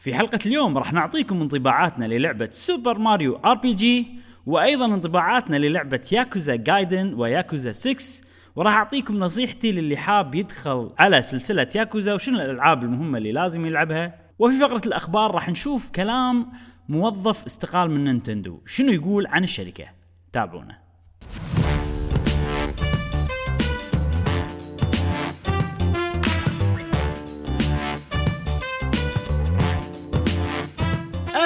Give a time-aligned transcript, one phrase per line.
[0.00, 4.06] في حلقة اليوم راح نعطيكم انطباعاتنا للعبة Super Mario RPG
[4.46, 11.22] وأيضا انطباعاتنا للعبة Yakuza Gaiden و Yakuza 6 وراح أعطيكم نصيحتي للي حاب يدخل على
[11.22, 14.14] سلسلة ياكوزا وشنو الألعاب المهمة اللي لازم يلعبها.
[14.38, 16.52] وفي فقرة الأخبار راح نشوف كلام
[16.88, 19.84] موظف استقال من Nintendo شنو يقول عن الشركة.
[20.32, 20.78] تابعونا.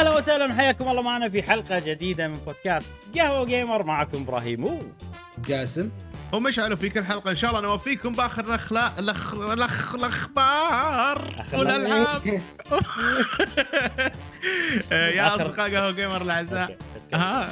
[0.04, 4.64] أهلا وسهلا وحياكم الله معنا في حلقة جديدة من بودكاست قهوة جيمر معكم إبراهيم.
[4.64, 4.82] و
[5.48, 5.90] جاسم
[6.32, 11.44] ومشعل في كل حلقه إن شاء الله نوفيكم بآخر الاخلاق الاخ الاخ الأخبار.
[11.52, 12.26] والالعاب
[15.16, 16.78] يا أصدقاء قهوة جيمر الأعزاء.
[17.14, 17.46] آه،.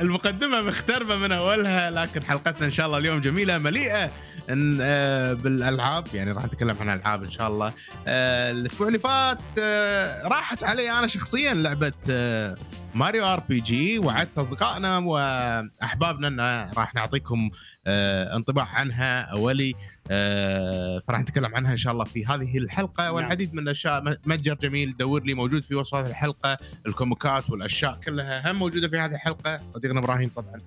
[0.00, 4.10] المقدمة مختربة من أولها لكن حلقتنا إن شاء الله اليوم جميلة مليئة
[4.50, 7.72] إن آه، بالألعاب يعني راح نتكلم عن ألعاب إن شاء الله.
[8.06, 11.92] آه، الأسبوع اللي فات آه، راحت علي أنا شخصيا لعبة
[12.94, 17.50] Mario RPG وعدت أصدقائنا وأحبابنا إن راح نعطيكم
[17.86, 19.74] انطباع عنها أولي.
[21.00, 23.04] فراح نتكلم عنها إن شاء الله في هذه الحلقة.
[23.04, 23.14] نعم.
[23.14, 26.58] والعديد من الأشياء متجر جميل دور لي موجود في وصف الحلقة.
[26.86, 29.60] الكوميكات والأشياء كلها هم موجودة في هذه الحلقة.
[29.66, 30.60] صديقنا إبراهيم طبعا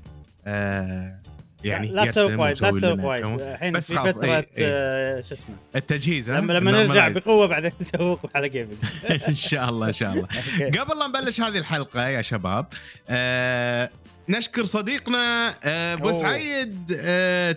[1.63, 3.25] يعني لا تسوي وايد لا تسوي وايد.
[3.25, 4.45] الحين بس في فترة أي- أي.
[4.59, 7.07] آه، شو اسمه؟ التجهيز؟ لما لما نرجع.
[7.09, 8.75] بقوة بعدين نسوق على جيمنج
[9.29, 10.27] إن شاء الله إن شاء الله.
[10.79, 12.65] قبل لا نبلش هذه الحلقة يا شباب
[13.09, 13.89] آه
[14.29, 16.11] نشكر صديقنا آه أبو.
[16.11, 16.87] سعيد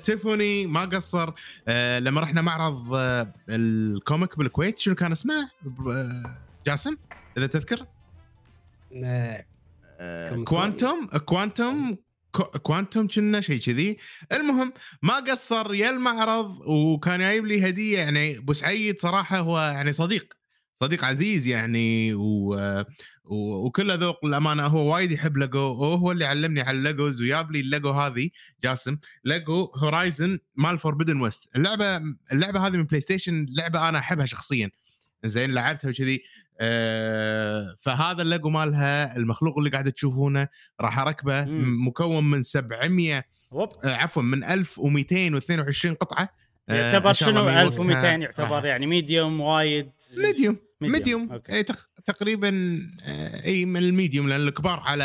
[0.02, 1.30] تيفوني ما قصر
[1.98, 2.82] لما رحنا معرض
[3.48, 5.48] الكوميك بالكويت شنو كان اسمه؟
[6.66, 6.96] جاسم
[7.38, 7.86] إذا تذكر؟
[10.44, 12.02] كوانتوم كوانتوم كو-
[12.62, 13.96] كوانتوم كنا شيء كذي.
[14.32, 19.92] المهم ما قصر يا المعرض وكان جايب لي هدية يعني أبو سعيد صراحة هو يعني
[19.92, 20.34] صديق
[20.74, 22.54] صديق عزيز يعني و...
[23.24, 23.66] و...
[23.66, 27.60] وكله ذوق الأمانة هو وايد يحب ليجو وهو اللي علمني على ال LEGOs وياب لي
[27.60, 28.30] الليجو هذه
[28.64, 28.98] جاسم.
[29.24, 31.96] LEGO Horizon مال Forbidden West اللعبة
[32.32, 34.70] اللعبة هذه من PlayStation لعبة أنا أحبها شخصيا.
[35.24, 36.22] زين لعبتها وكذي.
[37.78, 40.48] فهذا الليجو مالها المخلوق اللي قاعد تشوفونه
[40.80, 41.44] راح أركبه.
[41.86, 43.68] مكون من 700 وب.
[43.84, 46.28] آه عفوا من 1222 قطعة
[46.68, 50.56] آه، يعتبر شنو من 1200 وقتها يعتبر يعني medium وايد medium.
[50.80, 51.40] medium.
[51.50, 55.04] اي تق- تقريبا آه، إي من ال medium لأن الكبار على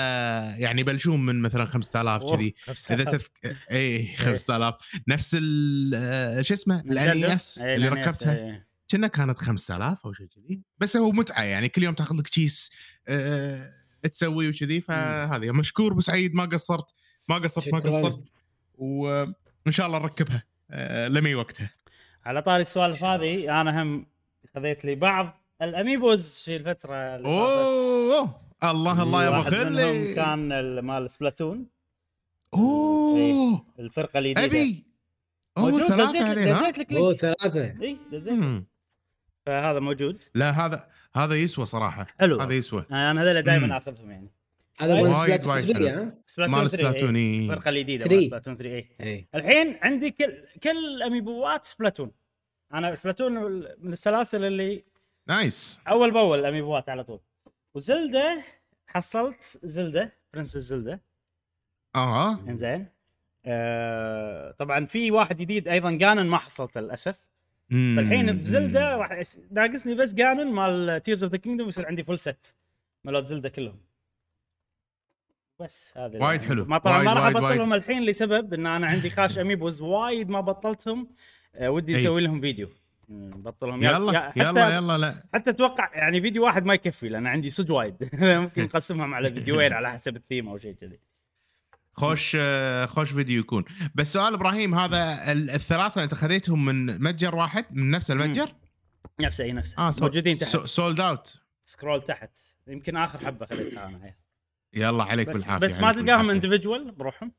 [0.58, 2.56] يعني يبلشون من مثلا 5000 أوه، كذي
[2.92, 3.04] إذا.
[3.04, 3.32] تذك...
[3.72, 4.76] اي 5000
[5.08, 8.67] نفس ال آه، شو اسمه Nintendo؟ ال NES، اللي ركبتها إيه.
[8.92, 10.62] كنا كانت 5000 أو شيء كذي.
[10.80, 12.72] بس هو متعة يعني كل يوم تاخذ لك كيس
[13.08, 13.72] آه،
[14.14, 15.52] تسوي وكذي فهذه.
[15.52, 16.94] مشكور أبو سعيد ما قصرت
[17.30, 17.80] ما قصرت ما.
[17.80, 18.20] قصرت.
[18.78, 19.34] وإن
[19.70, 21.70] شاء الله نركبها آه، لمي وقتها.
[22.26, 24.06] على طاري السوالف هذه أنا هم
[24.56, 27.58] خذيت لي بعض الأميبوز في الفترة اللي فاتت.
[28.16, 30.14] أوه الله الله يا أبو خلي.
[30.16, 31.66] كان ال- مال سبلاتون.
[32.54, 33.66] أوه.
[33.80, 34.86] الفرقة الجديده أبي.
[35.58, 37.82] أوه ثلاثة دزيت لك أوه ثلاثة.
[37.82, 38.64] اي دزيت.
[39.48, 40.24] فهذا موجود.
[40.36, 42.08] لا هذا هذا يسوى صراحة.
[42.20, 42.40] حلو.
[42.42, 42.86] هذا يسوى.
[42.92, 43.42] أنا هذول.
[43.42, 44.32] دائما اخذهم يعني.
[44.80, 45.88] هذا مال وايد Splatoon وايد 3 حلو.
[45.88, 46.78] ها؟ Splatoon مال 3.
[46.78, 48.16] Splatoon الفرقه الجديده 3.
[48.16, 52.12] مال Splatoon 3 اي اي الحين عندي كل كل amiibo ات Splatoon.
[52.74, 53.34] أنا Splatoon
[53.80, 54.84] من السلاسل اللي
[55.28, 55.82] nice.
[55.88, 57.20] أول بأول amiibo ات على طول.
[57.74, 58.44] و Zelda
[58.88, 61.02] حصلت Zelda Princess Zelda.
[61.96, 62.88] آه إنزين.
[63.46, 67.27] آه طبعا في واحد جديد أيضا Ganon ما حصلته للأسف.
[67.70, 69.02] فالحين ب Zelda مم.
[69.02, 69.12] راح
[69.52, 72.56] ناقصني بس Ganon مال Tears of the Kingdom يصير عندي full set
[73.04, 73.80] مالوت Zelda كلهم.
[75.60, 76.66] بس هذا وايد حلو.
[76.66, 81.08] ما طبعا ما راح أبطلهم الحين لسبب إن أنا عندي خاش amiibos وايد ما بطلتهم.
[81.56, 82.02] آه ودي أي.
[82.02, 82.70] أسوي لهم فيديو.
[83.10, 83.84] بطلهم.
[83.84, 85.24] يا- يلا حتى يلا يلا لا.
[85.34, 87.96] حتى أتوقع يعني فيديو واحد ما يكفي لأن عندي صدق وايد.
[88.14, 91.00] ممكن نقسمهم على فيديوين على حسب الثيم أو شيء كذي.
[91.98, 93.64] خوش آه، خوش فيديو يكون.
[93.96, 98.54] بس سؤال إبراهيم هذا ال- الثلاثة انت خذيتهم من متجر واحد من نفس المتجر؟
[99.20, 99.78] نفسه إي نفسه.
[99.78, 100.58] آه موجودين تحت.
[100.58, 102.38] sold out scroll تحت.
[102.68, 104.14] يمكن آخر حبة خذيتها أنا.
[104.74, 106.30] يلا عليك بس بالعافية بس ما تلقاهم.
[106.30, 107.32] individual بروحهم؟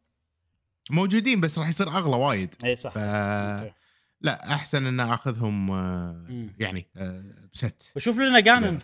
[0.91, 2.55] موجودين بس راح يصير أغلى وايد.
[2.65, 2.93] إي صح.
[2.95, 3.73] ف okay.
[4.21, 6.49] لا أحسن إن أخذهم آه،.
[6.59, 7.93] يعني آه، ب set.
[7.97, 8.79] وشوف لنا Ganon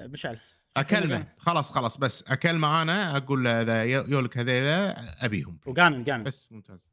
[0.00, 0.38] مشعل.
[0.80, 1.26] أكلمه.
[1.38, 5.58] خلاص خلاص بس أكلمه أنا أقول له اذا يولك هذيلا أبيهم.
[5.66, 6.92] و Ganon Ganon بس ممتاز.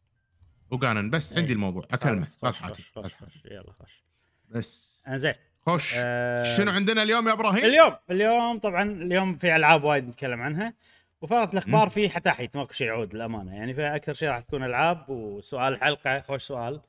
[0.72, 1.40] و Ganon بس إيه.
[1.40, 1.84] عندي الموضوع.
[1.92, 2.28] أكلمه.
[2.44, 3.16] لا تحاتي خوش تحاتي.
[3.26, 4.04] خوش يلا خوش
[4.50, 5.04] بس.
[5.08, 5.34] إنزين.
[5.66, 5.94] خوش.
[5.98, 10.74] آه، شنو عندنا اليوم يا إبراهيم؟ اليوم اليوم طبعا اليوم في ألعاب وايد نتكلم عنها.
[11.22, 13.56] وفرط الأخبار في حتاحيت ماكو شيء يعود للأمانة.
[13.56, 16.82] يعني في أكثر شيء راح تكون ألعاب وسؤال الحلقة خوش سؤال.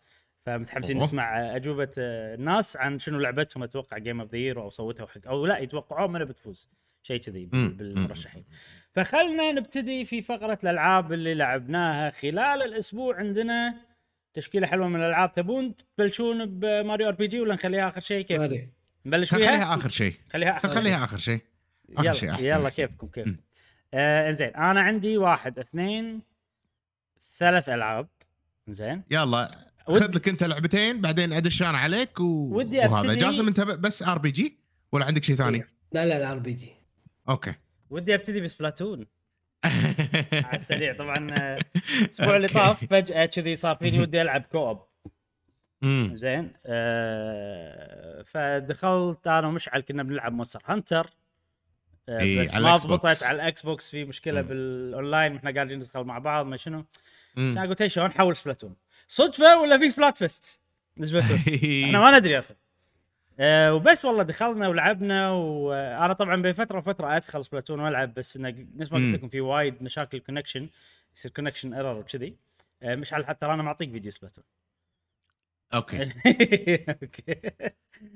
[0.47, 0.97] فمتحمسين.
[0.97, 5.47] نسمع أجوبة الناس عن شنو لعبتهم أتوقع Game of the Year أو صوتوا حق أو
[5.47, 6.69] لا يتوقعون من بتفوز.
[7.03, 7.45] شيء كذي.
[7.45, 8.45] بالمرشحين.
[8.93, 13.75] فخلنا نبتدي في فقرة الألعاب اللي لعبناها خلال الأسبوع عندنا.
[14.35, 15.33] تشكيلة حلوة من الألعاب.
[15.33, 18.69] تبون تبلشون بماريو أر بي جي ولا نخليها آخر شيء؟ كيف؟ ماري.
[19.07, 20.15] نبلش فيها؟ خليها آخر شيء.
[20.31, 21.41] خليها آخر خليها آخر شيء.
[21.97, 22.71] آخر يلا شيء أحسن يلا.
[22.71, 23.29] كيفكم كيف
[23.95, 26.23] آه إنزين أنا عندي واحد اثنين
[27.39, 28.09] ثلاث ألعاب.
[28.69, 29.49] زين يلا.
[29.87, 32.25] خذ لك انت لعبتين بعدين ادش أنا عليك و...
[32.57, 33.15] ودي وهذا.
[33.15, 34.59] جاسم انت بس RPG
[34.93, 36.73] ولا عندك شيء ثاني؟ لا لا ال RPG
[37.29, 37.55] okay.
[37.91, 39.07] ودي أبتدي ب Splatoon.
[40.47, 40.97] على السريع.
[40.97, 41.59] طبعا آه،
[42.03, 44.79] الأسبوع اللي طاف فجأة كذي صار فيني ودي ألعب co-op.
[46.13, 46.53] زين.
[46.67, 51.11] آه فدخلت أنا ومشعل كنا بنلعب Monster Hunter.
[52.09, 52.77] آه إي، بس على ما.
[52.77, 54.49] ضبطت على ال Xbox في مشكلة مم.
[54.49, 56.85] بالأونلاين إحنا قاعدين ندخل مع بعض ما شنو.
[57.37, 58.77] قلت "هي شلون؟ نحول Splatoon.
[59.09, 60.61] صدفة ولا في Splatfest
[61.01, 61.39] Splatoon
[61.85, 62.57] إحنا ما ندري أصلا
[63.39, 68.67] أه وبس والله دخلنا ولعبنا وأنا طبعا بين فترة وفترة أدخل Splatoon وألعب بس انه
[68.77, 69.15] نفس ما قلت.
[69.15, 70.69] لكم في وايد مشاكل connection
[71.17, 72.37] يصير connection error وكذي
[72.83, 74.45] أه مشعل حتى أنا معطيك فيديو Splatoon
[75.75, 76.03] okay
[77.03, 77.53] okay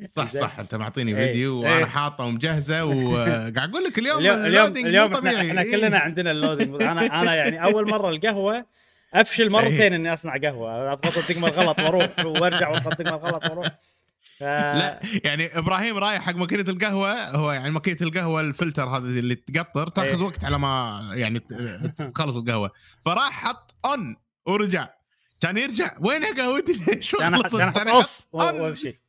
[0.08, 0.30] صح.
[0.30, 1.74] صح أنت معطيني إيه، فيديو إيه.
[1.74, 5.70] وأنا حاطه ومجهزة وقاعد أقول لك اليوم اليوم اليوم إحنا, طبيعي إحنا إيه.
[5.70, 8.66] كلنا عندنا ال loading أنا أنا يعني أول مرة القهوة
[9.14, 10.92] أفشل مرتين إني أصنع قهوة.
[10.92, 13.78] أضغط الدقمه الغلط وأروح وأرجع وأضغط الدقمه الغلط وأروح.
[14.38, 14.42] ف...
[14.42, 19.88] لا يعني إبراهيم رايح حق ماكينة القهوة هو يعني ماكينة القهوة الفلتر هذا اللي تقطر
[19.88, 20.26] تأخذ إيه.
[20.26, 21.40] وقت على ما يعني
[22.14, 22.70] تخلص القهوة.
[23.04, 24.16] فراح حط on
[24.46, 24.88] ورجع.
[25.40, 25.90] كان يرجع.
[26.00, 28.20] وين قهوتي؟ ليش كان off.
[28.32, 29.00] وامشي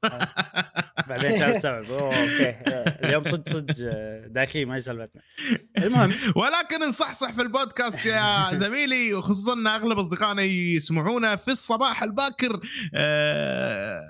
[1.09, 2.49] بعدين كان استوعب okay.
[2.49, 5.21] آه، اليوم صدق صدق آه، داخلي ما هي سالفتنا
[5.77, 6.13] المهم.
[6.35, 12.59] ولكن نصحصح في البودكاست يا زميلي وخصوصا ان أغلب أصدقائنا يسمعونا في الصباح الباكر.
[12.95, 14.01] آه،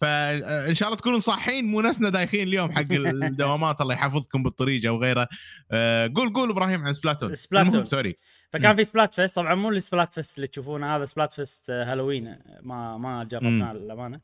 [0.00, 5.02] فإن شاء الله تكونوا صاحيين مو ناسنا دايخين اليوم حق الدوامات الله يحفظكم بالطريق أو
[5.02, 5.28] غيره
[5.70, 7.86] آه، قول قول إبراهيم عن Splatoon Splatoon.
[7.86, 8.16] sorry.
[8.50, 12.60] فكان في سبلات فيست طبعا مو ال Splatfest اللي تشوفونه هذا Splatfest آه، هالوين آه،
[12.62, 14.20] ما ما جربناه للامانه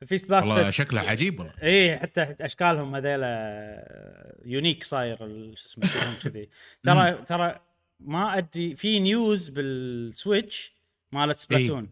[0.00, 1.52] ففي Splat والله fest شكله عجيب والله.
[1.62, 5.16] اي حتى أشكالهم هذيلا unique صاير
[5.54, 5.84] شو اسمه
[6.22, 6.48] كذي.
[6.84, 7.60] ترى ترى
[8.00, 10.72] ما أدري في news بال Switch
[11.12, 11.88] مالت Splatoon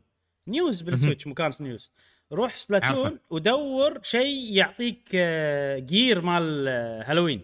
[0.49, 1.91] news بال Switch مكان news
[2.33, 3.19] روح Splatoon عارفه.
[3.31, 7.41] ودور شيء يعطيك آه، gear مال آه، هالوين.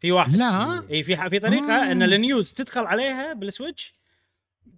[0.00, 0.36] في واحد.
[0.36, 0.82] لا.
[0.90, 1.92] إي في ح- في طريقة آه.
[1.92, 3.94] إن ال news تدخل عليها بال Switch.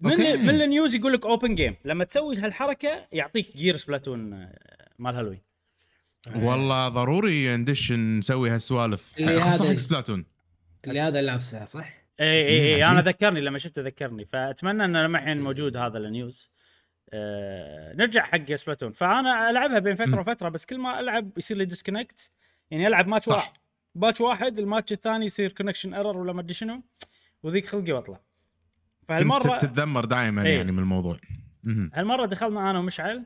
[0.01, 0.37] من okay.
[0.37, 4.59] من ال news يقول لك open game لما تسوي هالحركة يعطيك gear Splatoon آه،
[4.99, 5.41] مال هالوين.
[6.37, 9.13] والله ضروري ندش نسوي هالسوالف.
[9.19, 10.25] اللي خصوصا هذا- حق Splatoon.
[10.87, 13.01] اللي هذا لابسه صح؟ إي إي إي أنا.
[13.03, 14.25] ذكرني لما شفته ذكرني.
[14.25, 16.51] فأتمنى انه لما الحين موجود هذا ال news.
[17.13, 18.93] آه نرجع حق Splatoon.
[18.93, 20.21] فأنا ألعبها بين فترة.
[20.21, 22.31] وفترة بس كل ما ألعب يصير لي disconnect
[22.71, 23.35] يعني ألعب ماتش صح.
[23.35, 23.53] واحد.
[23.95, 26.83] ماتش واحد الماتش الثاني يصير connection error ولا ما أدري شنو.
[27.43, 28.21] وذيك خلقي وأطلع.
[29.09, 30.57] فهالمرة كنت تتذمر دائما إيه.
[30.57, 31.19] يعني من الموضوع.
[31.95, 33.25] هالمرة دخلنا أنا ومشعل.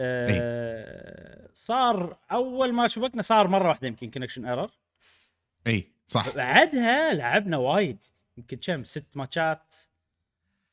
[0.00, 4.70] آه صار أول ما شبكنا صار مرة واحدة يمكن connection error
[5.66, 6.36] اي صح.
[6.36, 8.04] بعدها لعبنا وايد.
[8.36, 9.74] يمكن كم؟ ست ماتشات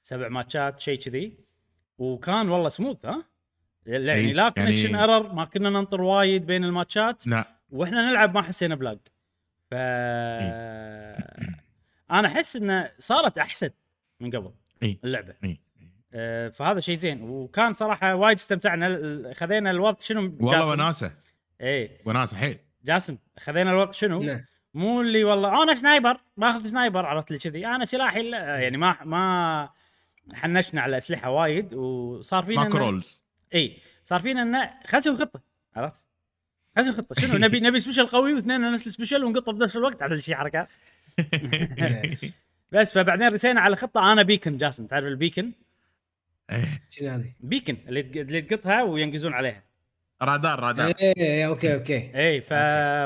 [0.02, 1.38] سبع ماتشات شيء كذي.
[1.98, 3.24] وكان والله سموث ها؟
[3.86, 7.28] يعني إي، لا يعني- connection error ما كنا ننطر وايد بين الماتشات.
[7.28, 7.48] لا.
[7.70, 8.98] وإحنا نلعب ما حسينا ب lag
[9.72, 9.74] ف
[12.12, 13.70] أنا أحس إنه صارت أحسن
[14.20, 14.52] من قبل
[14.84, 15.00] إي.
[15.04, 15.34] اللعبة.
[15.44, 15.60] إي.
[16.14, 17.22] آه، فهذا شيء زين.
[17.22, 18.88] وكان صراحة وايد استمتعنا.
[18.88, 21.12] ال- خذينا الوضع شنو؟ والله جاسم؟ وناسة.
[21.62, 21.92] إي.
[22.06, 22.58] وناسة حيل.
[22.86, 24.46] جاسم خذينا الوضع شنو؟ نعم.
[24.74, 27.68] مو اللي والله أنا sniper باخذ sniper عرفت لي كذي.
[27.68, 29.70] أنا سلاحي لا- يعني ما ما
[30.34, 33.24] حنشنا على أسلحة وايد وصار فينا ماكو roles
[33.56, 35.42] إي صار فينا انه خلينا نسوي خطة
[35.76, 36.04] عرفت؟
[36.76, 37.22] خلينا نسوي خطة.
[37.22, 40.68] شنو؟ نبي نبي special قوي واثنين نفس ال special ونقطة بنفس الوقت على شيء حركات
[42.72, 45.52] بس فبعدين رسينا على خطة أنا beacon جاسم تعرف ال beacon
[46.52, 46.82] إيه.
[46.90, 49.64] شنو هذه؟ بيكن اللي تق- اللي تقطها وينقزون عليها.
[50.22, 50.88] رادار رادار.
[51.02, 52.12] إيه إيه، أوكي أوكي.
[52.16, 52.52] إي ف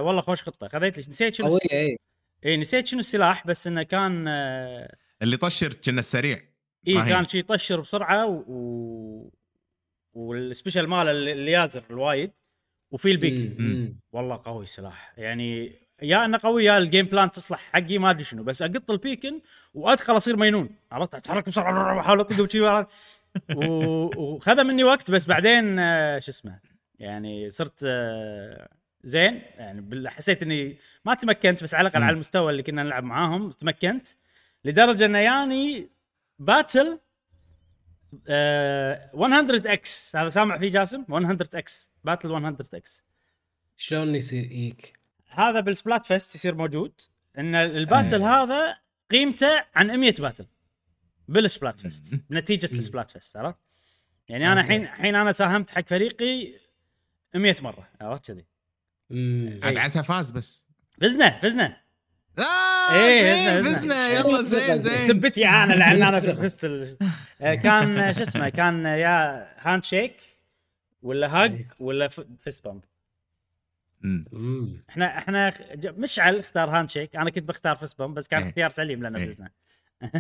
[0.06, 0.68] والله خوش خطة.
[0.68, 1.98] خذيت لي نسيت شنو قوية إيه.
[2.46, 6.40] إي نسيت شنو السلاح بس إنه كان آه، اللي طشر كنا السريع.
[6.88, 6.94] اي.
[6.94, 9.32] كان شي يطشر بسرعة و, و...
[10.14, 12.32] وال special ماله اللي يازر الوايد
[12.92, 14.00] وفي ال beacon مم.
[14.12, 18.24] والله قوي سلاح يعني يا إنه قوي يا ال game plan تصلح حقي ما أدري
[18.24, 19.42] شنو بس أقط ال beacon
[19.74, 22.86] وأدخل أصير مينون عرفت؟ أتحرك بسرعة واحاول اطقه وشي
[24.18, 26.60] وخذ مني وقت بس بعدين آه، شو اسمه
[27.00, 28.70] يعني صرت آه،
[29.04, 29.42] زين.
[29.58, 32.04] يعني حسيت إني ما تمكنت بس على الأقل.
[32.04, 34.08] على المستوى اللي كنا نلعب معاهم تمكنت.
[34.66, 35.90] لدرجة إنه ياني
[36.40, 37.00] battle
[38.28, 43.04] آه 100 x هذا سامع فيه جاسم؟ 100 x battle 100 x
[43.78, 47.02] شلون يصير يجيك؟ هذا بال Splatfest يصير موجود.
[47.38, 48.44] إن ال battle إيه.
[48.44, 48.78] هذا
[49.12, 50.46] قيمته عن 100 battle.
[51.28, 52.80] بال Splatfest نتيجة مم.
[52.80, 53.58] ال Splatfest عرفت؟
[54.30, 54.62] يعني أنا.
[54.62, 56.54] الحين الحين أنا ساهمت حق فريقي
[57.36, 58.46] 100 مرة عرفت كذي؟
[59.12, 60.66] امم عاد عسى فاز بس.
[61.02, 61.82] فزنا فزنا.
[62.90, 63.80] آه إيه، زين فزنا.
[63.80, 66.98] فزنا يلا زين زين سبتي أنا لأن أنا فزت ال-
[67.42, 70.16] آه، كان شو اسمه كان يا handshake
[71.02, 71.68] ولا هاج إيه.
[71.80, 72.82] ولا ف- fist bump.
[74.04, 75.54] امم إحنا إحنا
[75.86, 78.50] مشعل اختار handshake أنا كنت بختار fist bump بس كان إيه.
[78.50, 79.30] اختيار سليم لأن إيه.
[79.30, 79.50] فزنا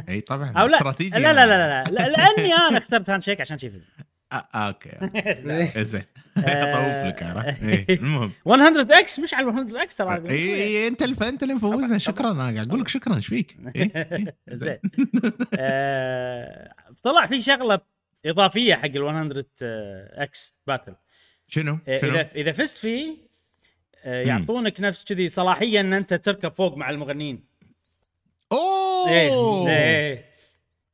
[0.09, 3.93] اي طبعا استراتيجي لا لا لا, لا, لا لأني أنا اخترت handshake عشان شي فزنا
[4.33, 5.83] آه، أوكي إيه.
[5.83, 6.01] زين
[6.37, 6.41] آه.
[6.41, 11.01] اطوف لك عرفت إيه، المهم 100 إكس مش على 100 إكس ترى اي اي أنت
[11.01, 14.35] اللي أنت اللي مفوزنا شكرا أنا قاعد أقول لك شكرا إيش فيك؟ إيه، إيه.
[14.49, 14.79] زين
[15.59, 17.79] آه، طلع في شغلة
[18.25, 19.45] إضافية حق ال 100
[20.23, 20.95] x battle
[21.47, 23.17] شنو؟ آه،؟ إذا إذا فزت فيه
[24.03, 24.23] آه،.
[24.23, 27.43] يعطونك نفس كذي صلاحية إن أنت تركب فوق مع المغنيين
[28.51, 30.28] أوه إيه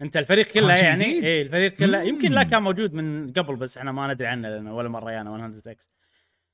[0.02, 1.24] انت الفريق كله آه، يعني جديد.
[1.24, 2.08] إيه الفريق كله مم.
[2.08, 5.30] يمكن لا كان موجود من قبل بس إحنا ما ندري عنه لأن ولا مرة يانا
[5.30, 5.90] 100 إكس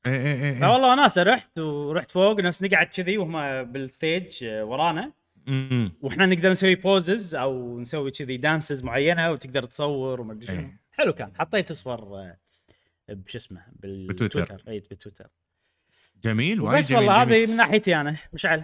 [0.05, 0.60] إيه، إيه، إيه، إيه.
[0.60, 5.12] فوالله وناسه رحت ورحت فوق نفس نقعد كذي وهم بال stage ورانا
[5.48, 5.91] أمم.
[6.01, 10.81] وإحنا نقدر نسوي poses أو نسوي كذي dances معينة وتقدر تصور وما أدري شنو إيه.
[10.91, 12.38] حلو كان حطيت صور آه،
[13.10, 14.63] بشو اسمه بالتويتر بتويتر.
[14.67, 15.27] اي بالتويتر
[16.24, 17.21] جميل وايد بس جميل والله.
[17.21, 18.63] هذه من ناحيتي أنا مشعل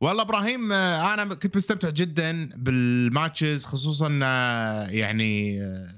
[0.00, 5.94] والله إبراهيم آه، أنا كنت مستمتع جدا بال matches خصوصا آه، يعني آه،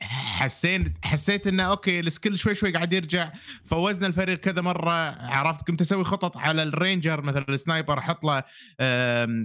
[0.00, 3.32] حسين حسيت إنه أوكي ال skill شوي شوي قاعد يرجع
[3.64, 4.92] فوزنا الفريق كذا مرة
[5.30, 8.42] عرفت كنت أسوي خطط على ال ranger مثلا ال sniper أحط له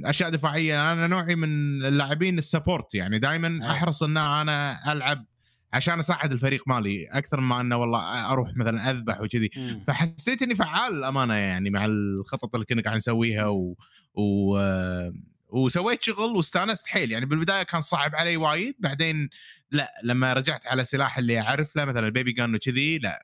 [0.06, 1.50] أشياء دفاعية أنا نوعي من
[1.86, 3.72] اللاعبين ال support يعني دائما.
[3.72, 5.26] أحرص إن أنا ألعب
[5.74, 9.50] عشان أساعد الفريق مالي أكثر ما إنه والله أروح مثلا أذبح وكذي.
[9.88, 13.76] فحسيت إني فعال الامانه يعني مع الخطط اللي كنا قاعد نسويها و...
[14.14, 14.60] و...
[15.50, 17.12] وسويت شغل واستانست حيل.
[17.12, 18.76] يعني بالبداية كان صعب علي وايد.
[18.80, 19.30] بعدين
[19.72, 23.20] لا لما رجعت على سلاح اللي أعرف له مثلا ال baby gun وكذي لا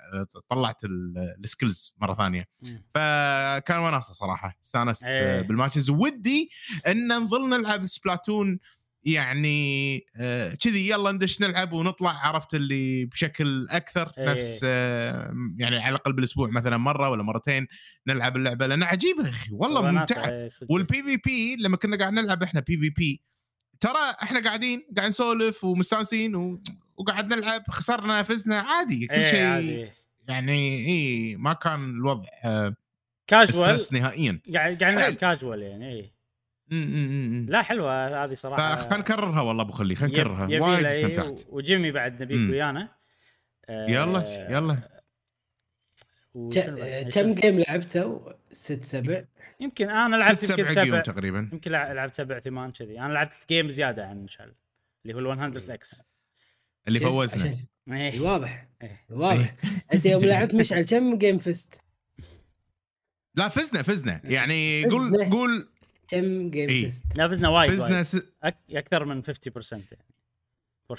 [0.49, 2.47] طلعت ال- skills مرة ثانية.
[2.95, 4.57] فكان وناسة صراحة.
[4.65, 5.41] استانست إيه.
[5.41, 5.89] بال matches.
[5.89, 6.49] ودي
[6.87, 8.59] إن نظل نلعب سبلاتون
[9.07, 14.25] يعني آه، كذي يلا ندش نلعب ونطلع عرفت اللي بشكل أكثر إيه.
[14.25, 17.67] نفس آه، يعني على الأقل بالأسبوع مثلا مرة ولا مرتين
[18.07, 20.71] نلعب اللعبة لانها عجيبه يا أخي والله ممتعة صدق.
[20.71, 23.21] وال PvP لما كنا قاعد نلعب إحنا PvP
[23.79, 26.61] ترى إحنا قاعدين قاعد نسولف ومستانسين و...
[26.97, 29.91] وقاعد نلعب خسرنا فزنا عادي كل إيه، شيء عادي.
[30.27, 32.75] يعني اي ما كان الوضع آه،
[33.27, 35.13] casual stress نهائيا قاعد قاعد نلعب.
[35.13, 36.16] كاجوال يعني اي.
[37.49, 41.91] لا حلوة هذه صراحة فخلينا نكررها والله أبو خلي خلينا نكررها وايد إيه، استمتعت وجيمي
[41.91, 42.49] بعد نبيك مم.
[42.51, 42.89] ويانا
[43.69, 45.01] آه، يلا يلا
[46.33, 49.23] وشنو بعد؟ كم game لعبته؟ ست سبع
[49.59, 53.33] يمكن أنا لعبت ست يمكن سبع تقريبا يمكن لع- لعبت سبع ثمان كذي أنا لعبت
[53.49, 54.53] game زيادة عن مشعل
[55.05, 56.01] اللي هو ال 100 x
[56.87, 58.19] اللي؟ فوزنا عشان- إي إيه.
[58.19, 59.05] واضح إيه.
[59.09, 59.55] واضح
[59.93, 61.81] أنت يوم لعبت مشعل كم game فزت؟
[63.35, 65.29] لا فزنا فزنا يعني قول.
[65.29, 65.69] قول
[66.07, 66.89] كم game إي.
[66.89, 68.03] فزت؟ لا فزنا وايد فزنا.
[68.03, 68.15] س...
[68.45, 69.27] أك- أكثر من 50%
[69.71, 69.83] يعني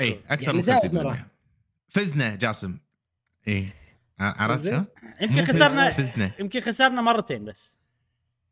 [0.00, 0.20] اي.
[0.28, 1.18] أكثر يعني من ثلاث 50% مرات.
[1.88, 2.78] فزنا جاسم
[3.48, 3.68] اي
[4.20, 4.64] عرفت.
[4.64, 4.84] شلون؟
[5.20, 7.78] يمكن خسرنا فزنا يمكن خسرنا مرتين بس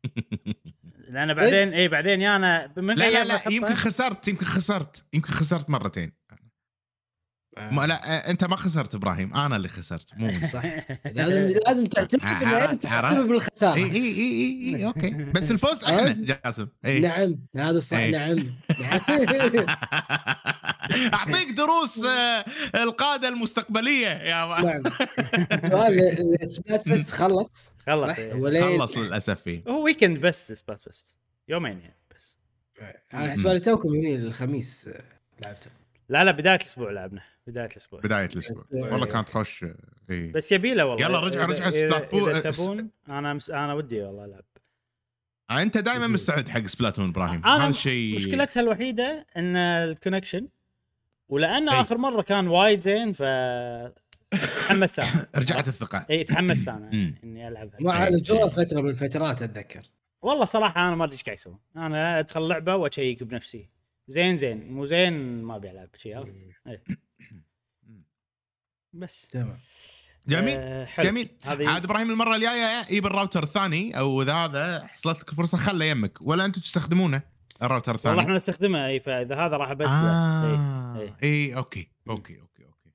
[1.09, 3.41] لأن بعدين اي بعدين يانا من لا لا لا.
[3.51, 6.11] يمكن خسرت يمكن خسرت يمكن خسرت مرتين
[7.71, 10.53] ما لا انت ما خسرت إبراهيم أنا اللي خسرت مو انت.
[10.53, 10.63] صح
[11.15, 12.23] لازم لازم تعترف.
[12.81, 17.97] تسبب بالخسارة إي إي إي إي okay بس الفوز إحنا؟ جاسم إي نعم هذا الصح
[17.97, 18.11] إي.
[18.11, 18.35] نعم
[18.79, 18.99] نعم.
[21.13, 22.45] أعطيك دروس آه،
[22.75, 24.83] القادة المستقبلية يا نعم
[25.69, 28.33] سؤال ال Splatfest خلص خلص؟ إيه.
[28.33, 31.15] هو ليه- خلص للأسف فيه هو weekend بس Splatfest
[31.49, 32.37] يومين يعني بس
[33.13, 35.01] أنا حسب لي توكم هني الخميس آه،
[35.43, 35.69] لعبته
[36.09, 37.99] لا لا بداية الأسبوع لعبنا بداية الأسبوع.
[37.99, 38.57] بداية الأسبوع.
[38.61, 38.91] الأسبوع.
[38.91, 39.13] والله إيه.
[39.13, 39.65] كانت خوش
[40.09, 41.05] اي بس يبي له والله.
[41.07, 43.49] يلا رجع- رجع إذا- سبلات بو- إذا اس- تبون أنا مس...
[43.49, 44.43] أنا ودي والله ألعب.
[45.51, 47.45] أنت دائما مستعد حق Splatoon إبراهيم.
[47.45, 50.47] هذا الشيء مشكلتها الوحيدة إن ال connection
[51.29, 51.81] ولأن إي.
[51.81, 53.23] آخر مرة كان وايد زين ف
[54.31, 55.27] تحمست أنا.
[55.35, 56.05] رجعت الثقة.
[56.09, 56.89] اي تحمست أنا.
[57.23, 57.97] إني العبها ما إي.
[57.97, 59.81] عالجوها فترة من الفترات أتذكر.
[60.21, 61.59] والله صراحة أنا ما أدري إيش قاعد يسوون.
[61.77, 63.69] أنا أدخل لعبه وأشيك بنفسي.
[64.07, 64.71] زين زين.
[64.71, 66.33] مو زين ما أبي ألعب شيء عرفت؟
[66.67, 66.83] إيه.
[68.93, 69.27] بس.
[69.27, 69.57] تمام.
[70.27, 70.55] جميل.
[70.57, 70.87] آه.
[71.03, 71.29] جميل.
[71.43, 75.85] هذه عاد إبراهيم المرة الجاية يجيب الراوتر الثاني أو اذا هذا حصلت لك فرصة خله
[75.85, 76.17] يمك.
[76.21, 77.21] ولا أنتم تستخدمونه؟
[77.61, 78.09] الراوتر الثاني.
[78.09, 81.13] والله إحنا نستخدمه إي فإذا هذا راح ابدله إي.
[81.23, 81.55] إي.
[81.57, 81.87] okay.
[82.09, 82.91] Okay okay okay.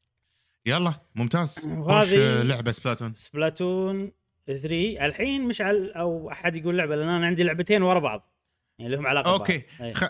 [0.67, 1.67] يلا ممتاز.
[1.67, 3.15] وهذه- خش آه، لعبة Splatoon.
[3.15, 4.13] Splatoon
[4.47, 8.33] 3 الحين مشعل أو أحد يقول لعبة لأن أنا عندي لعبتين ورا بعض.
[8.79, 9.59] يعني لهم علاقة okay.
[9.59, 9.83] ببعض.
[9.83, 9.93] إيه.
[9.93, 10.05] خ...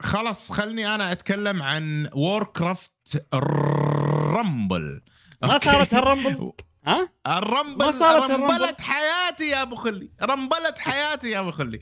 [0.00, 5.00] خلاص خلني أنا أتكلم عن Warcraft Rumble
[5.42, 6.52] ما صارت هال Rumble؟
[6.86, 8.52] ها؟ ال Rumble ما صارت ال Rumble.
[8.52, 10.10] رمبلت حياتي يا أبو خلي.
[10.22, 11.78] رمبلت حياتي يا أبو خلي.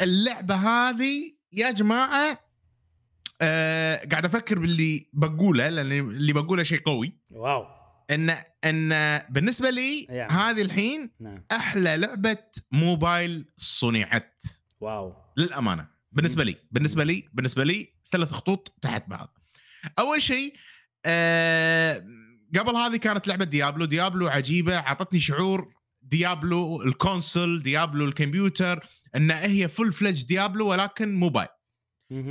[0.00, 2.40] اللعبة هذه يا جماعة
[3.42, 7.12] آه قاعد أفكر باللي بقوله لأن اللي بقوله شيء قوي.
[7.30, 7.66] wow.
[8.10, 8.30] ان
[8.64, 10.32] إن بالنسبة لي يعني.
[10.32, 11.44] هذه الحين نعم.
[11.52, 12.38] أحلى لعبة
[12.72, 14.42] موبايل صنعت.
[14.80, 15.12] wow.
[15.36, 15.97] للأمانة.
[16.12, 19.38] بالنسبة لي بالنسبة لي بالنسبة لي ثلاث خطوط تحت بعض.
[19.98, 20.54] أول شيء
[21.06, 22.04] آه
[22.58, 23.84] قبل هذه كانت لعبة Diablo.
[23.84, 28.86] Diablo عجيبة اعطتني شعور Diablo ال console Diablo الكمبيوتر
[29.16, 31.48] إن هي full-fledged Diablo ولكن موبايل.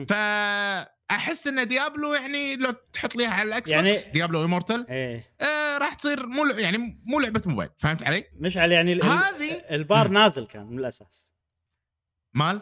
[0.10, 5.36] فأحس إن Diablo يعني لو تحط لي على ال X يعني- box Diablo Immortal إيه.
[5.42, 7.70] آه راح تصير مو يعني مو لعبة موبايل.
[7.78, 10.08] فهمت علي؟ مشعل يعني ال- هذه البار.
[10.08, 11.34] نازل كان من الأساس.
[12.34, 12.62] مال؟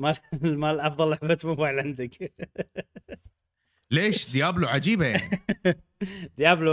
[0.00, 0.16] مال
[0.58, 2.32] مال أفضل لعبة موبايل عندك.
[3.90, 5.42] ليش؟ Diablo عجيبة يعني.
[6.38, 6.70] Diablo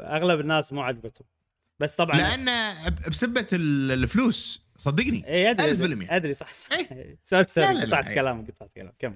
[0.00, 1.26] أغلب الناس مو عجبتهم
[1.80, 2.48] بس طبعا لأن
[3.08, 4.64] بسبة ال- الفلوس.
[4.78, 5.28] صدقني.
[5.28, 6.16] إي ادري ألف بالمية.
[6.16, 6.68] أدري صح صح.
[7.22, 8.14] sorry sorry قطعت.
[8.14, 9.14] كلام قطعت كلام كم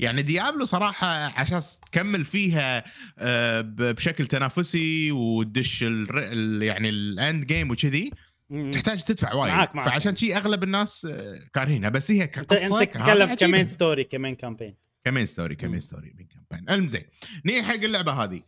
[0.00, 1.06] يعني Diablo صراحة
[1.40, 2.84] عشان تكمل فيها
[3.18, 8.10] آه، بشكل تنافسي وتدش يعني ال end game وكذي
[8.72, 9.52] تحتاج تدفع وايد.
[9.52, 9.88] معاك- معاك.
[9.88, 11.90] فعشان شي أغلب الناس آه، كارهينها.
[11.90, 13.34] بس هي كقصه أنت تتكلم.
[13.34, 15.60] ك main story ك main campaign ك main story مم.
[15.60, 17.02] ك main story main campaign المهم زين
[17.44, 18.42] نيجي حق اللعبة هذه.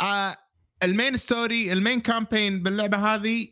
[0.00, 0.36] آه
[0.82, 3.48] ال main story ال main campaign باللعبة هذه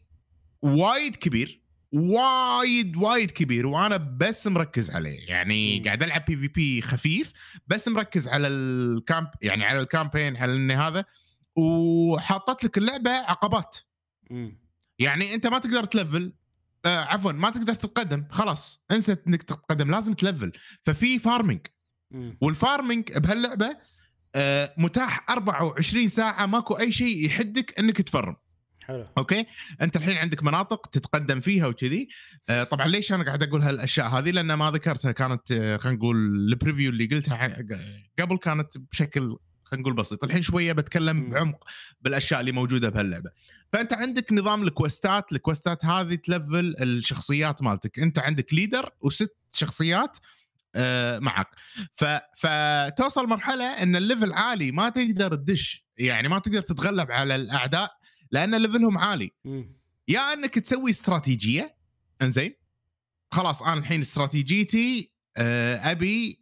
[0.62, 1.62] وايد كبير
[1.93, 5.29] وايد وايد كبير وأنا بس مركز عليه.
[5.29, 5.85] يعني مم.
[5.85, 7.33] قاعد ألعب PvP خفيف
[7.67, 11.05] بس مركز على ال camp يعني على ال campaign على ان هذا
[11.57, 13.77] وحاطت لك اللعبة عقبات.
[15.03, 16.33] يعني انت ما تقدر تلفل
[16.85, 20.53] آه عفوا ما تقدر تتقدم خلاص انسى انك تتقدم لازم تلفل.
[20.83, 21.67] ففي farming
[22.41, 23.77] وال farming بهاللعبة
[24.35, 28.37] آه، متاح 24 ساعة ماكو أي شيء يحدك إنك تفرم.
[28.85, 29.07] حلو.
[29.18, 29.47] okay؟
[29.83, 32.09] أنت الحين عندك مناطق تتقدم فيها وكذي.
[32.49, 36.17] آه، طبعا ليش أنا قاعد أقول هالأشياء هذه؟ لأن ما ذكرتها كانت آه، خلينا نقول
[36.16, 37.65] ال preview اللي قلتها
[38.19, 39.37] قبل كانت بشكل
[39.73, 40.25] خلينا نقول بسيط.
[40.25, 41.31] الحين شوية بتكلم.
[41.31, 41.65] بعمق
[42.01, 43.31] بالأشياء اللي موجودة بهاللعبة.
[43.73, 47.99] فأنت عندك نظام الكوستات الكوستات هذه تلفل الشخصيات مالتك.
[47.99, 50.19] أنت عندك leader وست شخصيات
[50.75, 51.49] آه، معك.
[51.93, 52.05] ف...
[52.37, 57.91] فتوصل مرحلة إن ال level عالي ما تقدر تدش يعني ما تقدر تتغلب على الأعداء
[58.31, 59.33] لأن level هم عالي.
[60.09, 61.77] يا إنك تسوي استراتيجية
[62.23, 62.55] إنزين.
[63.31, 66.41] خلاص أنا الحين استراتيجيتي آه، أبي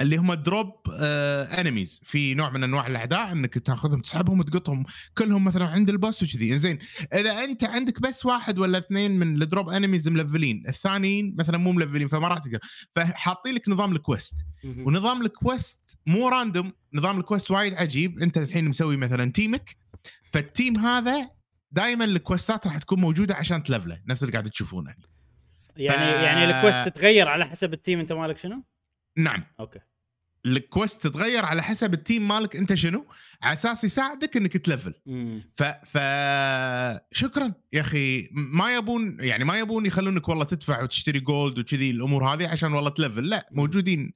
[0.00, 4.84] اللي هم drop enemies في نوع من أنواع الأعداء إنك تأخذهم تسحبهم وتقطهم.
[5.18, 6.52] كلهم مثلا عند ال boss وكذي.
[6.52, 6.78] إنزين
[7.14, 11.72] إذا أنت عندك بس واحد ولا اثنين من ال drop enemies ملفلين الثانيين مثلا مو
[11.72, 12.58] ملفلين فما راح تقدر.
[12.90, 18.18] فحاطين لك نظام ال quest ونظام ال quest مو random نظام ال quest وايد عجيب.
[18.18, 19.76] أنت الحين مسوي مثلا team ك
[20.32, 21.30] فال team هذا
[21.72, 24.00] دائما ال quest ات راح تكون موجودة عشان تلفله.
[24.06, 24.94] نفس اللي قاعد تشوفونه.
[25.76, 28.64] يعني ف- يعني ال quest تتغير على حسب ال team أنت مالك شنو؟
[29.16, 29.44] نعم.
[29.60, 29.78] Okay.
[30.46, 33.06] ال quest تتغير على حسب ال team مالك انت شنو.
[33.42, 34.94] على أساس يساعدك إنك تلفل.
[35.54, 35.98] ف ف
[37.12, 37.54] شكرا.
[37.72, 42.48] يا أخي ما يبون يعني ما يبون يخلونك والله تدفع وتشتري gold وكذي الأمور هذه
[42.48, 43.28] عشان والله تلفل.
[43.28, 44.12] لا موجودين.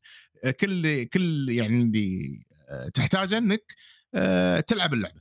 [0.61, 3.75] كل كل يعني اللي آه، تحتاجه إنك
[4.15, 5.21] آه، تلعب اللعبة.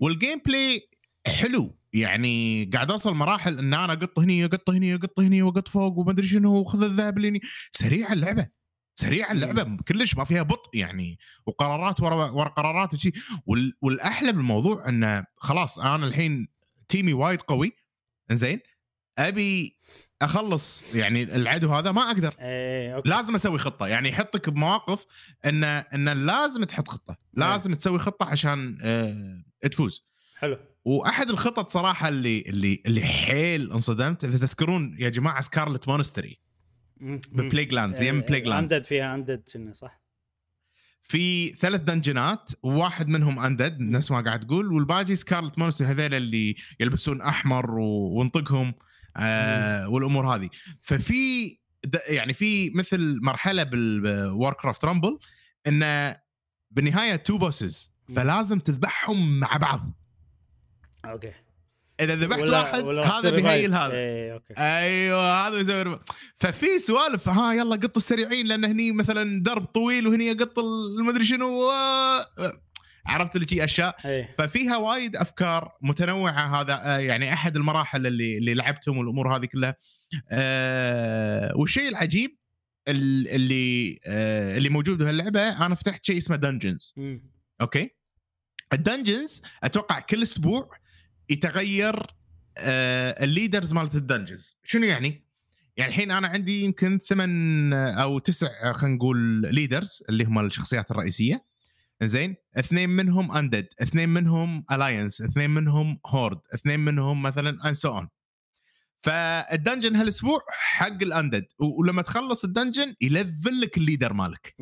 [0.00, 0.88] وال gameplay
[1.26, 1.78] حلو.
[1.92, 6.10] يعني قاعد أوصل مراحل إن أنا اقط هني اقط هني اقط هني واقط فوق وما
[6.10, 7.40] أدري شنو وخذ الذهب اللي هني
[7.70, 8.48] سريعه اللعبة.
[8.94, 13.12] سريعه اللعبة كلش ما فيها بطء يعني وقرارات ورا ورا قرارات وشي.
[13.46, 16.48] وال والأحلى بالموضوع انه خلاص أنا الحين
[16.88, 17.72] team ي وايد قوي
[18.30, 18.60] إنزين
[19.18, 19.76] أبي
[20.22, 22.34] أخلص يعني العدو هذا ما أقدر.
[22.40, 23.08] إيه أوكي.
[23.08, 23.86] لازم أسوي خطة.
[23.86, 25.06] يعني يحطك بمواقف
[25.44, 27.16] إن إن لازم تحط خطة.
[27.34, 30.04] لازم تسوي خطة عشان آه تفوز.
[30.38, 30.58] حلو.
[30.84, 36.43] وأحد الخطط صراحة اللي اللي اللي حيل انصدمت إذا تذكرون يا جماعة Scarlet Monastery.
[37.32, 40.00] ب Plaguelands يم Plaguelands undead فيها undead شنو صح؟
[41.02, 46.14] في ثلاث dungeon ات واحد منهم undead نفس ما قاعد تقول والباقي Scarlet Monastery هذول
[46.14, 48.74] اللي يلبسون أحمر و- ونطقهم
[49.16, 51.56] آه والأمور هذه ففي
[52.08, 55.18] يعني في مثل مرحلة بال Warcraft Rumble
[55.66, 56.16] انه
[56.70, 59.90] بالنهايه two bosses فلازم تذبحهم مع بعض.
[61.04, 61.32] أوكي.
[62.00, 63.74] إذا ذبحت واحد هذا بي heal.
[63.74, 63.92] هذا.
[63.92, 64.54] إيه أوكي.
[64.58, 66.02] أيوه هذا يسوي revive.
[66.36, 71.70] ففي سوالف ها يلا قط السريعين لأن هني مثلا درب طويل وهني قط المدري شنو
[71.70, 72.22] و-
[73.06, 73.96] عرفت اللي شي أشياء.
[74.04, 74.34] إيه.
[74.38, 79.76] ففيها وايد أفكار متنوعة هذا آه، يعني أحد المراحل اللي اللي لعبتهم والأمور هذه كلها.
[80.30, 82.38] أه والشيء العجيب
[82.88, 86.94] ال- اللي أه اللي موجود بهاللعبة أنا فتحت شيء اسمه dungeons.
[87.60, 87.90] أوكي؟
[88.72, 90.70] ال dungeons أتوقع كل أسبوع
[91.30, 92.02] يتغير
[92.58, 95.24] آه ال leaders مالت ال dungeons شنو يعني؟
[95.76, 99.18] يعني الحين أنا عندي يمكن ثمان أو تسع خلينا نقول
[99.54, 101.44] leaders اللي هم الشخصيات الرئيسية.
[102.02, 107.88] زين؟ اثنين منهم undead اثنين منهم Alliance اثنين منهم Horde اثنين منهم مثلا and so
[107.88, 108.08] on
[109.02, 114.12] فال dungeon هالأسبوع حق ال undead ولما تخلص ال dungeon ي level لك ال leader
[114.12, 114.54] مالك.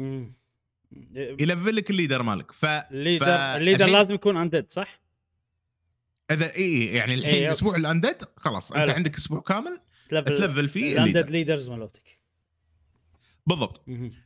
[1.41, 2.53] ي level لك ال leader مالك.
[2.53, 5.02] ف ال leader ف- ال leader الحين- لازم يكون undead صح؟
[6.33, 7.47] إذا إي يعني الحين إي، أوكي.
[7.47, 8.91] الأسبوع ال undead خلاص أنت.
[8.91, 11.31] عندك أسبوع كامل ت level ت level فيه ال undead.
[11.31, 12.21] leaders مالوتك
[13.47, 13.85] بالضبط.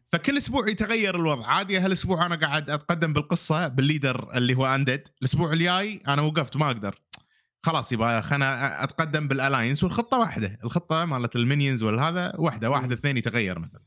[0.08, 5.08] فكل أسبوع يتغير الوضع عادي هالأسبوع أنا قاعد أتقدم بالقصة بال leader اللي هو undead
[5.20, 7.00] الأسبوع الجاي أنا وقفت ما أقدر
[7.62, 12.86] خلاص يبقى خلنا أتقدم بال Alliance والخطة واحدة الخطة مالت ال minions والهذا واحدة واحد
[12.86, 12.92] مم.
[12.92, 13.80] اثنين يتغير مثلا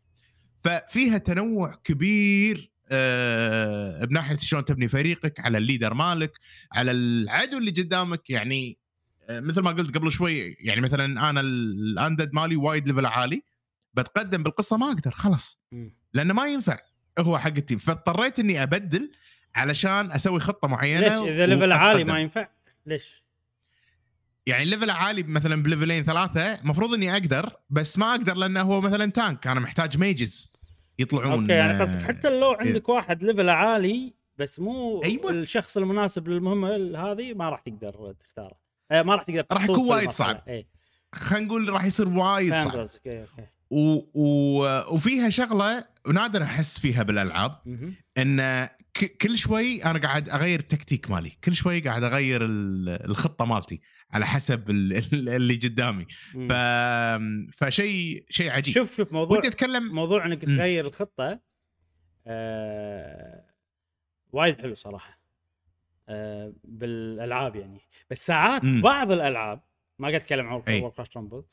[0.60, 6.39] ففيها تنوع كبير آه بناحية شلون تبني فريقك على ال leader مالك
[6.71, 8.78] على العدو اللي قدامك يعني
[9.30, 13.43] آه مثل ما قلت قبل شوي يعني مثلا أنا ال undead مالي وايد level عالي
[13.93, 15.63] بتقدم بالقصة ما أقدر خلاص.
[16.13, 16.78] لأنه ما ينفع
[17.19, 19.12] هو حق ال team فاضطريت إني أبدل
[19.56, 22.04] علشان أسوي خطة معينة ليش إذا level عالي.
[22.04, 22.47] ما ينفع؟
[22.86, 23.23] ليش؟
[24.45, 28.34] يعني ال level عالي مثلا ب level ين ثلاثة المفروض إني أقدر بس ما أقدر
[28.34, 30.51] لأنه هو مثلا tank أنا محتاج mages
[30.99, 35.31] يطلعون أوكي يعني آه، قصدك حتى لو عندك واحد level عالي بس مو أيوة.
[35.31, 38.59] الشخص المناسب للمهمة هذه ما راح تقدر تختاره
[38.91, 40.12] آه ما راح تقدر راح يكون وايد.
[40.12, 40.41] صعب.
[40.47, 40.67] إيه
[41.13, 43.25] خلينا نقول راح يصير وايد صعب أوكي
[43.69, 43.99] و...
[44.13, 44.63] و...
[44.93, 47.51] وفيها شغلة ونادر أحس فيها بالألعاب.
[48.17, 49.17] إن ك...
[49.21, 53.81] كل شوي أنا قاعد أغير التكتيك مالي كل شوي قاعد أغير ال- الخطة مالتي
[54.12, 56.48] على حسب ال- اللي قدامي مم.
[56.50, 56.54] ف...
[57.58, 60.58] فشيء شيء عجيب شوف شوف موضوع ودي أتكلم موضوع إنك مم.
[60.58, 61.39] تغير الخطة
[62.28, 63.43] آه
[64.32, 65.19] وايد حلو صراحة
[66.10, 68.82] آه بالألعاب يعني بس ساعات مم.
[68.82, 69.62] بعض الألعاب
[70.00, 70.54] ما قاعد أتكلم عن.
[70.82, 71.43] Warcraft Rumble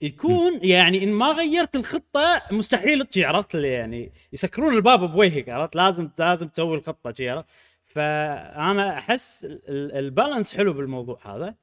[0.00, 5.76] يكون يعني إن ما غيرت الخطة مستحيل تجي عرفت اللي يعني يسكرون الباب بوجهك عرفت
[5.76, 7.46] لازم لازم تسوي الخطة شي عرفت
[7.84, 11.54] فأنا أحس ال- ال- ال balance حلو بالموضوع هذا مم.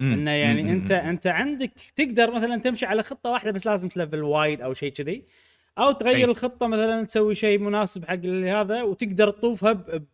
[0.00, 0.68] إنه يعني مم.
[0.68, 4.74] أنت أنت عندك تقدر مثلا تمشي على خطة واحدة بس لازم ت level وايد أو
[4.74, 5.24] شيء كذي
[5.78, 6.24] أو تغير أي.
[6.24, 10.04] الخطة مثلا تسوي شيء مناسب حق هذا وتقدر تطوفها ب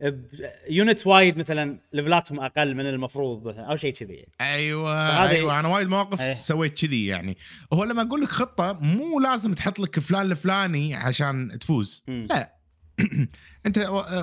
[0.00, 4.32] units وايد مثلا level اتهم أقل من المفروض مثلا أو شيء كذي يعني.
[4.40, 6.32] أيوه أيوه أنا وايد مواقف أيه.
[6.34, 7.36] سويت كذي يعني
[7.72, 12.26] هو لما أقول لك خطة مو لازم تحط لك فلان الفلاني عشان تفوز مم.
[12.30, 12.54] لا
[13.66, 13.78] أنت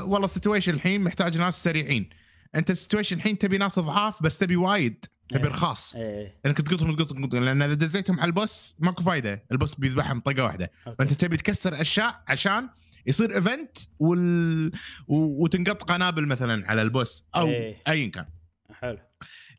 [0.05, 2.09] والله ال situation الحين محتاج ناس سريعين
[2.55, 5.49] انت ال situation الحين تبي ناس ضعاف بس تبي وايد تبي أيه.
[5.49, 9.56] رخاص إيه انك تقطهم تقطهم تقطهم لأن إذا دزيتهم على ال boss ماكو فايدة ال
[9.56, 10.97] boss بيذبحهم طقه واحدة أوكي.
[10.97, 12.69] فأنت تبي تكسر أشياء عشان
[13.05, 14.71] يصير event وال...
[15.07, 15.43] و...
[15.43, 17.75] وتنقط قنابل مثلا على ال boss أو إيه.
[17.87, 18.25] ايا كان
[18.73, 18.97] حلو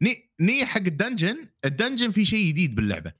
[0.03, 3.13] ني ني حق ال dungeon ال dungeon في شيء جديد باللعبة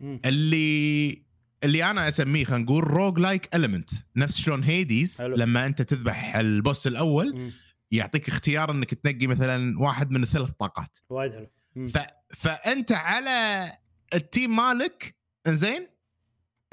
[0.00, 0.20] مم.
[0.24, 1.24] اللي
[1.64, 5.36] اللي أنا أسميه خلينا نقول roguelike element نفس شلون Hades حلو.
[5.36, 7.50] لما أنت تذبح ال boss الأول مم.
[7.90, 10.98] يعطيك اختيار انك تنقي مثلا واحد من الثلاث طاقات.
[11.08, 11.48] وايد حلو.
[11.86, 11.98] ف...
[12.34, 13.72] فأنت على
[14.14, 15.16] ال team مالك
[15.46, 15.88] إنزين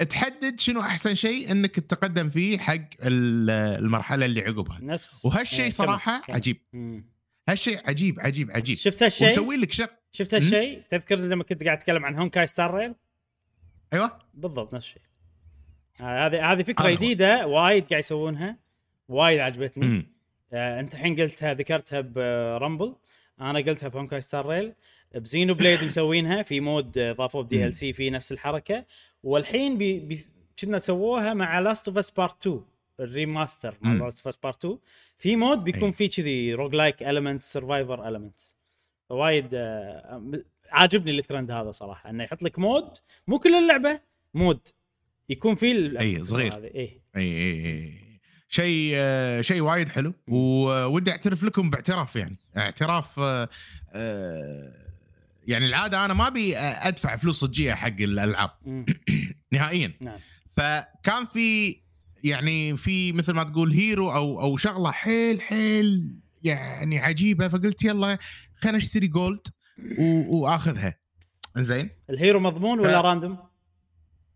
[0.08, 3.50] تحدد شنو أحسن شيء إنك تتقدم فيه حق ال-
[3.84, 4.78] المرحلة اللي عقبها.
[4.82, 5.24] نفس.
[5.24, 6.36] وهالشيء إيه، صراحة كمل، كمل.
[6.36, 6.56] عجيب.
[7.48, 8.76] هالشيء عجيب عجيب عجيب.
[8.76, 12.74] شفت هالشيء؟ ومسوي لك شغ شفت هالشيء؟ تذكر لما كنت قاعد أتكلم عن هونكاي ستار
[12.74, 12.94] ريل
[13.92, 14.18] أيوه.
[14.34, 15.02] بالضبط نفس الشيء.
[16.00, 16.90] آه، هذه هذه فكرة هو.
[16.94, 18.58] جديدة وايد قاعد يسوونها.
[19.08, 19.86] وايد عجبتني.
[19.86, 20.11] مم.
[20.52, 22.94] آه، انت الحين قلتها ذكرتها برامبل
[23.40, 24.72] أنا قلتها بهونكاي ستار ريل
[25.14, 28.84] بزينو بليد مسوينها في مود ضافوه بدي ال سي في نفس الحركة.
[29.22, 30.18] والحين بي بي
[30.58, 32.64] كنا سووها مع Last of Us Part 2
[33.00, 33.92] ال remaster مع.
[33.92, 34.78] Last of Us Part 2
[35.18, 35.92] في mode بيكون أي.
[35.92, 38.56] فيه كذي roguelike elements survivor elements
[39.08, 42.90] فوايد آه، عاجبني الترند هذا صراحة إنه يحط لك mode
[43.26, 44.00] مو كل اللعبة
[44.34, 44.68] mode.
[45.28, 46.56] يكون فيه أي، صغير.
[46.56, 48.11] هذه اي اي اي اي
[48.56, 50.14] شيء آه، شيء وايد حلو.
[50.28, 52.36] وودي اعترف لكم باعتراف يعني.
[52.56, 53.48] اعتراف آه،
[53.92, 54.72] آه،
[55.46, 58.50] يعني العادة أنا ما أبي أدفع فلوس صجية حق الألعاب.
[59.52, 59.92] نهائيا.
[60.00, 60.18] نعم.
[60.56, 61.76] فكان في
[62.24, 65.86] يعني في مثل ما تقول hero أو أو شغلة حيل حيل
[66.42, 68.18] يعني عجيبة فقلت يلا
[68.56, 69.46] خلينا اشتري gold
[70.28, 70.94] وآخذها.
[71.56, 73.38] زين ال hero مضمون ولا ف- random؟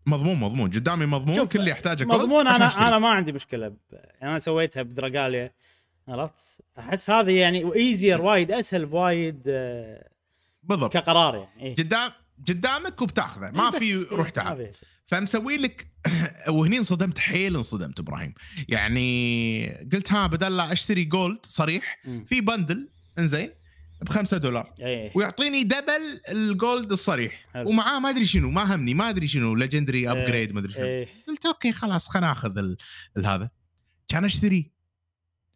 [0.07, 2.85] مضمون مضمون قدامي مضمون كل اللي يحتاجه مضمون أنا أشتري.
[2.87, 3.75] أنا ما عندي مشكلة ب...
[4.23, 5.51] أنا سويتها ب Dragalia
[6.07, 10.09] عرفت أحس هذه يعني easier وايد أسهل بوايد آه،
[10.63, 11.75] بالضبط كقرار يعني إيه.
[11.75, 12.11] قدام
[12.47, 14.71] قدامك وبتاخذه ما بس- في إيه، روح تعال.
[15.07, 15.87] فمسوي لك
[16.49, 18.33] وهني انصدمت حيل انصدمت إبراهيم
[18.69, 21.97] يعني قلت ها بدل لا أشتري gold صريح.
[22.25, 23.49] في bundle إنزين
[24.01, 24.73] ب 5 دولار.
[24.79, 25.11] إيه.
[25.15, 27.45] ويعطيني double ال gold الصريح.
[27.53, 27.69] حلو.
[27.69, 30.85] ومعاه ما أدري شنو ما همني ما أدري شنو legendary upgrade ما أدري شنو.
[30.85, 31.07] إيه.
[31.27, 32.75] قلت okay خلاص خلنا ناخذ
[33.25, 33.49] هذا.
[34.07, 34.71] كان أشتري.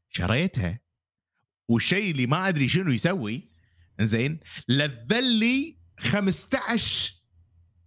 [0.10, 0.80] شريتها.
[1.68, 3.44] والشيء اللي ما أدري شنو يسوي
[4.00, 7.14] زين level لي 15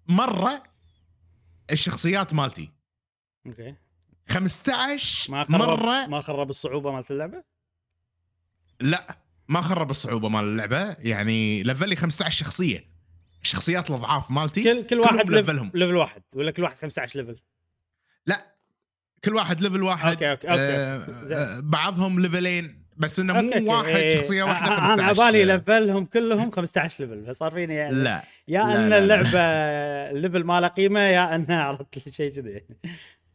[0.09, 0.63] مرة
[1.71, 2.73] الشخصيات مالتي.
[3.47, 3.75] okay.
[4.29, 7.45] 15 ما خرب مرة ما خرب الصعوبة مالت اللعبة؟
[8.81, 9.24] لا.
[9.49, 12.85] ما خرب الصعوبة مال اللعبة يعني level لي 15 شخصية
[13.43, 15.71] الشخصيات الأضعاف مالتي كل كل واحد level هم.
[15.75, 17.37] level واحد ولا كل واحد 15 level
[18.27, 18.55] لا
[19.25, 20.63] كل واحد level واحد okay، okay، okay.
[20.63, 21.39] آه زين.
[21.39, 23.69] آه بعضهم level ين بس إنه مو okay.
[23.69, 24.17] واحد إيه.
[24.17, 28.25] شخصية واحدة أنا- 15 أنا عبالي level هم كلهم 15 level فصار فيني يعني لا
[28.49, 28.99] يا لا، أن لا،.
[28.99, 29.39] اللعبة
[30.11, 32.61] ال level ما له قيمة يا انها عرفت شيء كذي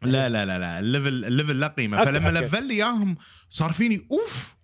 [0.04, 2.40] لا لا لا لا ال level ال level لا قيمة okay، فلما.
[2.40, 3.18] level لي إياهم
[3.50, 4.56] صار فيني oof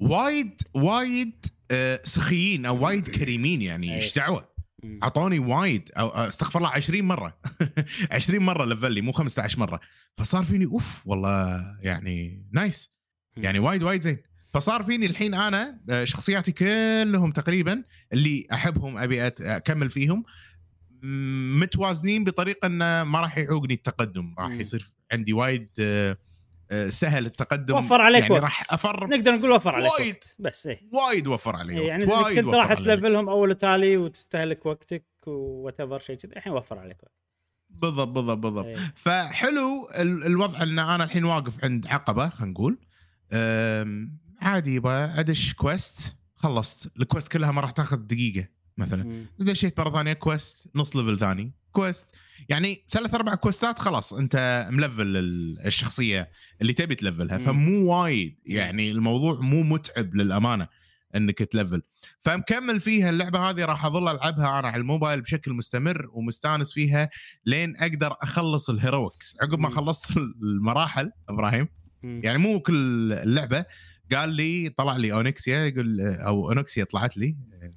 [0.00, 3.96] وايد وايد آه، سخيين أو وايد كريمين يعني أي.
[3.96, 4.54] إيش دعوة.
[5.02, 7.38] أعطوني وايد أو استغفر الله 20 مرة.
[8.10, 9.80] 20 مرة level لي مو 15 مرة.
[10.16, 12.90] فصار فيني oof والله يعني nice
[13.36, 14.18] يعني وايد وايد زين.
[14.52, 20.24] فصار فيني الحين أنا آه، شخصياتي كلهم تقريبا اللي أحبهم أبي أكمل فيهم
[21.60, 24.34] متوازنين بطريقة إنه ما راح يعوقني التقدم.
[24.38, 24.50] راح.
[24.50, 26.18] يصير عندي وايد آه، آه،
[26.88, 27.74] سهل التقدم.
[27.74, 28.42] وفر عليك يعني وقت.
[28.42, 29.06] راح أفر.
[29.06, 30.14] نقدر نقول وفر عليك وايد.
[30.14, 30.80] وقت بس إيه.
[30.92, 31.88] وايد وفر علي وقت.
[31.88, 32.72] يعني وايد كنت راح.
[32.72, 36.36] ت level هم أول وتالي وتستهلك وقتك whatever شيء كذي.
[36.36, 37.12] الحين وفر عليك وقت.
[37.70, 38.66] بالضبط بالضبط بالضبط.
[38.66, 38.92] إيه.
[38.96, 42.78] فحلو ال- الوضع ان أنا الحين واقف عند عقبة خلينا نقول.
[44.40, 46.92] عادي يبا أدش quest خلصت.
[47.00, 48.48] ال quest كلها ما راح تاخذ دقيقة
[48.78, 49.24] مثلا.
[49.38, 51.52] دشيت مرة ثانية quest نص level ثاني.
[51.72, 52.16] quest
[52.48, 56.30] يعني ثلاث أربع quest ات خلاص أنت م level ال- الشخصية
[56.62, 57.38] اللي تبي ت level ها.
[57.38, 60.68] فمو وايد يعني الموضوع مو متعب للأمانة
[61.16, 61.82] إنك ت level
[62.20, 67.10] فمكمل فيها اللعبة هذه راح أظل ألعبها أنا على الموبايل بشكل مستمر ومستأنس فيها
[67.46, 69.70] لين أقدر أخلص ال heroics عقب ما.
[69.70, 71.68] خلصت المراحل إبراهيم.
[72.02, 73.64] يعني مو كل اللعبة
[74.12, 77.36] قال لي طلع لي Onyxia يقول أو Onyxia طلعت لي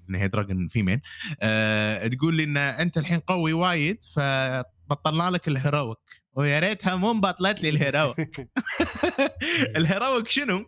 [0.09, 1.01] ان هي dragon female
[1.41, 5.97] أه تقول لي إن أنت الحين قوي وايد فبطلنا لك ال heroic
[6.33, 8.49] ويا ريتها مو بطلت لي ال heroic
[9.77, 10.65] ال heroic شنو؟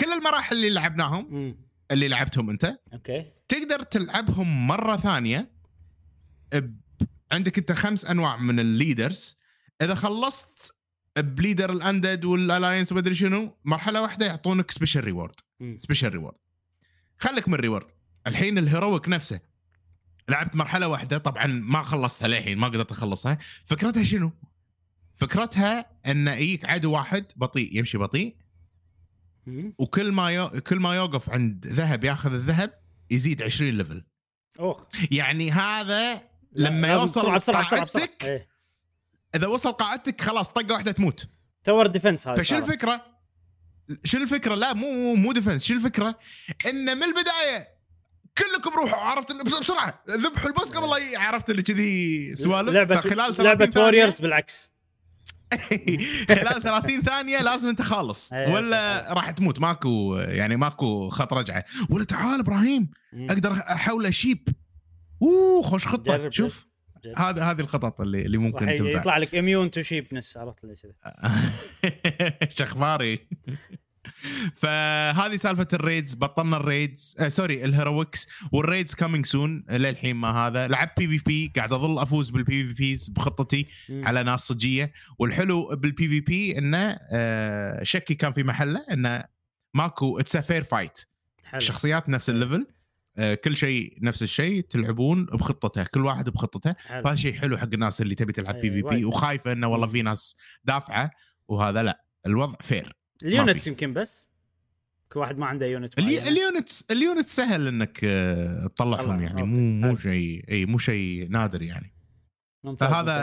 [0.00, 1.56] كل المراحل اللي لعبناهم.
[1.90, 5.52] اللي لعبتهم أنت okay تقدر تلعبهم مرة ثانية.
[7.32, 9.40] عندك أنت خمس أنواع من ال leaders
[9.82, 10.74] إذا خلصت
[11.18, 13.56] ب leader ال undead وال Alliance ومدري شنو.
[13.64, 15.34] مرحلة واحدة يعطونك special reward.
[15.76, 16.36] special reward
[17.18, 17.90] خليك من ال reward
[18.26, 19.40] الحين ال heroic نفسه.
[20.28, 23.38] لعبت مرحلة واحدة طبعا ما خلصتها للحين ما قدرت أخلصها.
[23.64, 24.32] فكرتها شنو؟
[25.14, 28.36] فكرتها إن يجيك عدو واحد بطيء يمشي بطيء.
[29.78, 30.48] وكل ما يو...
[30.48, 34.04] كل ما يوقف عند ذهب ياخذ الذهب يزيد 20 ليفل
[34.58, 37.84] اوه يعني هذا لما يوصل بسرعة بسرعة.
[37.84, 38.49] بسرعة إيه.
[39.34, 41.28] إذا وصل قاعدتك خلاص طقة واحدة تموت.
[41.64, 42.56] تور ديفنس هذا فشو.
[42.56, 43.06] الفكرة؟
[44.04, 46.18] شو الفكرة؟ لا مو مو ديفنس شو الفكرة؟
[46.66, 47.68] إن من البداية
[48.38, 50.02] كلكم روحوا عرفت بسرعة.
[50.10, 54.70] ذبحوا البوس قبل لا عرفت اللي كذي سوالف؟ لعبه فخلال 30 لعبه ووريرز بالعكس.
[56.28, 58.32] خلال 30 ثانية لازم أنت خالص.
[58.32, 58.52] أيوة.
[58.52, 59.58] ولا راح تموت.
[59.58, 61.64] ماكو يعني ماكو خط رجعة.
[61.90, 62.90] ولا تعال إبراهيم.
[63.14, 64.48] أقدر احوله شيب
[65.22, 66.30] أوه خوش خطة.
[66.30, 66.69] شوف.
[67.04, 67.38] جرب.
[67.38, 69.00] هذه الخطط اللي اللي ممكن تنفع.
[69.00, 70.92] يطلع لك اميون تو شيبنس عرفت اللي كذا
[72.58, 73.18] شخباري.
[74.56, 77.16] فهذه سالفة الريدز بطلنا الريدز.
[77.20, 78.28] آه سوري الهيرويكس.
[78.52, 80.68] والريدز كامينج سون للحين ما هذا.
[80.68, 84.02] لعبت بي في بي قاعد أظل أفوز بالبي في بيز بخطتي مم.
[84.06, 84.92] على ناس صجية.
[85.18, 89.24] والحلو بال PvP إنه آه شكي كان في محله إنه
[89.74, 90.98] ماكو it's fair fight.
[91.54, 92.66] الشخصيات نفس ال level
[93.44, 96.72] كل شيء نفس الشيء تلعبون بخطته كل واحد بخطته.
[96.72, 99.86] فهذا شيء حلو حق الناس اللي تبي تلعب PvP وخايفة إنه والله.
[99.86, 101.10] في ناس دافعة
[101.48, 103.66] وهذا لا الوضع fair ال units.
[103.66, 104.30] يمكن بس
[105.12, 105.98] كل واحد ما عنده unit.
[105.98, 109.96] ال units ال units سهل إنك آه، تطلعهم طلع، يعني مو مو.
[109.96, 111.94] شيء إي مو شيء نادر يعني
[112.64, 113.14] ممتاز فهذا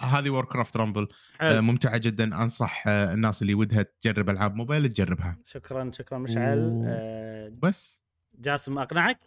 [0.00, 1.08] هذه Warcraft Rumble.
[1.42, 6.84] ممتعة جدا أنصح آه، الناس اللي ودها تجرب ألعاب موبايل تجربها شكرا شكرا مشعل و-
[6.86, 8.02] آه، بس
[8.38, 9.18] جاسم أقنعك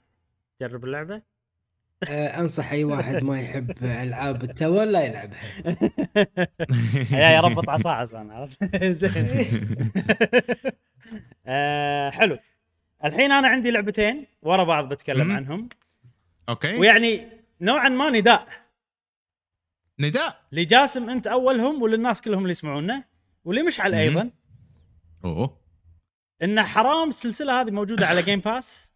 [0.61, 1.21] جرب اللعبة؟
[2.09, 5.39] آه، أنصح أي واحد ما يحب ألعاب ال tower لا يلعبها.
[7.21, 9.27] يا يربط عصا عصا عرفت؟ زين.
[11.47, 12.37] آه حلو.
[13.05, 15.31] الحين أنا عندي لعبتين ورا بعض بتكلم.
[15.31, 15.69] عنهم.
[16.49, 16.77] okay.
[16.77, 17.27] ويعني
[17.61, 18.47] نوعا ما نداء.
[19.99, 23.03] نداء؟ لجاسم أنت أولهم وللناس كلهم اللي يسمعونا
[23.45, 23.93] ولمشعل.
[23.93, 24.29] أيضا.
[25.25, 25.57] أوه.
[26.43, 28.93] إن حرام السلسلة هذه موجودة على Game Pass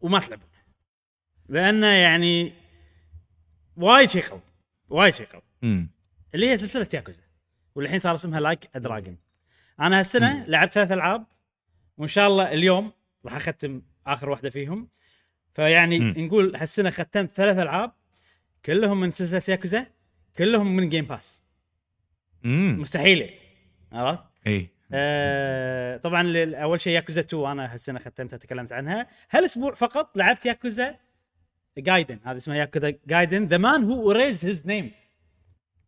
[0.00, 0.50] وما تلعبونها
[1.48, 2.52] لأنه يعني
[3.76, 4.40] وايد شيء قوي
[4.88, 5.42] وايد شيء قوي
[6.34, 7.22] اللي هي سلسلة ياكوزا
[7.74, 9.16] والحين صار اسمها Like a Dragon
[9.80, 11.26] أنا هالسنة لعبت ثلاث ألعاب
[11.96, 12.92] وإن شاء الله اليوم
[13.24, 14.88] راح أختم آخر واحدة فيهم.
[15.54, 16.14] فيعني مم.
[16.16, 17.92] نقول هالسنة ختمت ثلاث ألعاب
[18.64, 19.86] كلهم من سلسلة ياكوزا
[20.36, 21.42] كلهم من Game Pass
[22.44, 23.30] امم مستحيل
[23.92, 29.06] عرفت؟ اي آه طبعا أول شيء ياكوزا 2 أنا هالسنة ختمتها تكلمت عنها.
[29.30, 30.96] هالأسبوع فقط لعبت ياكوزا
[31.78, 34.90] جايدن هذا اسمها ياكوزا جايدن The Man Who Erased His Name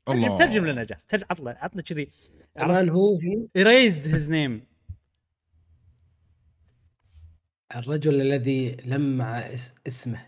[0.07, 0.37] ترجم الله.
[0.39, 2.09] ترجم لنا جاسم ترجم عطنا عطنا كذي.
[2.59, 4.73] The Man Who Who erased his name.
[7.77, 10.27] الرجل الذي لمع اس- اسمه.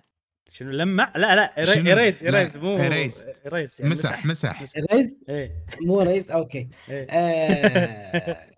[0.50, 3.24] شنو لمع؟ لا لا لا، erase مو erased.
[3.50, 4.62] erase يعني مسح مسح.
[4.92, 5.64] erase إيه.
[5.80, 6.68] مو erase أوكي.
[6.90, 7.06] إيه.
[7.10, 8.53] آه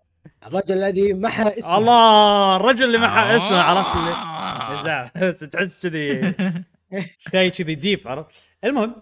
[0.46, 1.78] الرجل الذي محى اسمه.
[1.78, 3.36] الله الرجل اللي محى آه.
[3.36, 6.34] اسمه عرفت اللي؟ تحس كذي.
[7.30, 8.94] شيء كذي deep عرفت؟ المهم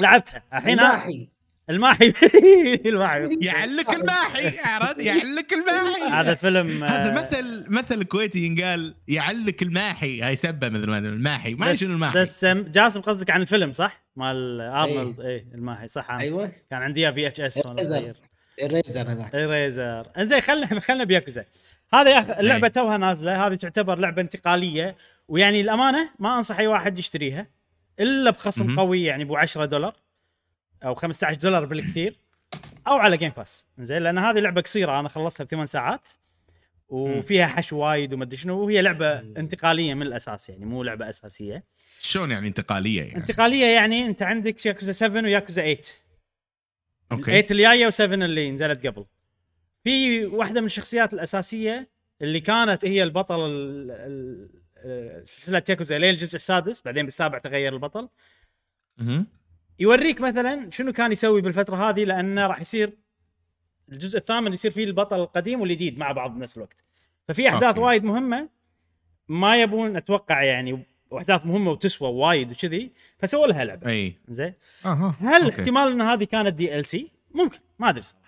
[0.00, 0.42] لعبتها.
[0.54, 1.28] الحين الماحي.
[1.70, 2.12] الماحي.
[2.86, 3.38] الماحي.
[3.42, 6.02] يعلق الماحي عرفت؟ يعلق الماحي.
[6.02, 10.22] هذا فيلم هذا آه، مثل مثل كويتي ينقال يعلق الماحي.
[10.22, 11.54] هاي سبة مثل ما الماحي.
[11.54, 16.10] ما شنو الماحي؟ بس جاسم قصدك عن الفيلم صح؟ مال أرنولد إيه الماحي صح.
[16.10, 16.52] أيوه.
[16.70, 17.98] كان عندي إياه في VHS وأنا Eraser.
[17.98, 18.31] صغير.
[18.62, 19.34] ال Eraser هذاك.
[19.34, 21.44] Eraser انزين خلنا خلنا بياكوزا
[21.92, 23.46] هذه يا أخي اللعبه توها نازلة.
[23.46, 24.96] هذه تعتبر لعبة انتقالية.
[25.28, 27.46] ويعني الأمانة ما أنصح أي واحد يشتريها
[28.00, 28.80] إلا بخصم.
[28.80, 29.96] قوي يعني ابو 10 دولار
[30.84, 32.16] أو 15 دولار بالكثير
[32.86, 36.08] أو على Game Pass زين لأن هذه لعبة قصيرة أنا خلصتها بثمان ساعات
[36.88, 41.64] وفيها حشو وايد ومدري شنو وهي لعبة انتقالية من الأساس يعني مو لعبة أساسية.
[41.98, 45.76] شلون يعني انتقالية يعني؟ انتقالية يعني أنت عندك ياكوزا 7 وياكوزا 8
[47.12, 47.42] أوكي.
[47.42, 49.04] 8 الجاية و7 اللي نزلت قبل.
[49.84, 51.88] في واحدة من الشخصيات الأساسية
[52.22, 57.72] اللي كانت هي البطل ال- ال- ال- سلسلة ياكوزا لين الجزء السادس بعدين بالسابع تغير
[57.72, 58.08] البطل.
[58.98, 59.26] مهم.
[59.78, 62.92] يوريك مثلا شنو كان يسوي بالفترة هذه لأنه راح يصير
[63.92, 66.84] الجزء الثامن يصير فيه البطل القديم والجديد مع بعض بنفس الوقت.
[67.28, 67.80] ففي أحداث أوكي.
[67.80, 68.48] وايد مهمة
[69.28, 73.90] ما يبون أتوقع يعني واحداث مهمة وتسوى وايد وكذي فسووا لها لعبة.
[73.90, 74.14] أي.
[74.28, 74.52] زين؟
[74.86, 75.56] أها هل أوكي.
[75.56, 77.58] احتمال إن هذه كانت DLC؟ ممكن.
[77.78, 78.22] ما أدري صراحة.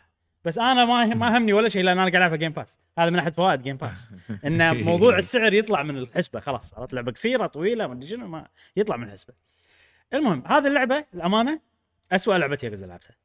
[0.44, 3.18] بس أنا ما ما همني ولا شيء لأن أنا قاعد العبها Game Pass هذا من
[3.18, 4.09] أحد فوائد Game Pass
[4.47, 6.70] إن موضوع السعر يطلع من الحسبة خلاص.
[6.70, 9.35] صارت لعبة قصيرة طويلة ما أدري شنو ما يطلع من الحسبة.
[10.14, 11.61] المهم هذه اللعبة الامانه
[12.12, 13.16] أسوأ لعبة ياكوزا لعبتها.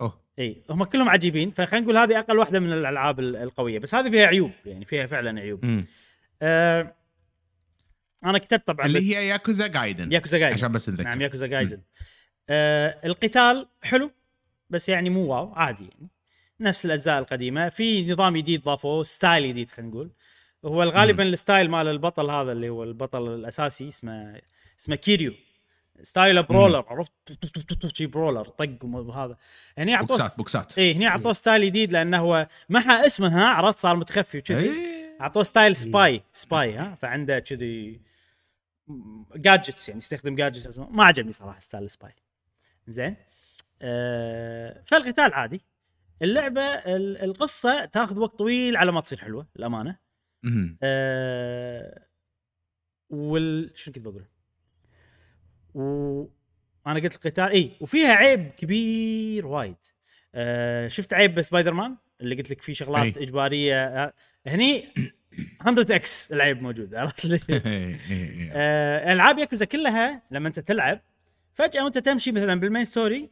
[0.00, 0.20] أوه.
[0.38, 3.78] إي هم كلهم عجيبين فخلينا نقول هذه أقل واحدة من الألعاب ال- القوية.
[3.78, 5.84] بس هذه فيها عيوب يعني فيها فعلا عيوب.
[6.42, 6.94] آه
[8.24, 11.80] أنا كتبت طبعا اللي هي ياكوزا جايدن ياكوزا جايدن عشان بس نذكر نعم ياكوزا جايدن
[12.48, 14.10] آه القتال حلو
[14.70, 16.08] بس يعني مو wow عادي يعني.
[16.60, 17.68] نفس الأجزاء القديمة.
[17.68, 20.10] في نظام جديد ضافوه style جديد خلينا نقول.
[20.64, 24.40] هو غالبا ال style مال البطل هذا اللي هو البطل الأساسي اسمه
[24.80, 25.34] اسمه كيريو.
[26.02, 27.12] style ه brawler عرفت؟
[27.92, 29.36] شي brawler طق وهذا.
[29.78, 30.78] هني أعطوه بوكسات بوكسات.
[30.78, 34.64] اي هني أعطوه style جديد لأنه هو محى اسمه ها عرفت؟ صار متخفي وكذي.
[34.64, 35.04] إيه.
[35.20, 38.00] أعطوه style spy spy ها فعنده كذي
[39.36, 42.12] gadgets يعني يستخدم gadgets ما عجبني صراحة style spy
[42.88, 43.16] زين.
[43.82, 45.60] آه فالقتال عادي.
[46.22, 49.96] اللعبة ال- القصة تاخذ وقت طويل على ما تصير حلوة الامانه.
[50.82, 52.06] آه
[53.10, 54.24] وال شنو كنت بقول؟
[55.74, 59.76] وأنا قلت القتال إي وفيها عيب كبير وايد.
[60.34, 63.24] آه شفت عيب سبايدر مان اللي قلت لك فيه شغلات أي.
[63.24, 63.84] إجبارية.
[63.86, 64.14] آه
[64.46, 64.88] هني
[65.66, 68.50] 100 X العيب موجود عرفت لي؟ إيه، إيه، إيه.
[68.52, 71.00] آه، ألعاب ياكوزا كلها لما أنت تلعب
[71.52, 73.30] فجأة وأنت تمشي مثلا بال main story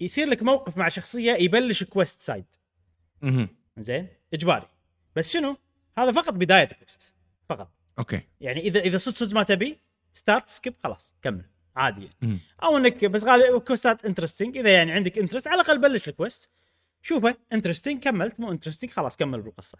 [0.00, 2.44] يصير لك موقف مع شخصية يبلش quest side.
[3.76, 4.66] زين؟ إجباري.
[5.16, 5.56] بس شنو؟
[5.98, 7.14] هذا فقط بداية ال quest
[7.48, 7.70] فقط.
[7.98, 8.20] أوكي.
[8.40, 9.78] يعني إذا إذا صدق صدق ما تبي
[10.14, 11.44] start skip خلاص كمل.
[11.76, 12.38] عادي يعني.
[12.62, 16.15] أو إنك بس غالبا quest ات interesting إذا يعني عندك interest على الأقل بلش ال
[16.15, 16.50] quest
[17.02, 19.78] شوفه interesting كملت مو interesting خلاص كمل بالقصة.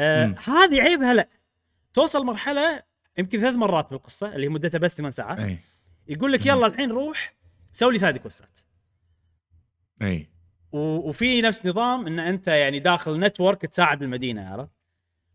[0.00, 0.34] آه.
[0.44, 1.28] هذه عيبها لا
[1.94, 2.82] توصل مرحلة
[3.18, 5.58] يمكن ثلاث مرات بالقصة اللي مدتها بس ثمان ساعات أي.
[6.08, 7.34] يقول لك يلا الحين روح
[7.72, 8.58] سوي لي side quest ات.
[10.02, 10.28] أي.
[10.72, 14.70] وفي نفس نظام إن أنت يعني داخل network تساعد المدينة عرفت؟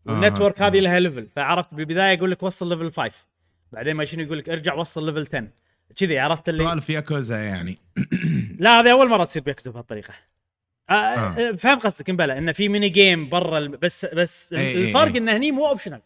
[0.08, 0.66] آه، وال network آه.
[0.66, 3.26] هذه لها level فعرفت بالبداية يقول لك وصل level 5
[3.72, 5.48] بعدين ما شنو يقول لك ارجع وصل level 10
[5.96, 7.78] كذي عرفت اللي سؤال في ياكوزا يعني.
[8.58, 10.14] لا هذه أول مرة تصير بيكتب بهالطريقة.
[10.90, 11.52] آه آه.
[11.52, 15.18] فهمت قصدك بلا انه في ميني جيم برا بس بس إي إي الفرق إي.
[15.18, 16.00] انه هني مو اوبشنال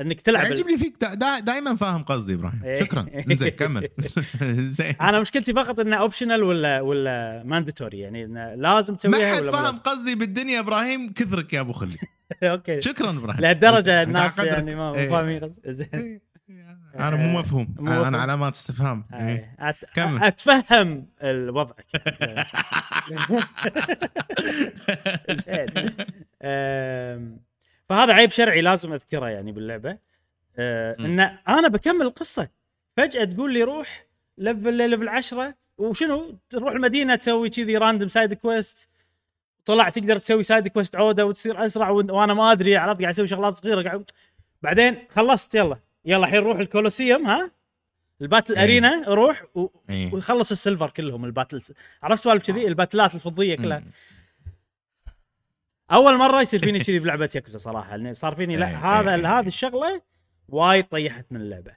[0.00, 2.80] إنك تلعب يعجبني فيك دا دا دائما فاهم قصدي إبراهيم إيه.
[2.80, 3.88] شكرا زين كمل
[4.76, 9.42] زين أنا مشكلتي فقط إنه اوبشنال ولا ولا مانداتوري يعني إنه لازم ما تسويها حد
[9.42, 11.96] ولا فاهم؟ قصدي بالدنيا إبراهيم كثرك يا أبو خلي
[12.42, 14.38] أوكي شكرا إبراهيم لهالدرجة الناس.
[14.38, 15.10] يعني ما إيه.
[15.10, 15.72] فاهمين قصدي.
[15.72, 16.20] زين
[16.94, 18.04] أنا مو مفهوم مو مفهوم.
[18.04, 19.28] أنا علامات استفهام إيه.
[19.28, 19.56] إيه.
[19.58, 19.84] أت...
[19.94, 20.24] كمل.
[20.24, 21.86] أتفهم وضعك
[25.46, 25.90] زين
[27.88, 30.94] فهذا عيب شرعي لازم أذكره يعني باللعبة مم.
[31.00, 32.48] إن أنا بكمل القصة
[32.96, 34.06] فجأة تقول لي روح
[34.38, 38.88] level level 10 وشنو تروح المدينة تسوي كذي random side quest
[39.64, 43.54] طلع تقدر تسوي side quest عودة وتصير أسرع وأنا ما أدري عرفت قاعد أسوي شغلات
[43.54, 44.10] صغيرة قاعد
[44.62, 47.50] بعدين خلصت يلا يلا الحين روح ال colosseum ها
[48.20, 48.62] ال battle إيه.
[48.62, 49.66] arena روح و...
[49.90, 50.14] إيه.
[50.14, 51.62] ويخلص ال silver كلهم ال battle
[52.02, 53.90] عرفت سوالف كذي ال battleات الفضية كلها مم.
[55.92, 59.38] أول مرة يصير فيني كذي بلعبة ياكوزا صراحة صار فيني إيه، لا إيه، هذا إيه.
[59.38, 60.02] هذه الشغلة
[60.48, 61.76] وايد طيحت من اللعبة.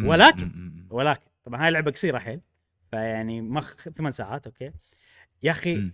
[0.00, 0.50] ولكن-.
[0.90, 2.40] ولكن طبعا هاي لعبة قصيرة حيل
[2.90, 4.72] فيعني مخ ثمان ساعات أوكي
[5.42, 5.90] يا أخي.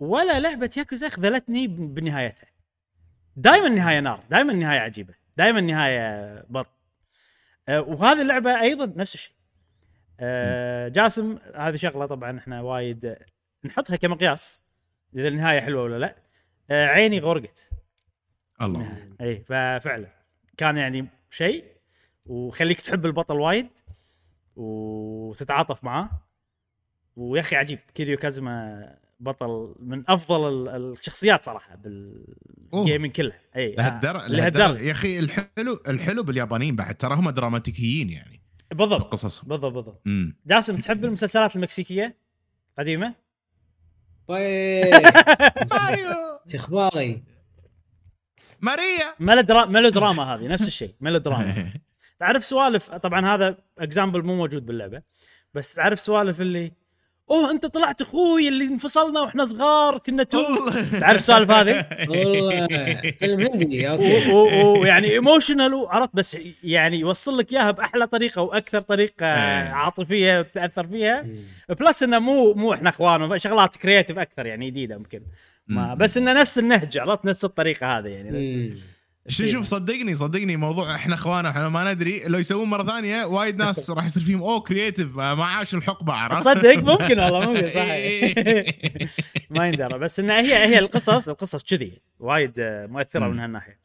[0.00, 2.46] ولا لعبة ياكوزا خذلتني بنهايتها
[3.36, 6.77] دائما النهايه نار دائما النهايه عجيبة دائما النهايه بطل
[7.68, 9.32] وهذه اللعبة أيضا نفس الشيء.
[10.20, 13.26] أه جاسم هذه شغلة طبعا إحنا وايد آه،
[13.64, 14.60] نحطها كمقياس
[15.16, 16.16] إذا النهاية حلوة ولا لا.
[16.70, 17.70] أه عيني غرقت.
[18.62, 19.08] الله.
[19.20, 20.08] اي ففعلا.
[20.56, 21.64] كان يعني شيء
[22.26, 23.68] وخليك تحب البطل وايد
[24.56, 26.10] وتتعاطف معاه
[27.16, 27.78] ويا أخي عجيب.
[27.94, 33.40] كيريو كازما بطل من افضل ال- الشخصيات صراحة بال gaming كلها.
[33.56, 34.58] أي لهالدرجة لهالدرجة.
[34.66, 34.86] لهالدرجة.
[34.86, 38.40] يا أخي الحلو الحلو باليابانيين بعد ترى هم دراماتيكيين يعني.
[38.74, 39.12] بالضبط.
[39.12, 40.02] قصصهم بالضبط بالضبط.
[40.46, 42.16] جاسم تحب المسلسلات المكسيكية؟
[42.78, 43.14] قديمة؟
[44.28, 44.94] طيب.
[45.72, 46.38] ماريو.
[46.48, 47.22] شو أخباري؟
[48.60, 49.14] ماريا.
[49.20, 51.72] ميلودرا ميلودراما هذه نفس الشيء ميلودراما
[52.20, 55.02] تعرف سوالف طبعا هذا example مو موجود باللعبة
[55.54, 56.72] بس تعرف سوالف اللي
[57.30, 60.42] أوه أنت طلعت أخوي اللي انفصلنا وإحنا صغار كنا تو.
[61.00, 62.66] تعرف السوالف هذه؟ والله.
[63.18, 64.32] فيلم هندي أوكي.
[64.32, 69.68] ويعني emotional عرفت بس يعني يوصل لك إياها بأحلى طريقة وأكثر طريقة إيه.
[69.68, 71.26] عاطفية بتاثر فيها.
[71.68, 75.22] plus إنه مو مو إحنا إخوان شغلات creative أكثر يعني جديدة يمكن
[75.66, 75.94] ما.
[75.94, 78.78] بس إنه نفس النهج عرفت؟ نفس الطريقة هذه يعني بس.
[79.40, 79.46] مم.
[79.50, 83.90] شوف صدقني صدقني موضوع إحنا اخوان إحنا ما ندري لو يسوون مرة ثانية وايد ناس
[83.90, 88.74] راح يصير فيهم أوه creative ما عاشوا الحقبة عرفت تصدق ممكن والله ممكن صح إيه.
[89.50, 92.52] ما يندرى بس إنها هي هي القصص القصص كذي وايد
[92.90, 93.28] مؤثرة.
[93.28, 93.78] من هالناحية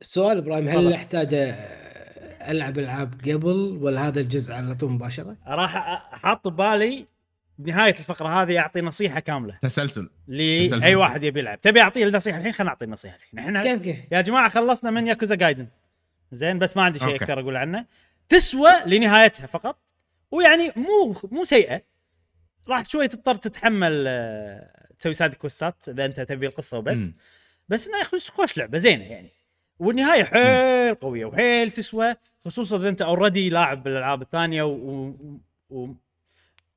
[0.00, 0.68] سؤال إبراهيم.
[0.68, 1.34] هل أحتاج
[2.48, 5.72] ألعب ألعاب قبل ولا هذا الجزء على طول مباشرة؟ راح
[6.12, 7.06] حاط ببالي
[7.58, 9.58] بنهايه الفقرة هذه أعطي نصيحة كاملة.
[9.62, 10.10] تسلسل.
[10.28, 10.94] لاي.
[10.94, 11.60] واحد يبي يلعب.
[11.60, 13.38] تبي أعطيه النصيحة؟ الحين خلينا نعطي النصيحة الحين.
[13.38, 15.66] إحنا كيف كيف؟ يا جماعة خلصنا من ياكوزا جايدن
[16.32, 17.14] زين بس ما عندي شيء.
[17.14, 17.86] أكثر أقول عنه.
[18.28, 19.78] تسوى لنهايتها فقط.
[20.30, 21.82] ويعني مو مو سيئة.
[22.68, 26.98] راح شوي تضطر تتحمل آه، تسوي side questات إذا أنت تبي القصة وبس.
[26.98, 27.14] مم.
[27.68, 29.30] بس إنه يا أخوي خوش لعبة زينة يعني.
[29.78, 35.14] والنهاية حيل قوية وحيل تسوى خصوصا إذا أنت already لاعب بالألعاب الثانية و,
[35.70, 35.94] و...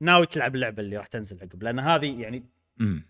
[0.00, 2.44] ناوي تلعب اللعبة اللي راح تنزل عقب لأن هذه يعني
[2.78, 3.06] مم.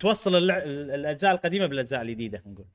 [0.00, 0.58] توصل اللع...
[0.64, 2.66] الأجزاء القديمة بالأجزاء الجديدة خلينا نقول.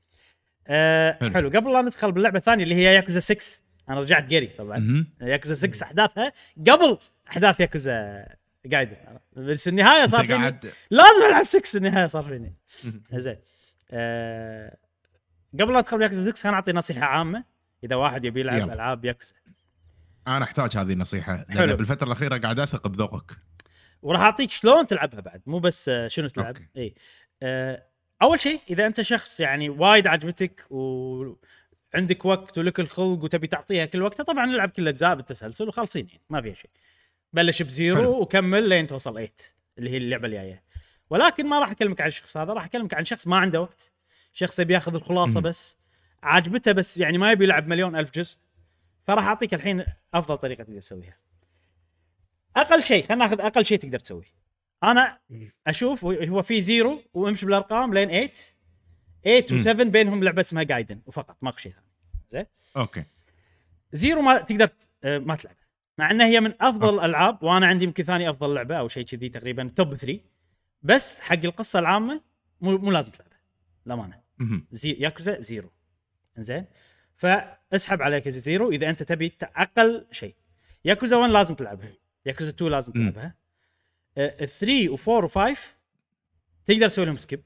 [0.66, 1.48] أه حلو.
[1.48, 5.06] قبل لا ندخل باللعبة الثانية اللي هي ياكوزا 6 أنا رجعت قري طبعا.
[5.20, 6.32] ياكوزا 6 أحداثها
[6.68, 6.98] قبل
[7.30, 8.26] أحداث ياكوزا
[8.66, 8.96] جايدن
[9.32, 12.54] بس النهاية صار فيني قاعد لازم ألعب 6 النهاية صار فيني
[13.12, 13.36] زين
[13.90, 14.76] أه
[15.60, 17.44] قبل لا أدخل بياكوزا 6 خليني أعطي نصيحة عامة
[17.84, 18.70] إذا واحد يبي يلعب.
[18.70, 19.34] ألعاب ياكوزا
[20.28, 21.76] أنا أحتاج هذه النصيحة لأن حلو.
[21.76, 23.32] بالفترة الأخيرة قاعد أثق بذوقك
[24.02, 26.68] وراح أعطيك شلون تلعبها بعد مو بس آه، شنو تلعب أوكي.
[26.76, 26.94] اي
[27.42, 27.86] آه،
[28.22, 34.02] أول شيء إذا أنت شخص يعني وايد عجبتك وعندك وقت ولك الخلق وتبي تعطيها كل
[34.02, 36.70] وقتها طبعا العب كل الاجزاء بالتسلسل وخالصين يعني ما فيها شيء
[37.32, 38.20] بلش بزيرو حلو.
[38.20, 39.28] وكمل لين توصل 8
[39.78, 40.62] اللي هي اللعبة الجاية
[41.10, 43.92] ولكن ما راح أكلمك عن الشخص هذا راح أكلمك عن شخص ما عنده وقت
[44.32, 45.46] شخص يبي ياخذ الخلاصة مم.
[45.46, 45.78] بس
[46.22, 48.36] عاجبته بس يعني ما يبي يلعب مليون ألف جزء
[49.02, 49.84] فراح أعطيك الحين
[50.14, 51.16] أفضل طريقة تقدر تسويها.
[52.56, 54.42] أقل شيء خلينا ناخذ أقل شيء تقدر تسويه.
[54.82, 55.18] أنا
[55.66, 58.32] أشوف هو في zero وامشي بالأرقام لين 8
[59.46, 61.86] 8 و7 بينهم لعبة اسمها جايدن وفقط ماكو شيء ثاني.
[62.28, 62.46] زين؟
[62.76, 63.04] أوكي.
[63.92, 64.68] zero ما تقدر
[65.04, 65.62] آه، ما تلعبها.
[65.98, 69.28] مع إنها هي من أفضل الألعاب وأنا عندي يمكن ثاني أفضل لعبة أو شيء كذي
[69.28, 70.20] تقريبا top 3
[70.82, 72.20] بس حق القصة العامة
[72.60, 73.38] مو, مو لازم تلعبها.
[73.86, 74.20] للأمانة.
[74.72, 75.70] زي ياكوزا zero.
[76.38, 76.66] زين
[77.22, 80.34] فاسحب على ياكوزا zero إذا أنت تبي أقل شيء.
[80.84, 81.92] ياكوزا 1 لازم تلعبها.
[82.26, 82.92] ياكوزا 2 لازم.
[82.92, 83.34] تلعبها.
[84.46, 85.58] 3 و4 و5
[86.64, 87.42] تقدر تسوي لهم skip.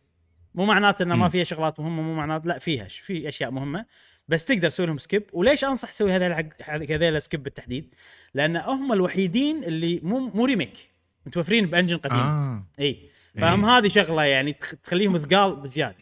[0.54, 1.28] مو معناته إنه ما.
[1.28, 3.86] فيها شغلات مهمة مو معناته لا فيها في أشياء مهمة
[4.28, 5.22] بس تقدر تسوي لهم skip.
[5.32, 7.94] وليش أنصح تسوي هذول الحق- هذول skip بالتحديد؟
[8.34, 10.90] لأن هم الوحيدين اللي مو مو remake.
[11.26, 12.66] متوفرين ب engine قديم آه.
[12.80, 13.10] إي.
[13.38, 15.96] فهم هذه شغلة يعني تخ- تخليهم ثقال بزيادة.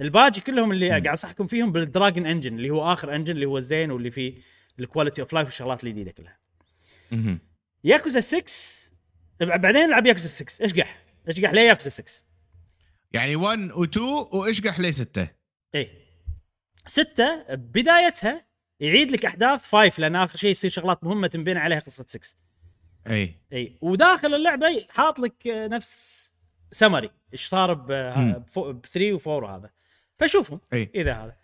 [0.00, 3.58] الباقي كلهم اللي قاعد انصحكم فيهم بال dragon engine اللي هو آخر engine اللي هو
[3.58, 4.34] الزين واللي فيه
[4.80, 6.38] ال quality of life والشغلات الجديده كلها.
[7.84, 8.52] ياكوزا 6
[9.40, 12.24] ب- بعدين العب ياكوزا 6 اشقح اشقح ليه ياكوزا 6
[13.12, 13.98] يعني 1 و2
[14.34, 15.28] واشقح لي 6
[15.74, 15.90] اي
[16.86, 18.46] ستة؟ بدايتها
[18.80, 22.36] يعيد لك أحداث 5 لأن آخر شيء يصير شغلات مهمة تنبني عليها قصة 6
[23.10, 23.40] إي.
[23.52, 23.78] إي.
[23.80, 26.32] وداخل اللعبة حاط لك نفس
[26.72, 28.44] سمري إيش صار ب مم.
[28.92, 29.70] 3 و4 وهذا.
[30.16, 30.90] فشوفهم إي.
[30.94, 31.36] إذا هذا.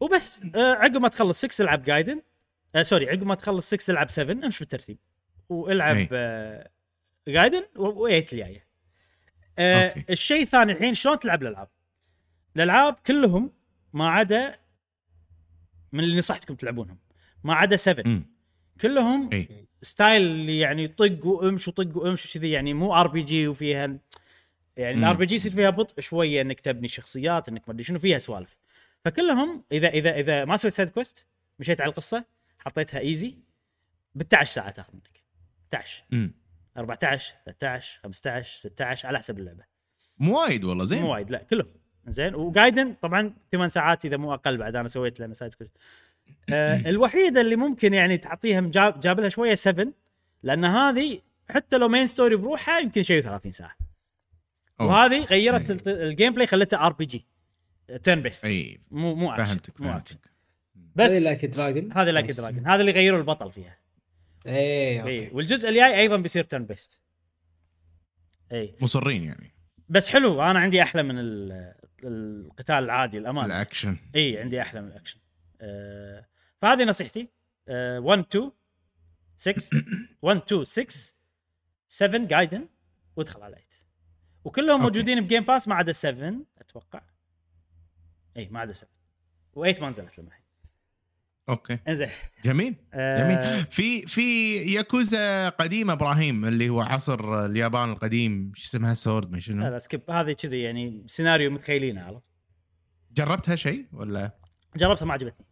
[0.00, 0.42] وبس.
[0.54, 2.22] آه عقب ما تخلص 6 العب جايدن
[2.74, 4.98] آه sorry عقب ما تخلص 6 العب 7 امشي بالترتيب.
[5.48, 6.08] والعب أي.
[6.12, 6.70] آه
[7.28, 8.66] جايدن و8 الجاية.
[9.58, 9.94] آه.
[10.10, 11.68] الشيء الثاني الحين شلون تلعب الألعاب؟
[12.56, 13.52] الألعاب كلهم
[13.92, 14.56] ما عدا
[15.92, 16.98] من اللي نصحتكم تلعبونهم.
[17.44, 18.26] ما عدا 7 مم.
[18.80, 19.66] كلهم إي.
[19.82, 23.98] style اللي يعني طق وامش وطق وامش وكذي يعني مو RPG وفيها
[24.80, 24.98] يعني.
[24.98, 28.56] ال RPG يصير فيها بطء شوية إنك تبني شخصيات إنك ما أدري شنو فيها سوالف.
[29.04, 31.26] فكلهم إذا إذا إذا ما سويت side quest
[31.58, 32.24] مشيت على القصة
[32.58, 33.34] حطيتها easy
[34.14, 35.22] ب 11 ساعه تاخذ منك.
[35.74, 36.34] 11 مم.
[36.76, 39.64] 14 13 15 16 على حسب اللعبة.
[40.18, 41.02] مو وايد والله زين.
[41.02, 41.74] مو وايد لا كلهم.
[42.06, 42.34] زين.
[42.34, 45.76] وجايدن طبعا ثمان ساعات إذا مو أقل بعد أنا سويت لنا side quest
[46.50, 49.86] آه الوحيدة اللي ممكن يعني تعطيها gap, gap لها شوية 7
[50.42, 51.20] لأن هذه
[51.50, 53.89] حتى لو main story بروحها يمكن شيء 30 ساعة.
[54.80, 56.08] وهذه غيرت أي.
[56.08, 57.26] ال gameplay خلتها RPG
[58.02, 58.80] turn-based أي.
[58.90, 60.30] مو مو اكشن فهمتك مو اكشن فهمتك.
[60.94, 63.78] بس هذه لايك دراجون هذه Like a Dragon هذا اللي غيروا البطل فيها.
[64.46, 65.30] اي أوكي.
[65.32, 67.02] والجزء الجاي أيضا بيصير turn-based
[68.52, 69.54] اي مصرين يعني.
[69.88, 71.74] بس حلو أنا عندي أحلى من ال-
[72.04, 73.96] القتال العادي الامانه الأكشن.
[74.16, 75.18] اي عندي أحلى من الأكشن.
[75.60, 76.26] آه
[76.62, 77.28] فهذه نصيحتي.
[77.68, 78.50] آه 1 2
[79.36, 79.82] 6
[80.22, 81.14] 1 2 6
[81.88, 82.68] 7 جايدن
[83.16, 83.66] وادخل على 8
[84.44, 84.82] وكلهم okay.
[84.82, 87.02] موجودين ب Game Pass ما عدا 7 أتوقع.
[88.36, 88.90] اي ما عدا 7
[89.56, 90.44] و8 ما نزلت لما الحين.
[91.48, 91.78] okay.
[91.88, 92.08] إنزين.
[92.44, 92.74] جميل.
[92.94, 93.66] آه جميل.
[93.66, 99.40] في في ياكوزا قديمه إبراهيم اللي هو عصر اليابان القديم شو اسمها؟ سورد ما لا
[99.40, 100.10] شنو؟ لا skip.
[100.10, 102.20] هذه كذي يعني سيناريو متخيلينه على
[103.12, 104.34] جربتها شيء ولا؟
[104.76, 105.46] جربتها ما عجبتني.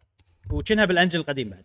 [0.51, 1.65] وكنها بالأنجل القديم بعد.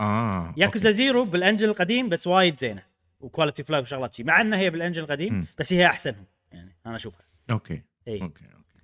[0.00, 2.82] آه ياكوزا زيرو بالأنجل القديم بس وايد زينة.
[3.26, 5.46] و quality of life وشغلات شي مع إنها هي بالانجل القديم.
[5.58, 7.26] بس هي أحسنهم يعني أنا أشوفها.
[7.50, 8.80] okay اي okay okay.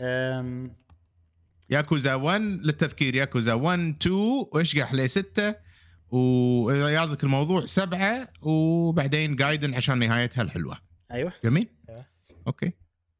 [0.00, 0.76] أم.
[1.70, 4.14] ياكوزا 1 للتذكير ياكوزا 1 2
[4.52, 5.54] واشقح لي 6
[6.10, 10.78] واذا الموضوع سبعة وبعدين جايدن عشان نهايتها الحلوة.
[11.10, 11.32] أيوه.
[11.44, 12.06] جميل؟ أيوة.
[12.46, 12.72] okay.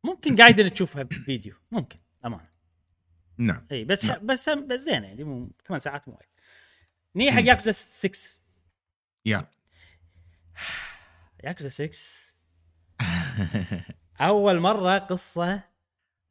[0.05, 2.49] ممكن جايدن تشوفها بفيديو ممكن أمانة.
[3.39, 3.67] نعم.
[3.73, 4.27] اي بس نعم.
[4.27, 6.29] بس بس زينة يعني مو ثمان ساعات مو وايد.
[7.17, 7.43] نيجي حق.
[7.43, 8.39] ياكوزا 6
[9.27, 9.49] يا.
[11.45, 11.99] ياكوزا 6
[14.21, 15.61] أول مرة قصة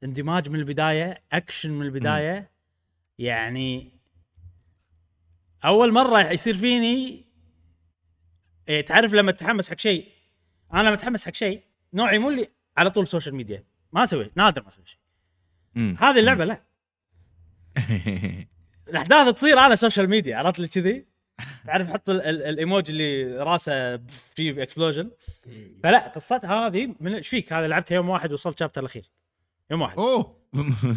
[0.04, 2.52] اندماج من البداية أكشن من البداية.
[3.20, 4.00] يعني
[5.66, 7.26] أول مرة يصير فيني
[8.70, 10.12] إيه تعرف لما تتحمس حق شيء؟
[10.74, 11.64] أنا لما أتحمس حق شيء
[11.94, 15.00] نوعي مو اللي على طول social media ما أسوي نادر ما أسوي شيء.
[16.00, 16.64] هذه اللعبة لا.
[18.88, 21.08] الأحداث تصير على social media عرفت لي كذي؟
[21.68, 25.12] تعرف حط ال- ال- الايموجي اللي راسه في explosion
[25.84, 29.10] فلا قصتها هذه من إيش فيك؟ هذا لعبتها يوم واحد وصلت chapter الأخير.
[29.72, 29.98] يوم واحد.
[29.98, 30.38] أوه.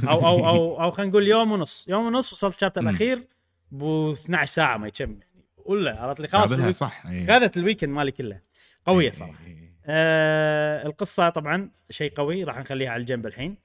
[0.08, 1.86] أو أو أو أو خلينا نقول يوم ونص.
[1.88, 2.80] يوم ونص وصلت chapter.
[2.80, 3.24] الأخير
[3.70, 5.26] ب 12 ساعة ما يتم يعني.
[5.56, 7.06] ولا عرفت لي؟ خلاص ال week- صح.
[7.06, 7.26] إيه.
[7.26, 8.40] خذت ال weekend مالي كله.
[8.86, 9.44] قوية صراحة.
[9.46, 9.74] إيه.
[9.86, 13.56] آه القصة طبعا شيء قوي راح نخليها على الجنب الحين.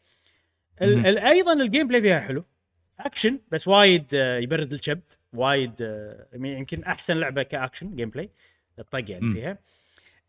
[0.82, 2.45] ال- أيضا ال gameplay فيها حلو.
[2.99, 8.30] اكشن بس وايد آه، يبرد الكبد وايد آه، يمكن أحسن لعبة ك action gameplay
[8.80, 9.34] الطق يعني.
[9.34, 9.58] فيها.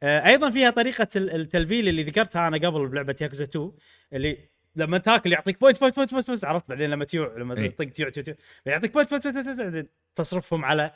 [0.03, 3.73] آه، أيضا فيها طريقة ال- التلفيل اللي ذكرتها أنا قبل بلعبة ياكوزا 2
[4.13, 4.39] اللي
[4.77, 7.69] لما تاكل يعطيك point point point point, point عرفت؟ بعدين لما تيوع لما إي.
[7.69, 8.37] تطق تيوع تيوع
[8.67, 10.91] يعطيك point point point تصرفهم على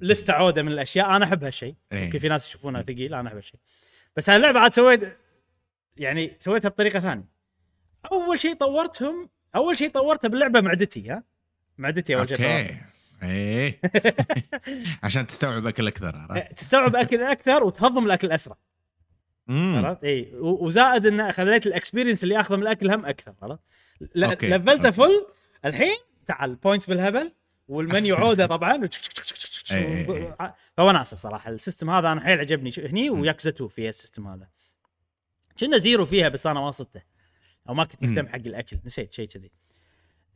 [0.00, 1.16] لسته عودة من الأشياء.
[1.16, 1.74] أنا أحب هالشيء.
[1.92, 2.04] إيه.
[2.04, 3.60] يمكن في ناس يشوفونها ثقيل أنا أحب هالشيء.
[4.16, 5.16] بس هاللعبه عاد سويت
[5.96, 7.24] يعني سويتها بطريقة ثانية.
[8.12, 11.22] أول شيء طورتهم أول شيء طورته باللعبة معدتي ها؟
[11.78, 12.90] معدتي أول شيء طورتها.
[13.22, 13.80] إيه.
[15.02, 18.56] عشان تستوعب أكل أكثر عرفت؟ تستوعب أكل أكثر وتهضم الأكل أسرع.
[19.48, 23.60] عرفت؟ اي وزائد إن خليت ال experience اللي اخذه من الأكل هم أكثر عرفت؟
[24.44, 24.90] لفلته.
[24.90, 25.26] فل
[25.64, 25.96] الحين
[26.26, 27.32] تعال points بالهبل
[27.68, 28.88] والمنيو عودة طبعا.
[30.76, 31.50] فوناسه صراحة.
[31.50, 32.70] ال system هذا أنا حيل عجبني.
[32.78, 34.48] هني وياكوزا 2 فيها ال system هذا.
[35.60, 37.02] كنا زيرو فيها بس أنا ما صدته.
[37.68, 38.28] أو ما كنت مهتم.
[38.28, 38.78] حق الأكل.
[38.84, 39.50] نسيت شيء كذي.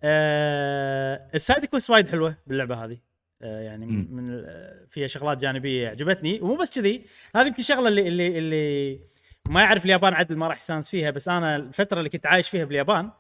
[0.03, 2.99] آه ال side quest وايد حلوة باللعبة هذه.
[3.43, 3.87] آه يعني.
[3.87, 4.45] من
[4.89, 6.41] فيها شغلات جانبية عجبتني.
[6.41, 7.05] ومو بس كذي
[7.37, 9.01] هذه يمكن الشغله اللي اللي اللي
[9.49, 12.65] ما يعرف اليابان عدل ما راح يستانس فيها بس أنا الفترة اللي كنت عايش فيها
[12.65, 13.11] باليابان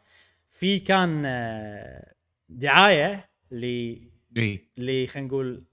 [0.50, 2.14] في كان آه،
[2.48, 3.96] دعاية ل
[4.78, 5.64] اللي خلينا نقول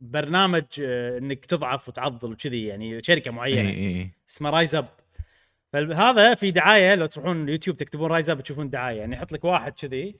[0.00, 3.70] برنامج آه، إنك تضعف وتعضل وكذي يعني شركة معينة.
[3.70, 4.88] إي اسمه رايز اب
[5.72, 8.98] فهذا في دعاية لو تروحون اليوتيوب تكتبون رايز أب تشوفون دعاية.
[8.98, 10.16] يعني يحط لك واحد كذي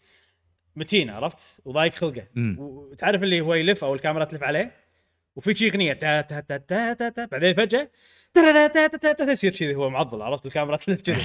[0.77, 2.27] متين عرفت؟ وضايق خلقه.
[2.59, 4.73] وتعرف اللي هو يلف أو الكاميرا تلف عليه؟
[5.37, 7.91] وفي شي أغنية تا تا تا تا تا تا بعدين فجأة
[9.33, 11.23] يصير كذي هو معضل عرفت؟ الكاميرا تلف كذي.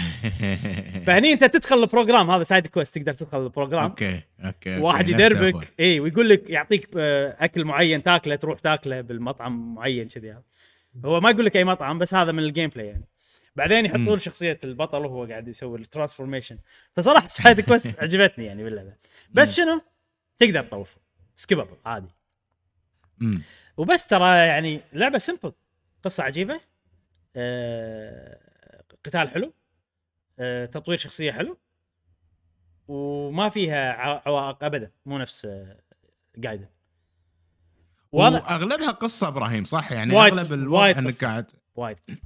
[1.08, 3.84] فهني أنت تدخل ال program هذا side quest تقدر تدخل ال program.
[3.84, 5.10] okay okay واحد.
[5.10, 5.74] يدربك.
[5.80, 10.36] إي ويقول لك يعطيك آه، أكل معين تاكله تروح تاكله بالمطعم معين كذي.
[11.06, 13.08] هو ما يقول لك أي مطعم بس هذا من ال gameplay يعني.
[13.58, 14.20] بعدين يحطون.
[14.20, 16.58] شخصية البطل وهو قاعد يسوي ال transformation
[16.94, 18.94] فصراحة side quest عجبتني يعني باللعبة.
[19.32, 19.82] بس شنو؟
[20.38, 20.98] تقدر تطوف.
[21.36, 22.08] skippable عادي.
[23.18, 23.42] مم.
[23.78, 25.54] وبس ترى يعني لعبة simple
[26.04, 26.60] قصة عجيبة.
[27.36, 28.40] آه،
[29.06, 29.54] قتال حلو.
[30.40, 31.58] آه، تطوير شخصية حلو.
[32.88, 33.92] وما فيها
[34.28, 34.92] عوائق ابدا.
[35.06, 35.80] مو نفس آه،
[36.38, 36.68] جايدن
[38.12, 41.26] وأغلبها قصة إبراهيم صح؟ يعني وايد- أغلب وايد إنك.
[41.26, 42.22] قاعد وايد قصة.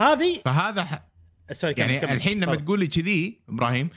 [0.00, 1.06] هذه فهذا ح...
[1.52, 2.12] sorry كمل- يعني كمل.
[2.12, 2.54] الحين لما.
[2.54, 3.88] تقول لي كذي إبراهيم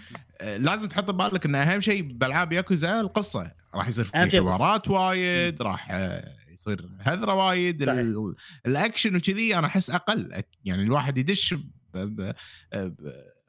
[0.41, 4.41] آه، لازم تحط ببالك إن أهم شيء بألعاب ياكوزا القصة راح يصير في.
[4.41, 7.89] حوارات وايد راح آه، يصير هذرة وايد
[8.65, 11.55] الأكشن وكذي أنا أحس أقل يعني الواحد يدش.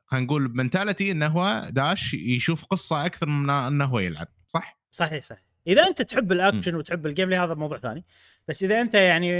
[0.07, 4.79] خلينا نقول ب mentality إنه هو داش يشوف قصة أكثر من إنه هو يلعب صح؟
[4.91, 8.05] صحيح صحيح إذا أنت تحب الأكشن وتحب ال game هذا موضوع ثاني
[8.49, 9.31] بس إذا أنت يعني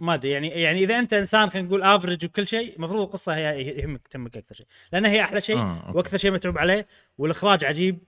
[0.00, 3.62] ما أدري يعني يعني إذا أنت إنسان خلينا نقول average وكل شيء المفروض القصة هي
[3.62, 4.66] يهمك تهمك أكثر شيء.
[4.92, 5.96] لأن هي أحلى شيء آه، okay.
[5.96, 6.86] وأكثر شيء متعوب عليه
[7.18, 7.98] والإخراج عجيب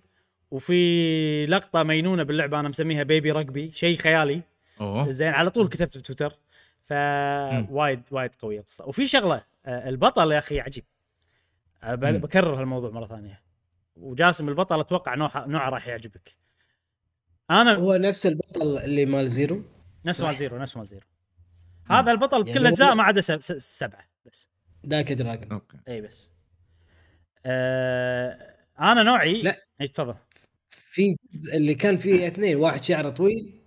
[0.50, 4.42] وفي لقطة مينونة باللعبة أنا مسميها baby rugby شيء خيالي.
[4.80, 5.10] أوه.
[5.10, 6.38] زين على طول كتبت بتويتر
[6.82, 8.86] فوايد وايد قوية القصة.
[8.86, 10.84] وفي شغلة آه، البطل يا أخي عجيب.
[11.82, 11.94] آه،.
[11.94, 13.42] بكرر هالموضوع مرة ثانية.
[13.96, 16.36] وجاسم البطل أتوقع نوعه نوعه راح يعجبك.
[17.50, 19.62] أنا هو نفس البطل اللي مال Zero؟
[20.04, 20.20] نفس.
[20.20, 21.06] مال Zero نفس مال Zero.
[21.90, 23.20] هذا البطل بكل يعني الاجزاء ما عدا
[23.58, 24.48] سبعة بس.
[24.84, 25.78] Like a Dragon okay.
[25.88, 26.30] إي بس.
[27.46, 29.66] آه أنا نوعي لا.
[29.80, 30.14] إي تفضل.
[30.68, 31.16] في
[31.54, 33.62] اللي كان فيه اثنين واحد شعره طويل.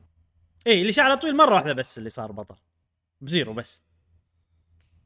[0.67, 2.55] إي اللي شعره طويل مرة واحدة بس اللي صار بطل.
[3.21, 3.81] ب Zero بس.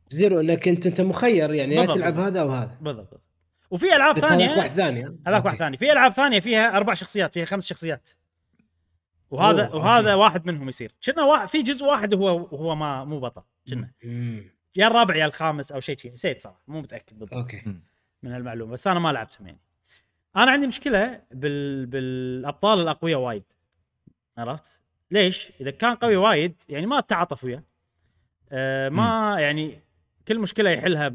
[0.09, 1.85] Zero انك انت أنت مخير يعني يا.
[1.85, 2.77] تلعب هذا أو هذا.
[2.81, 3.09] بالضبط.
[3.09, 3.23] بالضبط.
[3.71, 5.45] وفي ألعاب بس هذاك ثانية واحد ثاني؟ هذاك.
[5.45, 5.77] واحد ثاني.
[5.77, 8.09] في ألعاب ثانية فيها أربع شخصيات فيها خمس شخصيات.
[9.33, 10.13] وهذا أوه، وهذا.
[10.13, 10.95] واحد منهم يصير.
[11.05, 13.91] كنا واحد في جزء واحد هو هو ما مو بطل كنا.
[14.75, 17.63] يا الرابع يا الخامس أو شيء شيء نسيت صراحة مو متأكد بالضبط أوكي.
[18.23, 19.59] من هالمعلومة بس أنا ما لعبتهم يعني.
[20.35, 21.85] أنا عندي مشكلة بال...
[21.85, 23.43] بالأبطال الأقوياء وايد.
[24.37, 24.81] عرفت؟
[25.11, 27.63] ليش؟ إذا كان قوي وايد يعني ما تتعاطف وياه.
[28.51, 29.79] آه ما يعني
[30.27, 31.13] كل مشكلة يحلها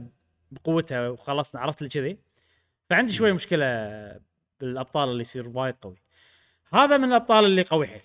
[0.51, 2.19] بقوتها وخلصنا عرفت لي كذي؟
[2.91, 3.67] فعندي شوي مشكلة
[4.61, 5.97] بالأبطال اللي يصير وايد قوي.
[6.73, 8.01] هذا من الأبطال اللي قوي حيل.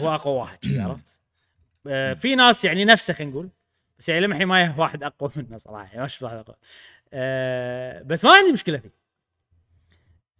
[0.00, 1.20] هو أقوى واحد عرفت؟
[1.86, 3.50] آه في ناس يعني نفسه خلينا نقول
[3.98, 6.56] بس يعني لمحي ما واحد أقوى منه صراحة يعني ما شفت واحد أقوى.
[7.12, 8.94] آه بس ما عندي مشكلة فيه.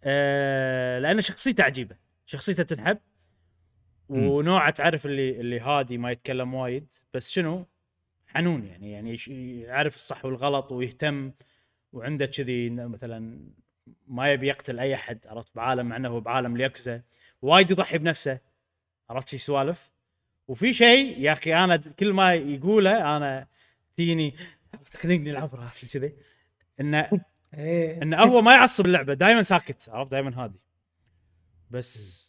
[0.03, 1.95] آه لأن شخصيته عجيبه
[2.25, 2.97] شخصيته تنحب.
[4.09, 6.91] ونوعه تعرف اللي اللي هادي ما يتكلم وايد.
[7.13, 7.65] بس شنو؟
[8.27, 9.15] حنون يعني يعني
[9.61, 11.31] يعرف الصح والغلط ويهتم.
[11.93, 13.49] وعنده كذي مثلا
[14.07, 17.01] ما يبي يقتل أي أحد عرفت؟ بعالم مع إنه هو بعالم الياكوزا
[17.41, 18.39] وايد يضحي بنفسه.
[19.09, 19.91] عرفت شي سوالف؟
[20.47, 23.47] وفي شيء يا أخي أنا كل ما يقوله أنا
[23.93, 24.35] تجيني
[24.91, 26.13] تخنقني العبره عرفت كذي
[26.79, 27.09] انه
[27.53, 28.01] إيه.
[28.01, 30.59] انه هو ما يعصب اللعبة دائما ساكت عرفت؟ دائما هادي.
[31.71, 32.27] بس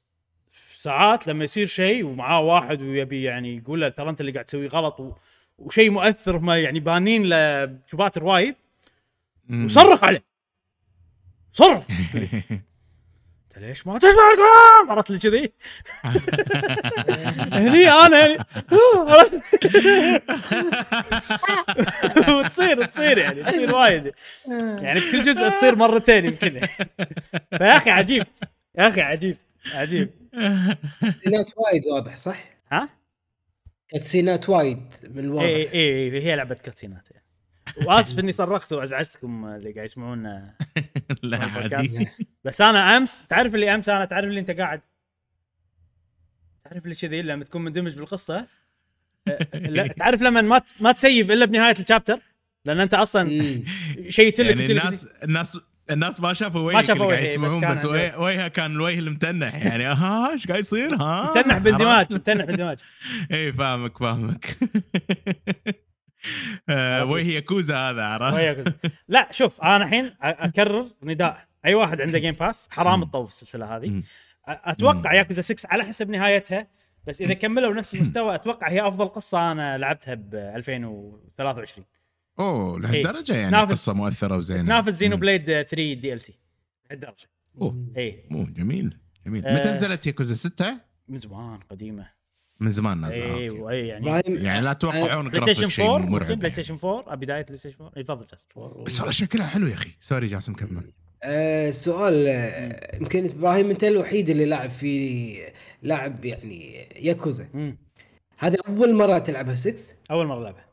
[0.73, 4.67] ساعات لما يصير شيء ومعاه واحد ويبي يعني يقول له ترى أنت اللي قاعد تسوي
[4.67, 5.13] غلط و...
[5.59, 8.55] وشيء مؤثر هم يعني بانين له شباتر وايد.
[9.51, 10.25] وصرخ عليه.
[11.53, 11.87] صرخ!
[13.59, 15.53] انت ليش ما تسمع الكلام عرفت لي كذي
[17.59, 18.45] هني أنا يعني؟
[22.39, 24.13] وتصير تصير يعني تصير وايد
[24.83, 26.61] يعني بكل جزء تصير مرتين يمكن
[27.59, 28.27] فيا أخي عجيب
[28.79, 29.37] يا أخي عجيب
[29.75, 30.11] عجيب
[31.01, 32.89] cutscene ات وايد واضح صح؟ ها؟
[33.89, 37.09] cutscene ات وايد من الواضح اي اي اي هي لعبة cutscene ات.
[37.87, 40.55] وآسف إني صرخت وأزعجتكم اللي قاعد يسمعونا
[41.23, 41.39] لا.
[41.45, 42.09] عادي.
[42.45, 44.81] بس أنا أمس تعرف اللي أمس أنا تعرف اللي أنت قاعد؟
[46.65, 48.47] تعرف اللي كذي لما تكون مندمج بالقصة؟
[49.29, 52.19] أه، لا تعرف لما ما ما تسيب إلا بنهاية ال chapter؟
[52.65, 53.65] لأن أنت أصلا مم.
[54.09, 55.59] شيت لك يعني الناس الناس
[55.91, 58.49] الناس ما شافوا وجهك شافوا اللي قاعد وجهي، بس يسمعون كان بس عنده- وجه- وجهها
[58.49, 59.55] كان الوجه المتنح.
[59.67, 62.79] يعني ها إيش قاعد يصير؟ ها؟ متنح باندماج عرفت؟ متنح باندماج.
[63.33, 64.57] اي فاهمك فاهمك.
[66.69, 67.05] آه،.
[67.05, 68.75] وجه ياكوزا هذا عرفت.
[69.09, 73.05] لا شوف أنا الحين أكرر نداء أي واحد عنده Game Pass حرام.
[73.05, 74.03] تطوف السلسلة هذه
[74.49, 75.13] أتوقع.
[75.15, 76.67] ياكوزا 6 على حسب نهايتها
[77.07, 81.87] بس إذا كملوا نفس المستوى أتوقع هي أفضل قصة أنا لعبتها ب 2023
[82.39, 82.81] أوه.
[82.81, 85.17] لهالدرجة يعني تنافس- قصة مؤثرة وزينة تنافس Xeno.
[85.17, 86.39] blade 3 DLC
[86.91, 87.27] لهالدرجة
[87.63, 88.97] أوه إي مو جميل
[89.27, 89.57] جميل آه.
[89.59, 92.09] متى نزلت ياكوزا 6 من زمان قديمة
[92.61, 93.71] من زمان نازله اي okay.
[93.75, 96.51] اي يعني يعني لا تتوقعون PlayStation شيء 4 ممكن مرعب بلاي.
[96.51, 98.47] Station 4 بداية PlayStation 4 اي تفضل جاسم
[98.85, 100.93] بس والله شكلها حلو يا أخي sorry جاسم كمل
[101.23, 105.53] آه، سؤال آه، يمكن إبراهيم أنت الوحيد اللي لاعب في
[105.83, 107.49] لاعب يعني ياكوزا.
[108.39, 110.69] هذا أول مرة تلعبها 6 أول مرة ألعبها.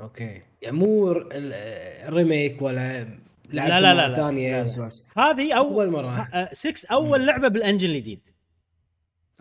[0.00, 3.08] okay يعني مو ال remake ولا
[3.52, 4.16] لعبت لا لا لا لا.
[4.16, 4.68] ثانية لا لا.
[4.68, 4.94] سوالف.
[5.18, 8.28] هذه اول أول مرة 6 أول لعبة بال engine الجديد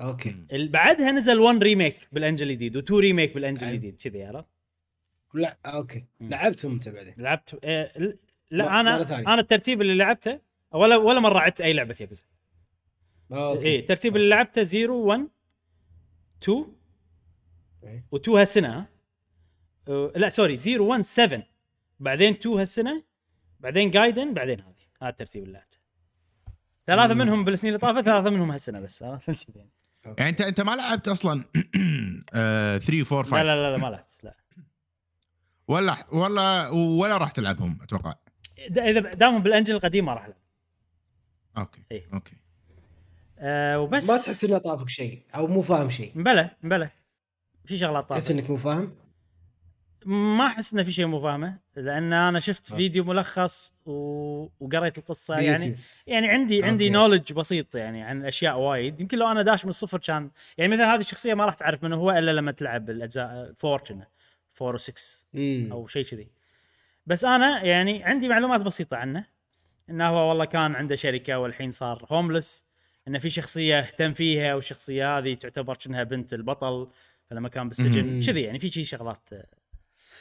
[0.01, 3.67] okay بعدها نزل 1 remake بال engine الجديد و2 remake بال engine.
[3.67, 4.47] الجديد كذي عرفت؟
[5.33, 6.05] لا okay.
[6.21, 7.53] لعبتهم أنت بعدين لعبت
[7.97, 8.17] ل-
[8.51, 9.19] لا أنا.
[9.19, 10.39] أنا الترتيب اللي لعبته
[10.71, 12.23] ولا ولا مرة عدت أي لعبة Yakuza
[13.31, 15.27] okay اي الترتيب اللي لعبته 0 1
[16.43, 16.65] 2
[17.83, 18.05] إيه.
[18.15, 18.87] و2 هالسنة ها؟
[19.87, 21.43] أه، لا sorry 0 1 7
[21.99, 23.03] بعدين 2 هالسنة
[23.59, 25.77] بعدين Gaiden بعدين هذه هذا الترتيب اللي لعبته
[26.87, 27.13] ثلاثة.
[27.13, 29.69] منهم بالسنين اللي طافت ثلاثة منهم هالسنة بس عرفت كذي يعني.
[30.05, 34.19] يعني انت أنت ما لعبت أصلا 3 4 5 لا لا لا, لا ما لعبت
[34.23, 34.35] لا.
[35.67, 38.15] ولا ولا ولا راح تلعبهم أتوقع.
[38.77, 40.37] إذا دامهم بالأنجل القديم ما راح ألعب.
[41.57, 42.07] okay إيه.
[42.13, 42.35] okay.
[43.39, 44.09] أه وبس.
[44.09, 46.11] ما تحس إنه طافك شيء أو مو فاهم شيء.
[46.15, 46.89] مبلى مبلى.
[47.65, 48.95] في شغلات تحس طافت إنك مو فاهم؟
[50.05, 52.83] ما أحس إنه في شيء مو فاهمه لأن أنا شفت okay.
[52.83, 53.93] فيديو ملخص و...
[54.59, 55.77] وقريت القصة يعني باليوتيوب.
[56.07, 56.93] يعني عندي عندي okay.
[56.93, 60.95] knowledge بسيط يعني عن أشياء وايد يمكن لو أنا داش من الصفر كان يعني مثلا
[60.95, 64.07] هذه الشخصية ما راح تعرف من هو إلا لما تلعب الأجزاء 4 كنا
[64.61, 64.91] 4 و6
[65.33, 65.69] مم.
[65.71, 66.27] أو شيء كذي
[67.05, 69.25] بس أنا يعني عندي معلومات بسيطة عنه
[69.89, 72.65] انه هو والله كان عنده شركة والحين صار homeless
[73.07, 76.87] انه في شخصية اهتم فيها والشخصية هذه تعتبر كأنها بنت البطل
[77.29, 78.21] فلما كان بالسجن.
[78.21, 79.29] كذي يعني في شي شغلات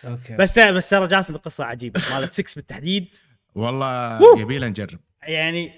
[0.04, 0.36] okay.
[0.36, 2.00] بس بس ترى جاسم القصة عجيبة.
[2.10, 3.16] مالت 6 بالتحديد.
[3.54, 4.20] والله.
[4.40, 4.98] يبينا نجرب.
[5.22, 5.72] يعني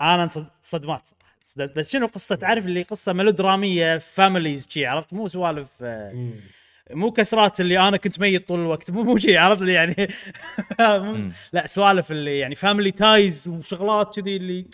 [0.00, 0.28] أنا
[0.62, 1.76] صدمات صراحة صدمت.
[1.76, 6.32] بس شنو قصة؟ تعرف اللي قصة ميلودراميه families شي عرفت؟ مو سوالف آه،.
[6.90, 8.90] مو كسرات اللي أنا كنت ميت طول الوقت.
[8.90, 10.08] مو مو شي عرفت؟ اللي يعني.
[11.52, 14.66] لا سوالف اللي يعني family ties وشغلات كذي اللي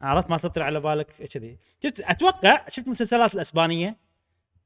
[0.00, 1.58] عرفت؟ ما تطلع على بالك كذي.
[1.82, 3.96] شفت؟ أتوقع شفت مسلسلات الأسبانية؟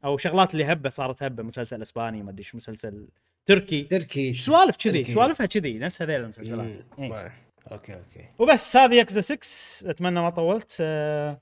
[0.05, 3.09] أو شغلات اللي هبة صارت هبة مسلسل أسباني ما أدري مسلسل
[3.47, 3.83] تركي.
[3.83, 4.35] تركي.
[4.35, 5.13] سوالف كذي تركي.
[5.13, 6.87] سوالفها كذي نفس هذيل المسلسلات.
[6.99, 7.35] إيه.
[7.73, 8.29] okay okay.
[8.39, 10.77] وبس هذه ياكوزا 6 أتمنى ما طولت.
[10.81, 11.41] آه،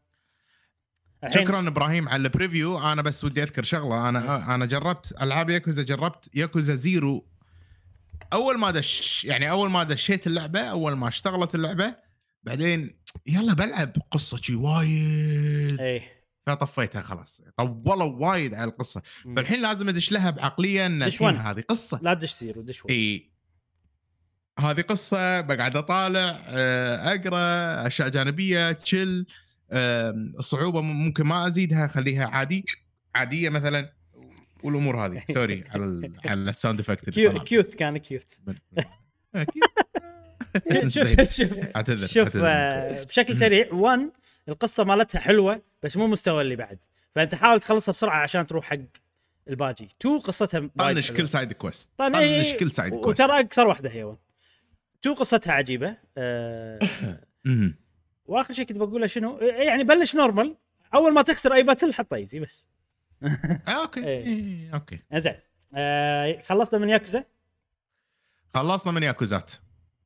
[1.30, 4.08] شكرا إبراهيم على ال preview أنا بس ودي أذكر شغلة.
[4.08, 7.24] أنا أنا جربت ألعاب ياكوزا جربت Yakuza Zero
[8.32, 11.94] أول ما دش يعني أول ما دشيت اللعبة أول ما اشتغلت اللعبة
[12.42, 13.92] بعدين يلا بلعب.
[14.10, 15.80] قصة شي وايد.
[15.80, 16.13] إيه.
[16.46, 19.36] فطفيتها خلاص طولوا وايد على القصة مم.
[19.36, 21.02] فالحين لازم ادش لها بعقليه ان.
[21.02, 22.82] هذه قصة لا تدش Zero دش.
[22.90, 23.30] إي
[24.58, 29.26] هذه قصة بقعد أطالع آه، أقرأ أشياء جانبية تشل
[30.38, 32.64] الصعوبه ممكن ما أزيدها اخليها عادي
[33.14, 33.92] عادية مثلا
[34.64, 37.10] والأمور هذه sorry على على ال sound effect.
[37.10, 38.34] cute كان cute
[39.34, 39.62] أكيد.
[40.94, 41.32] شوف.
[42.04, 43.04] شوف آه،.
[43.04, 44.10] بشكل سريع 1
[44.48, 46.78] القصة مالتها حلوة بس مو مستوى اللي بعد.
[47.14, 48.76] فأنت حاول تخلصها بسرعة عشان تروح حق
[49.48, 49.88] الباجي.
[50.00, 51.12] 2 قصتها طنش.
[51.12, 54.18] كل side quest طن- طنش إيه، كل side quest وترى أقصر واحدة هي 1
[55.00, 55.96] 2 قصتها عجيبة.
[57.44, 57.76] مهم.
[58.26, 60.56] وآخر شيء كنت بقوله شنو؟ يعني بلش normal
[60.94, 62.66] أول ما تكسر أي battle حطه easy بس.
[63.22, 64.04] آه، okay.
[64.06, 64.24] إيه.
[64.26, 65.02] إيه، okay.
[65.14, 65.34] زين
[65.74, 67.24] آه خلصنا من ياكوزا؟
[68.54, 69.52] خلصنا من ياكوزات.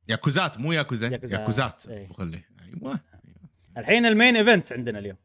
[0.07, 1.07] ياكوزات مو ياكوزا.
[1.07, 1.39] ياكوزات.
[1.39, 1.85] ياكوزات.
[1.87, 2.09] إيه.
[2.61, 2.99] أيوه.
[3.77, 5.17] الحين ال main event عندنا اليوم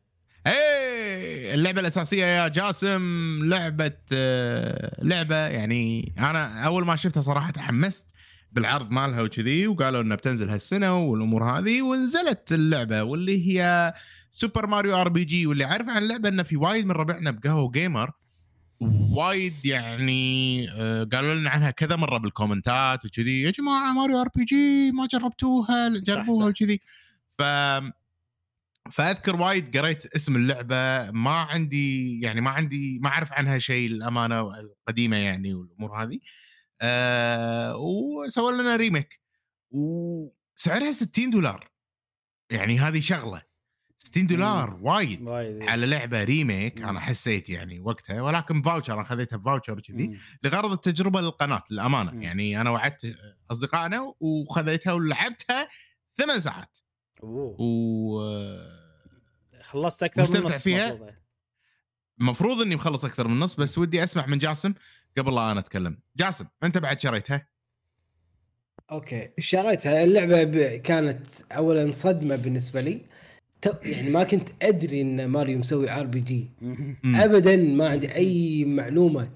[0.47, 3.03] إيه اللعبة الأساسية يا جاسم
[3.45, 8.15] لعبة آه، لعبة يعني أنا أول ما شفتها صراحة تحمست
[8.53, 13.95] بالعرض مالها وكذي وقالوا إنها بتنزل هالسنة والأمور هذه ونزلت اللعبة واللي هي
[14.33, 18.11] سوبر ماريو RPG واللي عارف عن اللعبة إنه في وايد من ربعنا بقهوة جيمر
[19.17, 25.07] وايد يعني آه، قالوا لنا عنها كذا مرة بالكومنتات وكذي يا جماعة ماريو RPG ما
[25.07, 26.47] جربتوها جربوها.
[26.47, 26.81] وكذي
[27.39, 27.43] ف
[28.91, 34.61] فأذكر وايد قريت اسم اللعبة ما عندي يعني ما عندي ما أعرف عنها شيء للأمانة
[34.61, 36.21] القديمة يعني والأمور هذه.
[36.81, 39.21] آه وسووا لنا remake
[39.71, 41.71] وسعرها 60 دولار.
[42.51, 43.43] يعني هذه شغلة.
[43.97, 46.89] 60 دولار وايد وايد على لعبة ريميك مم.
[46.89, 50.19] أنا حسيت يعني وقتها ولكن فاوتشر أنا خذيتها بفاوتشر كذي.
[50.43, 52.11] لغرض التجربة للقناة للأمانة.
[52.11, 52.23] مم.
[52.23, 53.17] يعني أنا وعدت
[53.51, 55.69] أصدقائنا وخذيتها ولعبتها
[56.17, 56.79] ثمان ساعات.
[57.25, 57.57] أوه.
[57.61, 58.21] و
[59.63, 61.11] خلصت أكثر من مستمتع نص فيها؟ مفروض.
[62.21, 64.75] المفروض إني مخلص أكثر من نص بس ودي أسمع من جاسم
[65.19, 67.49] قبل لا أنا أتكلم جاسم أنت بعد شريتها
[68.91, 70.57] okay شريتها اللعبة ب...
[70.81, 73.01] كانت اولا صدمة بالنسبة لي
[73.63, 76.51] ت- يعني ما كنت أدري إن ماريو مسوي RPG.
[77.05, 79.31] ابدا ما عندي أي معلومة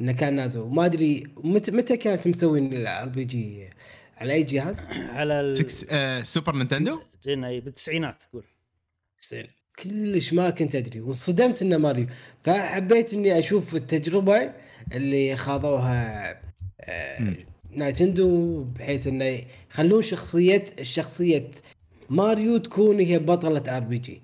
[0.00, 3.70] انه كان نازل وما أدري متى متى كانت مسوين ال RPG
[4.16, 5.56] على أي جهاز؟ على ال...
[5.56, 8.44] سكس آه سوبر نينتندو جينا أي بالتسعينات تقول.
[9.82, 12.06] كلش ما كنت أدري وانصدمت إنه ماريو
[12.40, 14.52] فحبيت إني أشوف التجربة
[14.92, 16.30] اللي خاضوها
[16.80, 17.36] آه،.
[17.70, 21.50] نينتندو بحيث إنه يخلون شخصية الشخصيه
[22.10, 24.22] ماريو تكون هي بطلة RPG.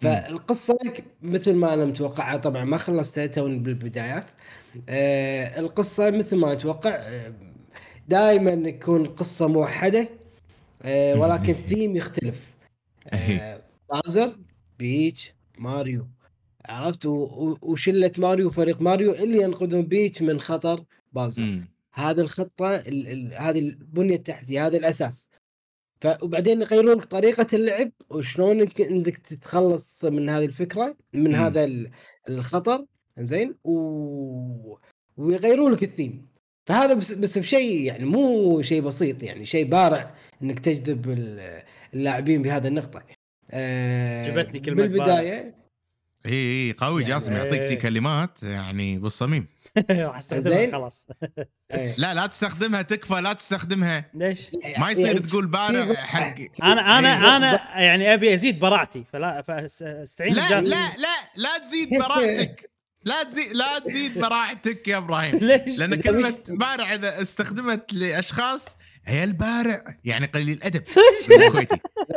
[0.00, 0.78] فالقصة
[1.22, 4.30] مثل ما أنا متوقعها طبعا ما خلصتها توني بالبدايات.
[4.88, 7.08] آه القصة مثل ما أتوقع
[8.08, 10.00] دائما يكون قصة موحدة.
[10.00, 10.25] آه
[11.20, 12.54] ولكن ثيم يختلف.
[13.08, 14.36] آه باوزر
[14.78, 16.08] بيتش ماريو
[16.64, 21.42] عرفت؟ وشلة ماريو فريق ماريو اللي ينقذون بيتش من خطر باوزر.
[21.94, 25.28] هذه الخطة ال ال هذه البنية التحتية هذا الأساس.
[26.00, 31.34] ف وبعدين يغيرون طريقة اللعب وشلون انك تتخلص من هذه الفكرة من مم.
[31.36, 31.90] هذا ال-
[32.28, 32.86] الخطر.
[33.18, 34.78] زين و...
[35.16, 36.26] ويغيرون لك الثيم.
[36.66, 41.62] فهذا بس بس بشيء يعني مو شيء بسيط يعني شيء بارع إنك تجذب ال-
[41.94, 43.02] اللاعبين بهذه النقطة
[43.50, 45.54] آه عجبتني كلمة بالبدايه
[46.26, 47.78] إي إي قوي يعني- جاسم يعطيك لي إيه.
[47.78, 49.46] كلمات يعني بالصميم
[49.90, 50.70] راح أستخدمها.
[50.72, 51.06] خلاص
[51.70, 56.98] آه لا لا تستخدمها تكفى لا تستخدمها ليش؟ ما يصير يعني تقول بارع حق أنا
[56.98, 57.36] أنا.
[57.36, 60.70] أنا يعني أبي أزيد براعتي فلا فأستعين لا بجاسم.
[60.70, 62.70] لا لا لا تزيد براعتك
[63.06, 65.36] لا تزيد لا تزيد براعتك يا إبراهيم.
[65.36, 69.84] ليش؟ لأن كلمة بارع إذا استخدمت لأشخاص هي البارع.
[70.04, 70.82] يعني قليل الأدب.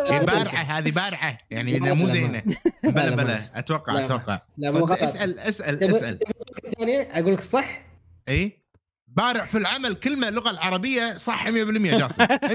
[0.08, 1.38] هي بارعة هذه بارعة.
[1.52, 2.44] يعني مو زينة.
[2.84, 4.42] لا، بلا لا، بلا أتوقع أتوقع.
[4.58, 6.20] لا مو غلط اسأل اسأل تبي- اسأل.
[6.20, 7.02] تبي ثانية.
[7.12, 7.86] أقول لك صح؟
[8.30, 8.60] إي.
[9.08, 11.50] بارع في العمل كلمة اللغة العربية صح 100%
[11.98, 12.26] جاسم.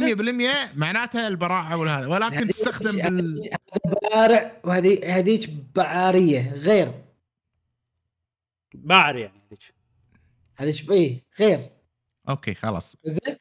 [0.73, 2.07] 100% معناتها البراعة والهذا.
[2.07, 3.41] ولكن هذيك- تستخدم بال
[4.15, 7.04] بارع وهذه هذيك بعارية غير.
[8.75, 9.75] باعر يعني هذيك.
[10.57, 11.71] هذيك إيه غير.
[12.29, 12.97] okay خلاص.
[13.05, 13.37] زين.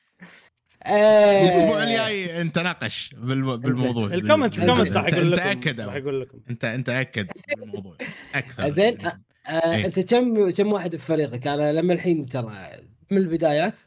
[0.84, 4.14] آه الأسبوع الجاي نتناقش بالم- بالموضوع.
[4.14, 4.60] ال comment.
[4.60, 5.96] ال comment راح إنت يقول انت لكم اكد راح.
[5.96, 6.40] يقول لكم.
[6.50, 7.28] انت إنت اكد
[7.58, 7.98] بالموضوع
[8.36, 8.70] أكثر.
[8.70, 9.12] زين آه
[9.50, 9.86] إيه.
[9.86, 12.68] أنت كم كم واحد في فريقك؟ أنا لما الحين ترى
[13.12, 13.80] من البدايات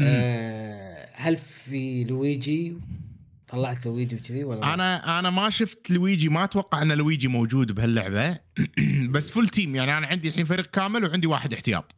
[0.00, 2.76] آه هل في لويجي
[3.46, 8.38] طلعت لويجي وكذي ولا أنا أنا ما شفت لويجي ما أتوقع أن لويجي موجود بهاللعبة
[9.14, 11.92] بس full team يعني أنا عندي الحين فريق كامل وعندي واحد احتياط.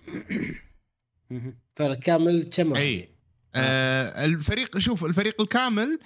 [1.76, 3.09] فريق كامل كم؟ إي
[3.55, 5.99] آه الفريق شوف الفريق الكامل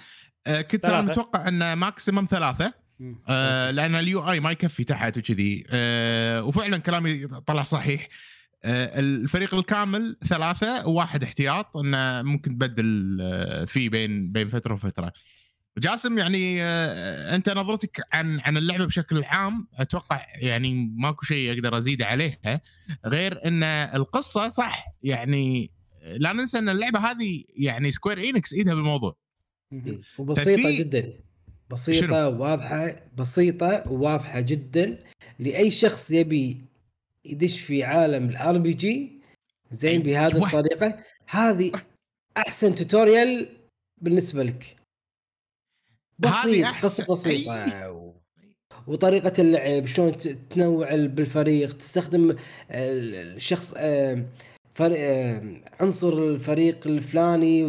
[0.47, 1.01] آه كنت أنا.
[1.01, 3.21] متوقع انه maximum ثلاثة مم.
[3.27, 8.32] آه لأن ال UI ما يكفي تحت وكذي آه وفعلا كلامي طلع صحيح آه
[8.65, 15.13] الفريق الكامل ثلاثة وواحد احتياط إنه ممكن تبدل آه فيه بين بين فترة وفترة.
[15.77, 21.77] جاسم يعني آه أنت نظرتك عن عن اللعبة بشكل عام أتوقع يعني ماكو شيء أقدر
[21.77, 22.61] أزيد عليها
[23.05, 25.71] غير إن القصة صح يعني
[26.17, 29.15] لا ننسى إن اللعبة هذه يعني Square Enix إيدها بالموضوع.
[30.17, 31.13] وبسيطه ففي- جدا.
[31.69, 34.99] بسيطة شنو؟ وواضحة بسيطة وواضحة جدا.
[35.39, 36.57] لأي شخص يبي
[37.25, 39.11] يدش في عالم ال RPG
[39.71, 40.01] زين.
[40.01, 40.99] بهذه الطريقة.
[41.29, 41.71] هذه
[42.37, 43.47] أحسن توتوريال
[44.01, 44.75] بالنسبة لك.
[46.19, 47.63] بسيط قصة بسيطة.
[47.63, 48.13] أي.
[48.87, 50.17] وطريقة اللعب شلون
[50.49, 52.37] تنوع ال- بالفريق تستخدم ال-
[53.35, 54.27] الشخص آم،
[54.73, 57.63] فريق آم، عنصر الفريق الفلاني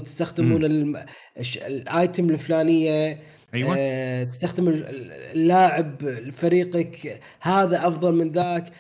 [1.39, 3.21] الش- الآيتم الفلانية
[3.55, 3.75] أيوه.
[3.79, 8.73] آه، تستخدم ال- ال- اللاعب فريقك هذا أفضل من ذاك.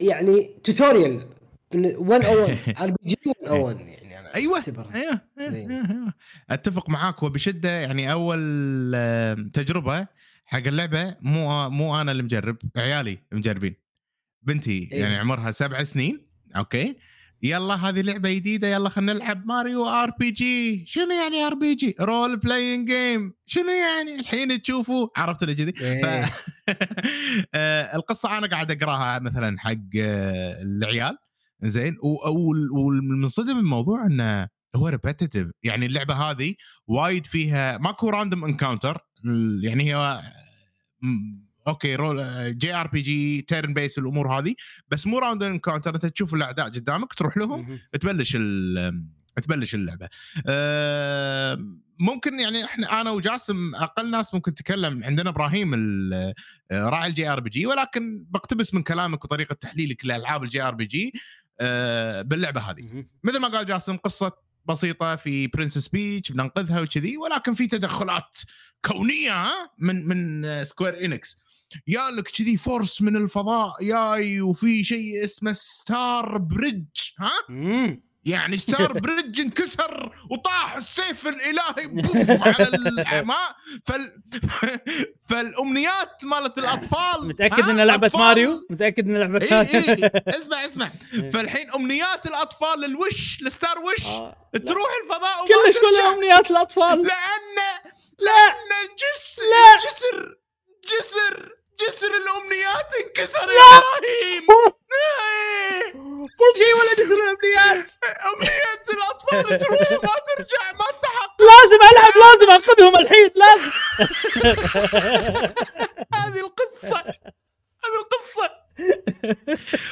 [0.00, 1.26] يعني tutorial
[1.74, 4.56] 101 RPG 101 يعني أنا أيوه.
[4.56, 4.94] أعتبرها.
[4.94, 5.20] أيوه.
[5.38, 5.70] زين.
[5.72, 6.12] أيوة، أيوة.
[6.50, 7.80] أتفق معاك وبشدة.
[7.80, 10.06] يعني أول تجربة
[10.46, 13.76] حق اللعبة مو مو أنا اللي مجرب عيالي مجربين.
[14.42, 15.02] بنتي أيوة.
[15.02, 16.26] يعني عمرها سبع سنين.
[16.56, 16.96] okay.
[17.44, 20.84] يلا هذه لعبة جديدة يلا خلينا نلعب ماريو RPG.
[20.86, 25.08] شنو يعني RPG؟ role playing game شنو يعني؟ الحين تشوفوا.
[25.16, 26.24] عرفت اللي كذي إيه.
[26.24, 26.32] ف...
[27.54, 29.70] آه، القصة أنا قاعد أقراها مثلا حق
[30.00, 31.16] آه، العيال.
[31.62, 31.96] زين
[32.72, 36.54] والمنصدم الموضوع إنه هو repetitive يعني اللعبة هذه
[36.86, 38.98] وايد فيها ماكو random encounter
[39.62, 40.20] يعني هي
[41.02, 42.24] م- okay role
[42.58, 44.54] JRPG turn base الأمور هذه
[44.88, 47.78] بس مو random encounter أنت تشوف الأعداء قدامك تروح لهم.
[48.00, 48.36] تبلش
[49.42, 50.08] تبلش اللعبة
[50.46, 51.58] أه،
[51.98, 55.74] ممكن يعني إحنا أنا وجاسم أقل ناس ممكن تتكلم عندنا إبراهيم
[56.14, 56.34] آه،
[56.72, 61.12] راعي ال JRPG ولكن بقتبس من كلامك وطريقة تحليلك لألعاب ال JRPG
[61.60, 63.04] أه، باللعبة هذه.
[63.24, 64.32] مثل ما قال جاسم قصة
[64.68, 68.38] بسيطة في Princess بيتش بننقذها وكذي ولكن في تدخلات
[68.84, 69.44] كونية
[69.78, 71.38] من من آه، Square Enix
[71.86, 76.86] يا لك كذي force من الفضاء جاي وفي شيء اسمه star bridge
[77.18, 78.04] ها مم.
[78.24, 84.22] يعني star bridge انكسر وطاح السيف الإلهي بوف على الاعماء فال...
[85.28, 90.10] فالأمنيات مالت الأطفال متأكد ها؟ إنها لعبة أطفال- ماريو متأكد إنها لعبة إي ماريو إي
[90.38, 90.88] اسمع اسمع
[91.32, 94.36] فالحين أمنيات الأطفال ال wish ال star wish آه.
[94.66, 95.78] تروح الفضاء كلش.
[95.78, 99.76] كلها أمنيات الأطفال لأن لا لأن الجسر لا.
[99.76, 100.36] جسر
[100.84, 104.46] جسر جسر الأمنيات انكسر يا إبراهيم.
[104.92, 105.92] إيه.
[106.38, 107.90] كل شيء ولا جسر الأمنيات؟
[108.34, 111.36] أمنيات الأطفال تروح ما ترجع ما تحقق.
[111.40, 113.70] لازم ألعب لازم انقذهم الحين لازم.
[116.14, 116.98] هذه القصة
[117.84, 118.50] هذه القصة.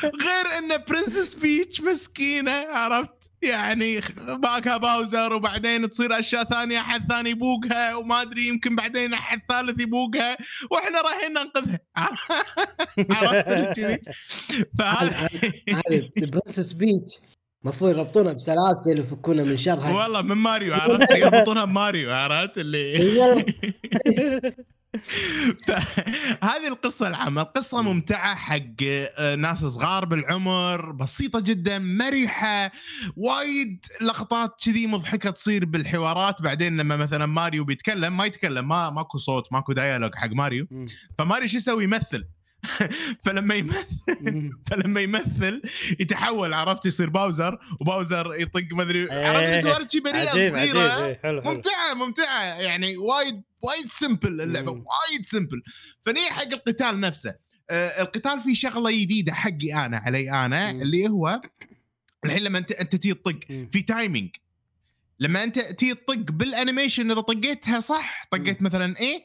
[0.05, 7.31] غير إن برنسس بيتش مسكينة عرفت؟ يعني باكها باوزر وبعدين تصير أشياء ثانية أحد ثاني
[7.31, 10.37] يبوقها وما أدري يمكن بعدين أحد ثالث يبوقها.
[10.71, 11.81] وإحنا رايحين ننقذها.
[13.17, 13.99] عرفت كذي؟
[14.79, 15.29] فهذا
[15.69, 17.19] هذه Princess بيتش
[17.65, 19.93] المفروض يربطونها بسلاسل ويفكونها من شرها.
[19.93, 23.45] والله من ماريو عرفت؟ يربطونها بماريو عرفت اللي.
[26.43, 27.43] هذه القصة العامة.
[27.43, 28.59] القصة ممتعة حق
[29.19, 32.71] آه، ناس صغار بالعمر بسيطة جدا مرحة
[33.17, 36.43] وايد لقطات كذي مضحكة تصير بالحوارات.
[36.43, 40.67] بعدين لما مثلا ماريو بيتكلم ما يتكلم ما ماكو صوت ماكو dialogue حق ماريو.
[41.19, 42.25] فماريو شو يسوي؟ يمثل.
[43.25, 44.53] فلما يمثل.
[44.71, 45.63] فلما يمثل
[46.01, 49.61] يتحول عرفت يصير باوزر وباوزر يطق ما ادري عرفت إيه.
[49.61, 50.55] سوالف شي صغيرة عجيب
[51.25, 54.71] إيه، ممتعة ممتعة يعني وايد وايد simple اللعبة.
[54.71, 55.63] وايد simple
[56.03, 57.35] فني حق القتال نفسه
[57.71, 60.83] آه القتال فيه شغلة جديدة حقي أنا علي أنا مم.
[60.83, 61.41] اللي هو
[62.25, 63.39] الحين لما انت أنت تيجي تطق.
[63.73, 64.31] في timing
[65.21, 69.25] لما أنت تيجي تطق بال animation إذا طقيتها صح طقيت مثلا إيه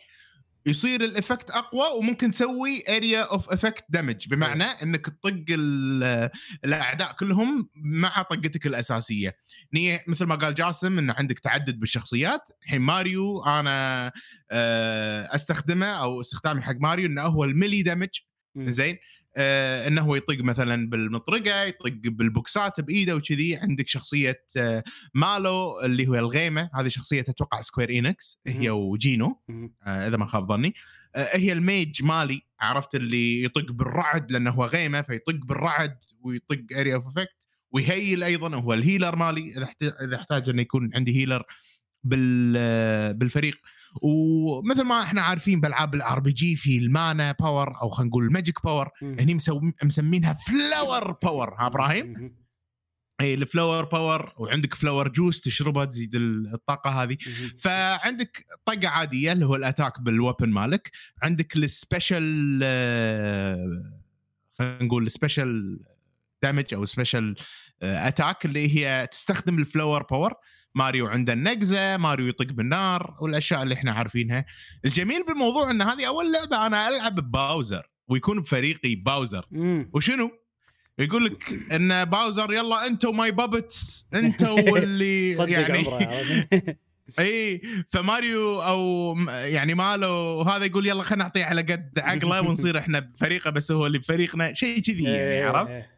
[0.68, 6.30] يصير ال effect أقوى وممكن تسوي area of effect damage بمعنى إنك تطق ال-
[6.66, 9.36] الأعداء كلهم مع طقتك الأساسية.
[9.74, 12.42] نية مثل ما قال جاسم انه عندك تعدد بالشخصيات.
[12.64, 14.12] الحين ماريو أنا
[14.52, 18.10] آه، أستخدمه أو استخدامي حق ماريو إنه هو ال melee damage.
[18.56, 18.70] مم.
[18.72, 18.98] زين؟
[19.38, 23.56] آه إنه هو يطق مثلا بالمطرقة يطق بالبوكسات بإيده وكذي.
[23.56, 24.84] عندك شخصية آه
[25.14, 26.70] مالو اللي هو الغيمة.
[26.76, 29.42] هذه شخصية أتوقع Square Enix هي وجينو.
[29.84, 30.74] آه إذا ما خاب ظني.
[31.16, 32.42] آه هي ال mage مالي.
[32.60, 38.24] عرفت؟ اللي يطق بالرعد لأنه هو غيمة فيطق بالرعد ويطق area of effect وي heal
[38.24, 39.54] أيضا هو ال healer مالي.
[39.58, 41.44] إذا احتاج إذا احتاج إنه يكون عندي healer
[42.04, 43.58] بال آه، بالفريق.
[44.02, 48.32] ومثل ما إحنا عارفين بألعاب ال RPG في ال mana power أو خلينا نقول ال
[48.32, 48.90] magic power.
[49.02, 49.38] هني
[49.84, 52.36] مسمينها flower power ها إبراهيم.
[53.22, 57.18] اي ال flower power وعندك flower juice تشربها تزيد الطاقة هذه.
[57.58, 60.92] فعندك طقة عادية اللي هو ال attack بال weapon مالك
[61.24, 63.68] عندك ال special آه،
[64.60, 65.80] خلينا نقول ال special
[66.44, 67.36] damage أو special
[67.82, 70.34] attack اللي هي تستخدم ال flower power
[70.78, 74.46] ماريو عنده النقزة ماريو يطق بالنار والأشياء اللي إحنا عارفينها
[74.86, 79.46] الجميل بالموضوع إن هذه أول لعبة أنا ألعب بباوزر ويكون بفريقي باوزر.
[79.94, 80.32] وشنو؟
[81.00, 85.86] يقول لك إن باوزر يلا أنتوا my puppets أنتوا اللي صدق يعني؟
[87.20, 93.00] إي فماريو أو يعني مالو وهذا يقول يلا خلينا نعطيه على قد عقله ونصير إحنا
[93.00, 95.97] بفريقه بس هو اللي بفريقنا شيء كذي يعني إيه، عرفت؟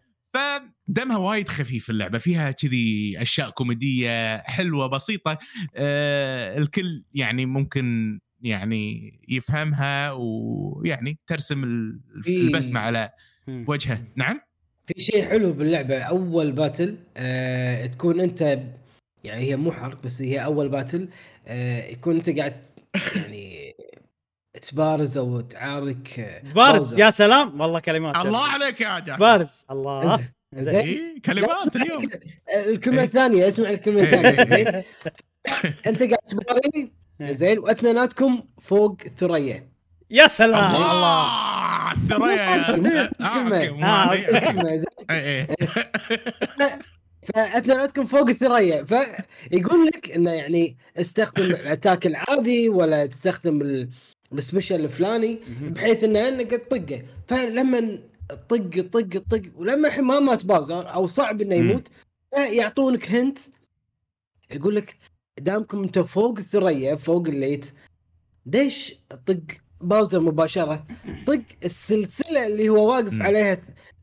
[0.89, 5.37] فدمها وايد خفيف اللعبة فيها كذي أشياء كوميدية حلوة بسيطة
[5.75, 11.63] آه الكل يعني ممكن يعني يفهمها ويعني ترسم
[12.27, 13.09] البسمة على.
[13.47, 14.41] وجهه نعم؟
[14.85, 18.41] في شيء حلو باللعبة أول باتل آه تكون أنت
[19.23, 21.09] يعني هي مو حرب بس هي أول battle
[21.47, 22.55] آه يكون أنت قاعد
[23.15, 23.75] يعني
[24.61, 26.99] تبارز أو تعارك آه، بارز.
[26.99, 29.19] يا سلام والله كلمات الله عليك يا جاسم.
[29.19, 30.29] بارز الله.
[30.57, 30.75] زين.
[30.75, 32.09] إيه، كلمات اليوم.
[32.67, 34.67] الكلمة الثانية اسمع الكلمة الثانية زين.
[35.87, 36.91] أنت قاعد تباري
[37.21, 39.69] زين وأثنيناتكم فوق ثريا.
[40.11, 40.75] يا سلام.
[40.75, 44.13] الله الثريا يا- آه، آه،.
[45.11, 45.47] إيه، إيه.
[47.35, 53.89] فأثنيناتكم فوق الثريا فيقول لك انه يعني استخدم ال attack العادي ولا تستخدم ال-
[54.33, 55.39] ال special الفلاني.
[55.61, 57.01] بحيث انه إنك تطقه.
[57.27, 57.99] فلما
[58.49, 61.55] طق طق طق ولما الحين ما مات باوزر أو صعب إنه.
[61.55, 61.87] يموت
[62.35, 63.39] فيعطونك hint
[64.51, 64.97] يقول لك
[65.39, 67.73] دامكم أنتم فوق الثريا فوق ال light
[68.45, 69.39] ليش طق
[69.81, 70.85] باوزر مباشرة
[71.27, 73.23] طق السلسلة اللي هو واقف مم.
[73.23, 73.57] عليها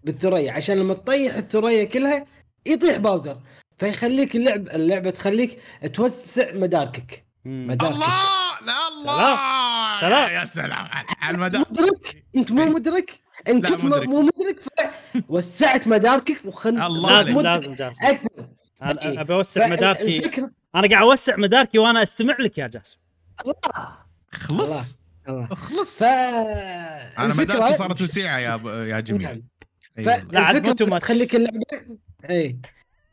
[0.05, 2.24] بالثريا عشان لما تطيح الثريا كلها
[2.66, 3.41] يطيح باوزر
[3.77, 5.59] فيخليك اللعب اللعبة تخليك
[5.95, 7.24] توسع مداركك.
[7.45, 8.07] مداركك الله
[8.66, 10.31] لا الله سلام.
[10.31, 10.89] يا سلام
[11.22, 13.84] على المدى مدرك أنت مو مدرك انت لا، كنت.
[14.09, 14.61] مو مدرك
[15.28, 18.49] وسعت مداركك وخل الله خلت لازم لازم جاسم أكثر
[18.82, 19.20] أنا إيه.
[19.20, 22.99] أبي أوسع مداركي الفكرة أنا قاعد أوسع مداركي وأنا أستمع لك يا جاسم
[23.44, 23.55] الله
[24.32, 25.47] خلص الله
[25.84, 26.03] ف
[27.18, 29.42] أنا مداركي صارت وسيعة يا ب- يا جميل نعم.
[29.99, 30.28] أي والله.
[30.32, 30.99] لا، عاد مو فالفكرة.
[30.99, 31.61] تخليك اللعبه
[32.30, 32.59] اي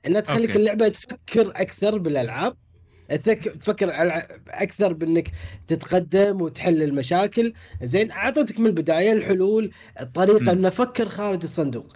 [0.08, 0.56] إنها تخليك.
[0.56, 2.58] اللعبة تفكر أكثر بالألعاب
[3.10, 5.32] تفك- تفكر ألع- أكثر بأنك
[5.68, 7.54] تتقدم وتحل المشاكل.
[7.84, 10.52] زين اعطتك من البداية الحلول الطريقة.
[10.52, 11.96] أن أفكر خارج الصندوق.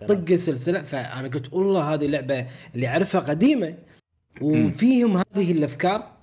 [0.00, 3.74] فطق سلسله فأنا قلت والله هذه لعبة اللي أعرفها قديمة
[4.40, 6.14] وفيهم هذه الأفكار.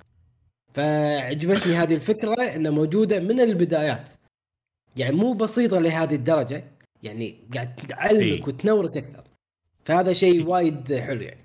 [0.73, 4.09] فعجبتني هذه الفكرة إنها موجودة من البدايات.
[4.95, 6.63] يعني مو بسيطة لهذه الدرجة
[7.03, 8.43] يعني قاعد تعلمك إيه.
[8.43, 9.23] وتنورك أكثر.
[9.85, 11.41] فهذا شيء وايد حلو يعني.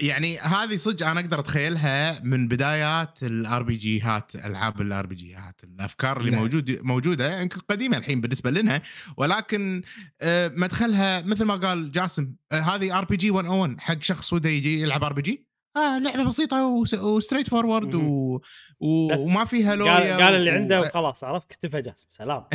[0.00, 5.60] يعني هذه صدق أنا أقدر أتخيلها من بدايات ال RPG هات ألعاب ال RPG هات
[5.64, 6.40] الأفكار اللي نعم.
[6.40, 8.82] موجود موجودة يمكن قديمة الحين بالنسبة لنا
[9.16, 9.82] ولكن
[10.20, 15.04] آه، مدخلها مثل ما قال جاسم آه، هذه RPG 101 حق شخص وده يجي يلعب
[15.04, 16.64] RPG آه لعبة بسيطة
[17.02, 17.94] و straightforward.
[17.94, 18.40] و...
[18.80, 19.14] و...
[19.24, 22.44] وما فيها قال لويا قال اللي و- عنده وخلاص عرفت؟ اكتفى جاسم سلام.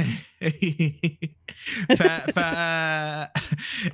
[1.98, 2.40] ف ف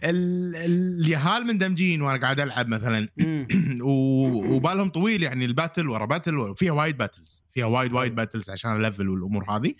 [0.03, 3.07] ال- اليهال مندمجين وأنا قاعد ألعب مثلا.
[3.81, 8.49] و- وبالهم طويل يعني ال battle ورا battle وفيها وايد battles فيها وايد وايد battles
[8.49, 9.73] عشان ال level والأمور هذه.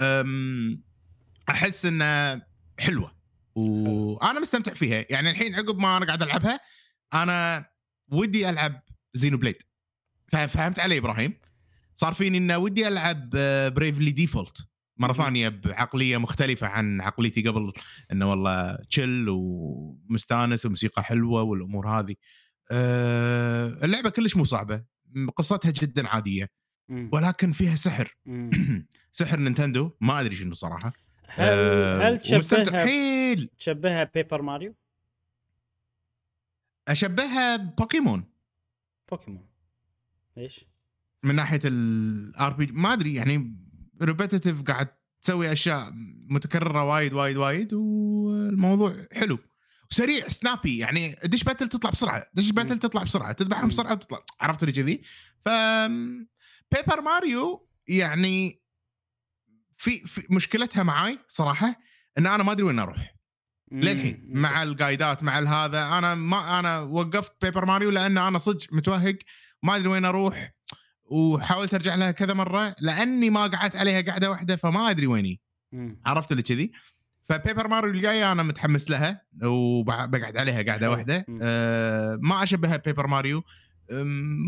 [0.00, 0.82] أم،
[1.48, 2.46] أحس إنها
[2.78, 3.14] حلوة.
[3.54, 5.04] وأنا مستمتع فيها.
[5.10, 6.60] يعني الحين عقب ما أنا قاعد ألعبها
[7.14, 7.66] أنا
[8.12, 8.82] ودي ألعب
[9.14, 9.62] Xenoblade
[10.28, 11.34] فهمت علي إبراهيم
[11.94, 13.30] صار فيني إنه ودي ألعب
[13.74, 15.12] Bravely Default مرة.
[15.12, 17.72] ثانية بعقلية مختلفة عن عقليتي قبل
[18.12, 22.14] إنه والله chill ومستانس وموسيقى حلوة والأمور هذه
[22.70, 24.84] أه اللعبة كلش مو صعبة
[25.36, 26.50] قصتها جدا عادية.
[26.88, 28.16] ولكن فيها سحر.
[29.12, 30.92] سحر نينتندو ما أدري شنو صراحة
[31.28, 34.74] هل أه هل تشبهها حيل تشبهها Paper Mario؟
[36.88, 38.33] أشبهها بوكيمون
[39.10, 39.48] بوكيمون.
[40.36, 40.64] ليش؟
[41.22, 43.56] من ناحية ال RP ما أدري يعني
[44.02, 44.88] repetitive قاعد
[45.22, 45.92] تسوي أشياء
[46.30, 49.38] متكررة وايد وايد وايد والموضوع حلو.
[49.90, 53.68] وسريع snappy يعني دش battle تطلع بسرعة دش battle تطلع بسرعة تذبحهم.
[53.68, 55.02] بسرعة وتطلع عرفت اللي كذي؟
[55.44, 55.48] ف
[56.72, 58.62] Paper Mario يعني
[59.72, 61.80] في, في مشكلتها معاي صراحة
[62.18, 63.13] إن أنا ما أدري وين أروح.
[63.72, 64.24] للحين.
[64.28, 65.98] مع ال guide ات مع هذا.
[65.98, 69.16] أنا ما أنا وقفت Paper Mario لأن أنا صدق متوهق
[69.62, 70.54] ما أدري وين أروح
[71.04, 75.40] وحاولت أرجع لها كذا مرة لأني ما قعدت عليها قعدة واحدة فما أدري ويني.
[75.72, 76.00] مم.
[76.06, 76.72] عرفت اللي كذي؟
[77.22, 80.90] ف Paper Mario الجاية أنا متحمس لها وبقعد عليها قعدة حلو.
[80.90, 81.26] واحدة.
[81.42, 83.42] أه ما أشبهها Paper Mario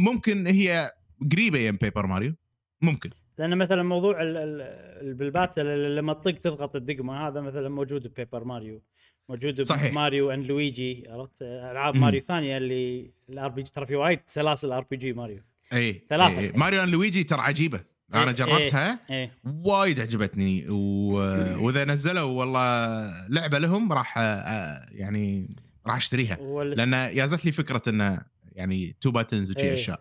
[0.05, 0.93] ممكن هي
[1.33, 2.35] قريبة يم Paper Mario
[2.83, 3.11] ممكن.
[3.39, 4.61] لأن مثلا موضوع ال- ال-
[5.09, 8.83] ال- بال battle اللي لما تطق تضغط الدقمة هذا مثلا موجود ب Paper Mario
[9.29, 9.91] موجود صحيح.
[9.91, 12.01] ب Mario and Luigi عرفت ألعاب مم.
[12.01, 15.43] ماريو ثانية اللي ال RPG ترى في وايد سلاسل RPG ماريو
[15.73, 16.47] إي ثلاثة إي.
[16.47, 16.61] الحين.
[16.61, 17.81] Mario and Luigi ترى عجيبة
[18.15, 19.33] أنا إيه، جربتها إيه
[19.65, 21.13] وايد عجبتني و...
[21.65, 25.51] وإذا نزلوا والله لعبة لهم راح آه، يعني
[25.87, 26.79] راح أشتريها والس...
[26.79, 28.23] لأن يازت لي فكرة انه
[28.53, 29.73] يعني two buttons وشي.
[29.73, 30.01] أشياء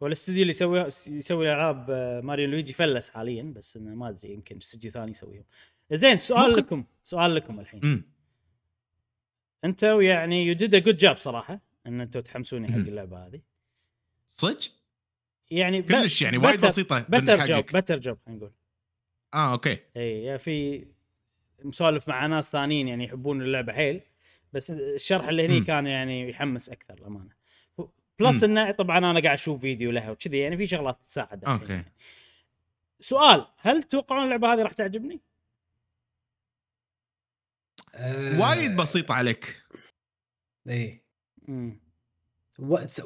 [0.00, 4.56] والاستوديو اللي يسوي يسوي ألعاب آه، ماريو لويجي فلس حاليا بس إنه ما أدري يمكن
[4.56, 5.44] استوديو ثاني يسويهم
[5.92, 6.60] زين سؤال ممكن.
[6.60, 8.11] لكم سؤال لكم الحين امم
[9.64, 12.76] أنتوا يعني you did a good job صراحة ان أنتوا تحمسوني حق.
[12.76, 13.40] اللعبة هذه
[14.30, 14.58] صدق
[15.50, 17.64] يعني كلش يعني وايد بسيطة better job.
[17.64, 18.52] better job خلينا نقول
[19.34, 20.86] آه أوكي إي يعني في
[21.64, 24.00] مسولف مع ناس ثانيين يعني يحبون اللعبة حيل
[24.52, 25.60] بس الشرح اللي هني.
[25.60, 27.30] كان يعني يحمس أكثر الامانه
[28.18, 31.72] plus انه طبعا أنا قاعد أشوف فيديو لها وكذي يعني في شغلات تساعد أوكي.
[31.72, 31.92] يعني.
[33.00, 35.20] سؤال هل تتوقعون اللعبة هذه راح تعجبني؟
[37.94, 39.62] آه، وايد بسيطه عليك
[40.68, 41.04] اي
[41.48, 41.80] امم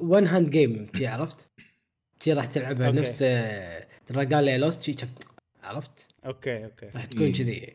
[0.02, 1.50] one hand game شي عرفت؟
[2.20, 2.98] شي راح تلعبها أوكي.
[3.00, 3.18] نفس
[4.06, 4.94] ترى قال لي لوست شي
[5.62, 7.32] عرفت؟ أوكي أوكي راح تكون إيه.
[7.32, 7.74] كذي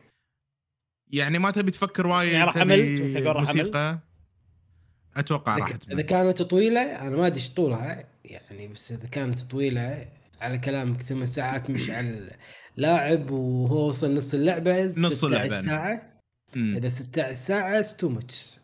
[1.10, 3.98] يعني ما تبي تفكر وايد يعني راح عملت موسيقى
[5.16, 6.02] أتوقع راح إذا.
[6.02, 10.08] كانت طويلة أنا ما أدري إيش طولها يعني بس إذا كانت طويلة
[10.40, 12.30] على كلامك ثمان ساعات مش على
[12.78, 15.60] اللاعب وهو وصل نص اللعبة نص 16 اللعبة.
[15.60, 16.11] ساعه.
[16.56, 18.58] إذا 16 ساعة too much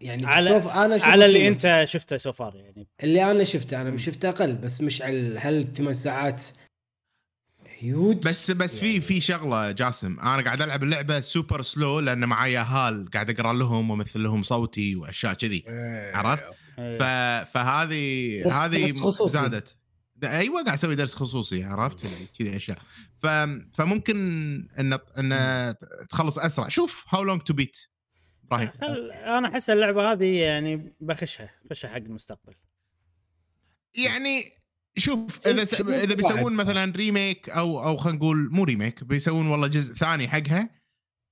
[0.00, 2.86] يعني على- سوف أنا على اللي شفت أنت شفته so far يعني.
[3.02, 6.44] اللي أنا شفته أنا شفت أقل بس مش على هل ثمان ساعات
[7.78, 10.20] هيوج بس بس في يعني- في شغلة جاسم.
[10.20, 14.96] أنا قاعد ألعب اللعبة super slow لأن مع العيال قاعد أقرأ لهم وأمثل لهم صوتي
[14.96, 15.64] وأشياء كذي.
[16.14, 16.44] عرفت؟
[16.76, 17.02] ف...
[17.52, 19.10] فهذه هذه.
[19.26, 19.76] زادت.
[20.24, 22.06] أيوه قاعد أسوي درس خصوصي عرفت؟
[22.38, 22.78] كذي أشياء.
[23.22, 23.26] ف...
[23.76, 24.16] فممكن
[24.78, 25.74] إن إن
[26.10, 26.68] تخلص أسرع.
[26.68, 27.76] شوف How Long to Beat
[28.44, 28.70] إبراهيم.
[28.80, 29.10] خل...
[29.10, 32.54] أنا أحس اللعبة هذه يعني بخشها بخشها حق المستقبل.
[33.94, 34.44] يعني
[34.96, 35.80] شوف إذا س...
[35.80, 36.52] إذا بيسوون.
[36.52, 40.78] مثلا remake أو أو خلينا نقول مو remake بيسوون والله جزء ثاني حقها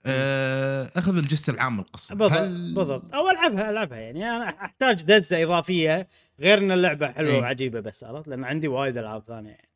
[0.08, 2.14] آه، أخذ الجزء العام من القصة.
[2.14, 3.14] بالضبط هل- بالضبط.
[3.14, 4.30] أو ألعبها ألعبها يعني.
[4.30, 6.08] أنا أحتاج دزة إضافية
[6.40, 7.40] غير إن اللعبة حلوة إيه.
[7.40, 9.50] وعجيبة بس عرفت؟ لأن عندي وايد ألعاب ثانية.
[9.50, 9.68] يعني.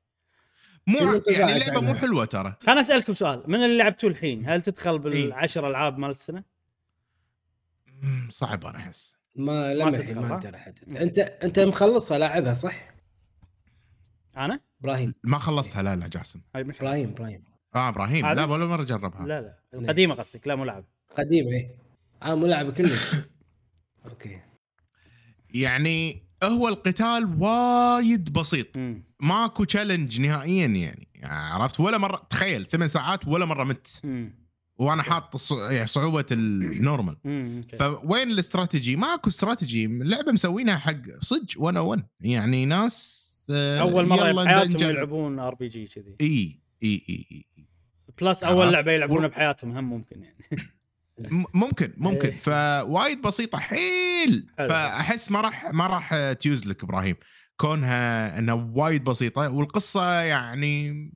[0.86, 2.54] مو يعني اللعبة مو؟ حلوة ترى.
[2.60, 4.98] خلنا أسألكم سؤال من اللي لعبتوه الحين؟ هل تدخل إيه.
[4.98, 6.44] بالعشر ألعاب مال السنة؟
[8.30, 9.18] صعب أنا أحس.
[9.34, 12.90] ما تدخل، ما احدد أنت أنت مخلصها لاعبها صح؟
[14.36, 15.14] أنا؟ إبراهيم.
[15.24, 16.40] ما خلصتها لا لا جاسم.
[16.54, 17.44] إبراهيم إبراهيم.
[17.74, 19.26] آه إبراهيم؟ لا ولا مرة جربها.
[19.26, 19.58] لا لا.
[19.74, 20.84] القديمة قصدك لا مو لعب.
[21.16, 21.74] قديم إيه.
[22.22, 23.14] آه مو كلش.
[24.08, 24.40] أوكي.
[25.50, 28.66] يعني هو القتال وايد بسيط.
[29.20, 34.02] ماكو challenge نهائيا يعني عرفت ولا مرة تخيل ثمان ساعات ولا مرة مت.
[34.78, 37.16] وأنا حاط الص- يعني صعوبة ال normal.
[37.78, 44.44] فوين الاستراتيجي؟ ماكو استراتيجي اللعبه مسوينها حق صدق 101 يعني ناس آه، أول مرة يلا
[44.44, 44.90] بحياتهم.
[44.90, 47.44] يلعبون RPG كذي إي إي إي إي
[48.20, 50.44] plus؟ أول لعبة يلعبونها بحياتهم هم ممكن يعني
[51.54, 52.28] ممكن ممكن.
[52.28, 52.38] إيه.
[52.38, 53.58] فوايد بسيطة.
[53.58, 54.46] حيل.
[54.58, 57.16] فأحس ما راح ما راح تيوز لك إبراهيم.
[57.56, 61.10] كونها إنها وايد بسيطة والقصة يعني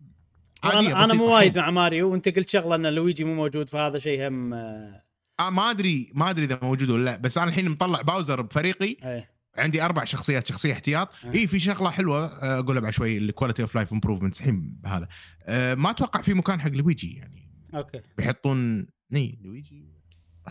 [0.64, 1.58] عادية أنا, أنا مو وايد.
[1.58, 5.02] مع ماريو وأنت قلت شغلة إن لويجي مو موجود فهذا شيء هم آه،
[5.40, 7.16] آه ما أدري ما أدري إذا موجود ولا لا.
[7.16, 8.96] بس أنا الحين مطلع باوزر بفريقي.
[9.04, 9.34] إيه.
[9.56, 11.08] عندي أربع شخصيات شخصية احتياط.
[11.24, 11.34] أه.
[11.34, 15.08] اي في شغلة حلوة آه، أقولها بعد شوي ال quality of life improvements الحين بهذا.
[15.46, 17.50] آه، ما أتوقع في مكان حق لويجي يعني.
[17.74, 18.00] أوكي.
[18.18, 19.93] بيحطون اي لويجي.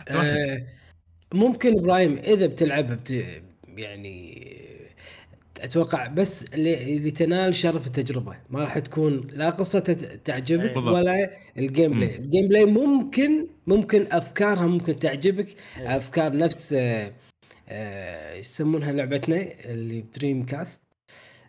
[0.08, 0.66] آه
[1.34, 3.10] ممكن إبراهيم إذا بتلعبها بت...
[3.76, 4.54] يعني
[5.60, 9.80] أتوقع بس اللي تنال شرف التجربة ما راح تكون لا قصة
[10.24, 10.94] تعجبك بالضبط.
[10.94, 15.96] ولا ال gameplay ال gameplay ممكن ممكن أفكارها ممكن تعجبك إيه.
[15.96, 17.12] أفكار نفس آه،
[17.68, 20.82] آه، يسمونها لعبتنا اللي ب Dreamcast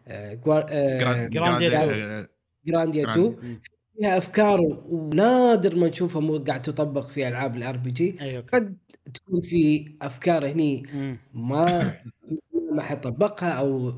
[0.07, 1.91] آه، آه، Grand- Grandia Grand- two.
[1.91, 2.27] آه،
[2.67, 3.61] Grandia Grand- 2 مم.
[3.97, 8.17] فيها أفكار ونادر ما نشوفها مو قاعد تطبق في ألعاب ال RPG
[8.53, 8.77] قد
[9.13, 10.83] تكون في أفكار هني.
[11.33, 11.93] ما
[12.71, 13.93] ما حطبقها أو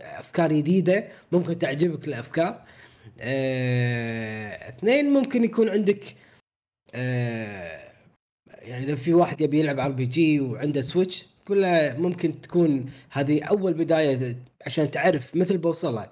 [0.00, 2.64] أفكار جديدة ممكن تعجبك الأفكار.
[3.20, 6.04] آه، اثنين ممكن يكون عندك
[6.94, 7.92] آه،
[8.62, 14.36] يعني إذا في واحد يبي يلعب RPG وعنده Switch كلها ممكن تكون هذه أول بداية
[14.66, 16.10] عشان تعرف مثل بوصلها.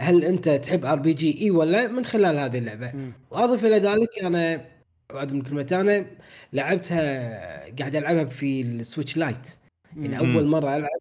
[0.00, 3.12] هل انت تحب RPG إي ولا من خلال هذه اللعبة مم.
[3.30, 4.64] وأضف إلى ذلك أنا
[5.12, 6.06] بعد من كلمة أنا
[6.52, 9.48] لعبتها قاعد ألعبها في ال Switch Lite
[9.96, 10.36] يعني مم.
[10.36, 11.00] اول مرة ألعب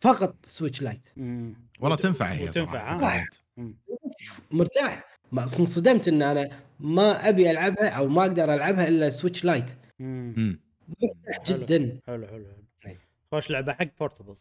[0.00, 1.06] فقط Switch Lite.
[1.80, 3.16] والله تنفع هي صراحة.
[3.18, 3.26] ها؟
[3.56, 3.76] مم.
[4.50, 6.50] مرتاح ما انصدمت إن أنا
[6.80, 9.70] ما أبي ألعبها أو ما أقدر ألعبها إلا Switch Lite.
[10.00, 11.58] مرتاح حلو.
[11.58, 12.98] جدا حلو حلو حلو أي.
[13.32, 14.36] خوش لعبة حق portable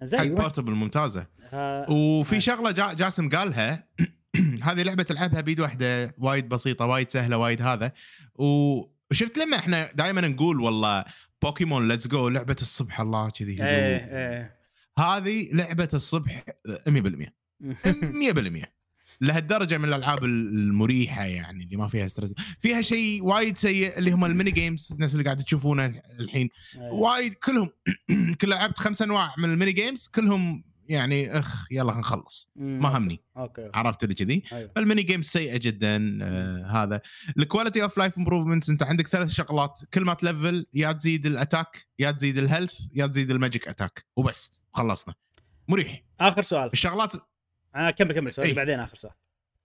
[0.00, 0.20] حق زين.
[0.20, 0.36] أيوة.
[0.40, 1.26] portable ممتازة.
[1.52, 2.38] ها- وفي آه.
[2.38, 3.88] شغلة جا جاسم قالها.
[4.62, 7.92] هذه لعبة تلعبها بيد واحدة وايد بسيطة وايد سهلة وايد هذا.
[8.34, 11.04] وشفت لما إحنا دائما نقول والله
[11.42, 13.52] Pokémon Let's Go لعبة الصبح الله كذي.
[13.62, 14.58] إيه إيه.
[14.98, 16.44] هذه لعبة الصبح
[16.88, 18.64] 100% 100%
[19.20, 24.24] لهالدرجة من الألعاب المريحة يعني اللي ما فيها stress فيها شيء وايد سيء اللي هم
[24.24, 26.48] ال mini games الناس اللي قاعد تشوفونه الحين.
[26.74, 26.90] إيه.
[26.92, 27.70] وايد كلهم
[28.40, 32.52] كل لعبت خمس أنواع من ال mini games كلهم يعني أخ يلا نخلص.
[32.56, 33.20] ما همني.
[33.36, 33.70] okay.
[33.74, 34.70] عرفت اللي كذي؟ أيوه.
[34.76, 37.00] فال mini games سيئة جدا آه هذا.
[37.38, 39.80] ال quality of life improvements أنت عندك ثلاث شغلات.
[39.94, 43.68] كل ما تلفل يا تزيد ال attack يا تزيد ال health يا تزيد ال magic
[43.68, 44.04] attack.
[44.16, 45.14] وبس خلصنا.
[45.68, 46.02] مريح.
[46.20, 46.70] آخر سؤال.
[46.72, 47.12] الشغلات
[47.78, 48.56] أنا كمل كمل سؤالي إيه.
[48.56, 49.12] بعدين آخر سؤال.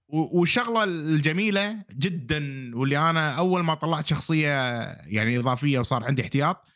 [0.10, 6.70] والشغله الجميلة جدا واللي أنا أول ما طلعت شخصية يعني إضافية وصار عندي احتياط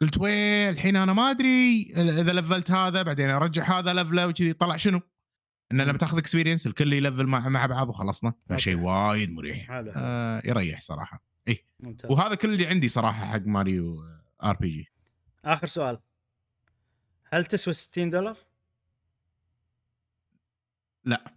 [0.00, 4.76] قلت وين الحين أنا ما أدري إذا لفلت هذا بعدين أرجع هذا لفله وكذي طلع
[4.76, 5.00] شنو؟
[5.72, 8.32] إن لما تاخذ experience الكل يلفل مع مع بعض وخلصنا.
[8.50, 8.78] فشيء.
[8.78, 9.68] وايد مريح.
[9.68, 9.92] حلو.
[9.96, 11.24] آه يريح صراحة.
[11.80, 12.10] ممتاز.
[12.10, 13.96] وهذا كل اللي عندي صراحة حق Mario
[14.44, 14.92] RPG
[15.44, 15.98] آخر سؤال.
[17.32, 18.36] هل تسوى 60 دولار؟
[21.04, 21.32] لأ.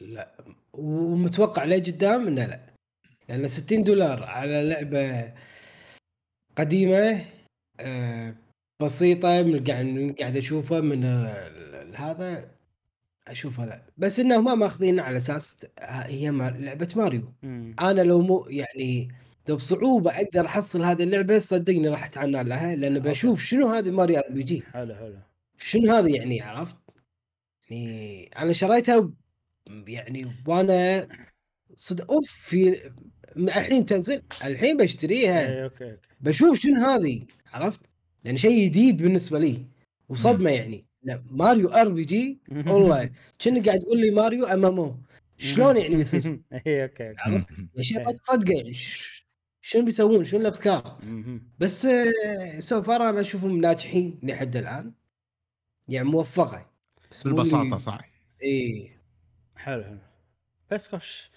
[0.00, 0.34] لأ.
[0.72, 2.60] ومتوقع ليه قدام؟ إنه لأ.
[3.28, 5.32] لأن 60 دولار على لعبة
[6.56, 7.24] قديمة
[7.80, 8.34] آه،
[8.82, 11.04] بسيطة من قاعد من قاعد اشوفها من
[11.96, 12.50] هذا
[13.28, 13.82] أشوفها لأ.
[13.96, 17.34] بس إنهم ما ماخذين على أساس هي لعبة ماريو.
[17.42, 17.76] مم.
[17.80, 19.08] أنا لو مو يعني
[19.48, 24.18] لو بصعوبة أقدر أحصل هذه اللعبة صدقني راح اتعنى لها لأن بشوف شنو هذه Mario
[24.18, 24.62] RPG.
[24.72, 25.27] حلو حلو.
[25.58, 26.76] شنو هذا يعني عرفت؟
[27.70, 29.10] يعني أنا شريتها
[29.86, 31.08] يعني وأنا
[31.76, 32.90] صدق أوف في
[33.36, 37.80] الحين تنزل الحين بشتريها اي okay okay بشوف شنو هذه عرفت؟
[38.24, 39.66] يعني شيء جديد بالنسبة لي
[40.08, 44.96] وصدمة يعني لا Mario RPG والله كأنك قاعد تقول لي Mario MMO
[45.38, 46.22] شلون يعني بيصير؟
[46.52, 47.46] اي okay okay عرفت؟
[47.78, 48.72] اشياء ما تصدقه يعني
[49.62, 50.98] شنو بيسوون؟ شنو الأفكار؟
[51.58, 51.86] بس
[52.58, 54.92] so far أنا أشوفهم ناجحين لحد الآن
[55.88, 56.66] يعني موفقة.
[57.10, 58.00] بس بالبساطة صح.
[58.42, 59.00] إيه
[59.56, 59.98] حلو حلو.
[60.70, 61.30] بس خش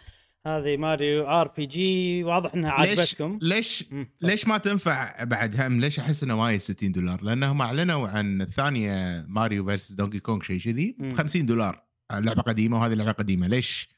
[0.46, 4.08] هذه Mario RPG واضح إنها ليش عجبتكم ليش مم.
[4.22, 9.26] ليش ما تنفع بعد هم؟ ليش أحس إنه وايد 60 دولار؟ لانهم أعلنوا عن الثانية
[9.28, 9.92] Mario vs.
[9.92, 10.96] Donkey Kong شيء كذي.
[11.00, 11.84] ب 50 دولار.
[12.12, 13.48] لعبة قديمة وهذه لعبة قديمة.
[13.48, 13.90] ليش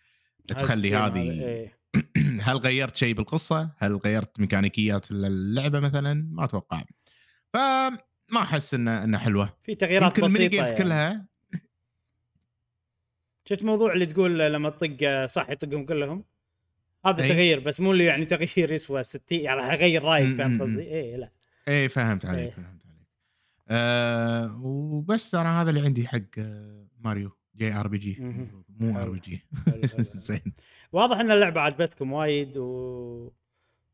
[0.47, 1.79] تخلي هذه؟ إيه.
[2.47, 6.83] هل غيرت شيء بالقصة؟ هل غيرت ميكانيكيات اللعبه مثلا؟ ما أتوقع.
[8.33, 10.83] فما أحس انه إنه حلوة في تغييرات يمكن الميني بسيطة games يعني.
[10.83, 11.25] كلها
[13.45, 16.23] شفت موضوع اللي تقول لما تطق صح يطقهم كلهم
[17.05, 17.29] هذا أي.
[17.29, 20.61] تغيير بس مو اللي يعني تغيير يسوى 60 يعني هغير رأيك فهمت.
[20.61, 21.31] قصدي؟ اي لا
[21.67, 22.51] إيه فهمت عليك إيه.
[22.51, 23.07] فهمت عليك
[23.69, 28.17] آه وبس ترى هذا اللي عندي حق آه، Mario JRPG.
[28.69, 28.99] مو.
[28.99, 29.45] RPG.
[30.27, 30.53] زين
[30.91, 33.31] واضح إن اللعبة عجبتكم وايد و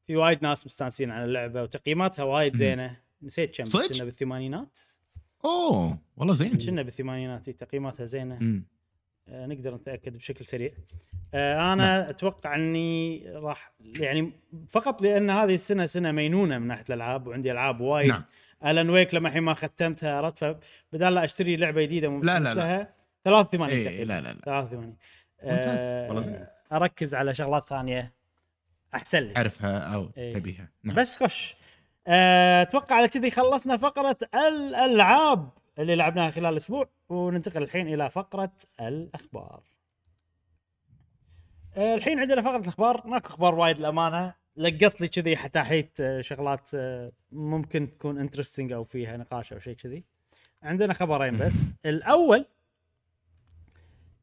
[0.07, 2.55] في وايد ناس مستانسين على اللعبة وتقييماتها وايد.
[2.55, 4.79] زينة نسيت كم صدق؟ كنا بالثمانينات.
[5.45, 6.57] أوه والله زين.
[6.57, 8.37] كنا بالثمانينات إي، تقييماتها زينة.
[8.39, 8.65] مم.
[9.27, 10.71] آه، نقدر نتأكد بشكل سريع.
[11.33, 14.31] آه، أنا أتوقع إني راح يعني
[14.69, 18.09] فقط لأن هذه السنة سنة مينونة من ناحية الألعاب وعندي ألعاب وايد.
[18.09, 18.23] نعم.
[18.65, 20.37] Alan Wake لما الحين ما ختمتها عرفت؟
[20.91, 22.53] فبدال لا أشتري لعبة جديدة لا، لا، لا.
[22.53, 22.93] لها
[23.25, 24.03] 83 إيه تقريبا.
[24.03, 24.41] لا لا لا.
[24.45, 24.95] 83
[25.43, 26.35] ممتاز، والله زين.
[26.35, 28.13] آه، أركز على شغلات ثانية.
[28.95, 29.33] أحسن لي.
[29.33, 30.33] تعرفها أو إيه.
[30.33, 30.69] تبيها.
[30.83, 30.95] نعم.
[30.95, 31.53] بس خش.
[31.53, 31.55] آه،
[32.09, 35.49] أتوقع على كذي خلصنا فقرة الألعاب
[35.79, 39.63] اللي لعبناها خلال الأسبوع وننتقل الحين إلى فقرة الأخبار.
[41.77, 43.07] آه، الحين عندنا فقرة الأخبار.
[43.07, 48.83] ماكو أخبار وايد الامانه لقط لي كذي حتاحيت آه، شغلات آه، ممكن تكون interesting أو
[48.83, 50.03] فيها نقاش أو شيء كذي.
[50.63, 51.69] عندنا خبرين بس.
[51.85, 52.45] الأول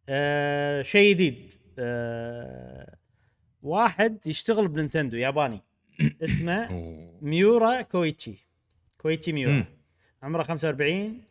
[0.08, 1.52] آه شيء جديد.
[1.78, 2.96] آه
[3.62, 5.62] واحد يشتغل بنينتندو ياباني.
[6.22, 6.68] اسمه.
[7.22, 8.34] ميورا كويتشي
[8.98, 9.64] كويتشي ميورا.
[10.22, 11.22] عمره 45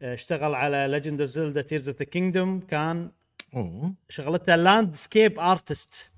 [0.00, 3.10] آه، اشتغل على Legend of Zelda Tears of the Kingdom كان
[4.08, 6.12] شغلته landscape artist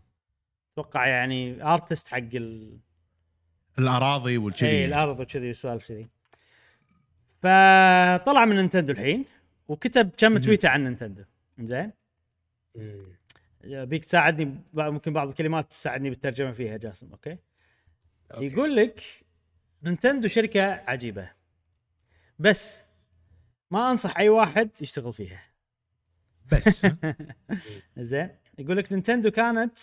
[0.73, 2.79] أتوقع يعني artist حق ال...
[3.79, 4.85] الأراضي والكذي اي يعني.
[4.85, 6.09] الأرض وكذي وسوالف كذي
[7.43, 9.25] فطلع من نينتندو الحين
[9.69, 10.39] وكتب كم.
[10.39, 11.23] تويتة عن نينتندو
[11.59, 11.93] زين.
[13.65, 17.37] بيك تساعدني ممكن بعض الكلمات تساعدني بالترجمة فيها جاسم okay,
[18.35, 18.47] okay.
[18.47, 19.03] يقول لك
[19.83, 21.31] نينتندو شركة عجيبة.
[22.39, 22.85] بس
[23.71, 25.43] ما أنصح أي واحد يشتغل فيها.
[26.53, 26.87] بس؟
[27.99, 28.31] زين.
[28.59, 29.79] يقول لك نينتندو كانت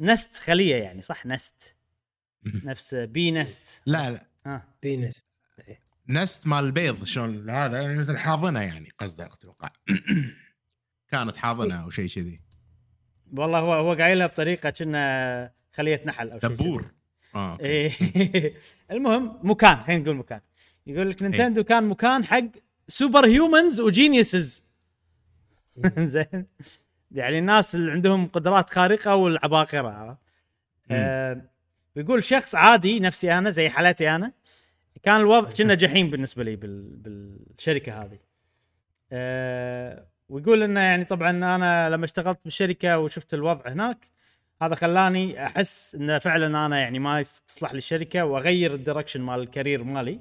[0.00, 1.76] nest خلية يعني صح؟ nest.
[2.64, 3.82] نفس bee nest.
[3.86, 4.26] لا لا.
[4.46, 5.24] ها bee nest
[6.08, 6.46] nest.
[6.46, 9.70] مال البيض شلون هذا يعني مثل حاضنة يعني قصده أتوقع.
[11.10, 12.40] كانت حاضنة أو شيء كذي.
[13.32, 16.90] والله هو هو قايلها بطريقة كنا خلية نحل أو شيء دبور.
[17.34, 17.64] آه okay.
[17.64, 18.54] إيه.
[18.92, 20.40] المهم مكان خلينا نقول مكان.
[20.86, 22.44] يقول لك نينتندو كان مكان حق
[22.88, 24.64] super humans و geniuses
[25.98, 26.46] زين.
[27.12, 30.18] يعني الناس اللي عندهم قدرات خارقة والعباقرة عرفت؟
[30.90, 31.42] آه
[31.96, 34.32] بيقول شخص عادي نفسي أنا زي حالتي أنا.
[35.02, 36.96] كان الوضع كنا جحيم بالنسبة لي بال...
[36.96, 38.18] بالشركة هذه.
[39.12, 43.98] آه ويقول إنه يعني طبعا أنا لما اشتغلت بالشركة وشفت الوضع هناك
[44.62, 49.40] هذا خلاني أحس انه فعلا أنا يعني ما تصلح لي الشركة وأغير ال direction مال
[49.40, 50.20] ال career مالي.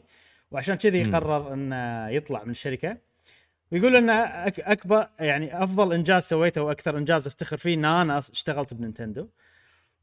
[0.51, 1.03] وعشان كذي.
[1.03, 2.97] قرر إنه يطلع من الشركة.
[3.71, 8.73] ويقول إنه أك أكبر يعني أفضل إنجاز سويته وأكثر إنجاز أفتخر فيه إن أنا اشتغلت
[8.73, 9.27] بنينتندو.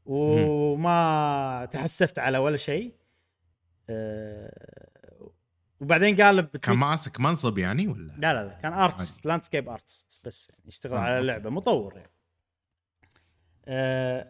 [0.05, 2.93] وما تحسفت على ولا شيء.
[3.89, 5.31] أه
[5.79, 9.69] وبعدين قال ب tweet- كان ماسك منصب يعني ولا؟ لا لا لا كان artist landscape
[9.69, 11.19] artist بس يعني يشتغل آه، على.
[11.19, 12.11] اللعبه مطور يعني
[13.67, 14.27] آه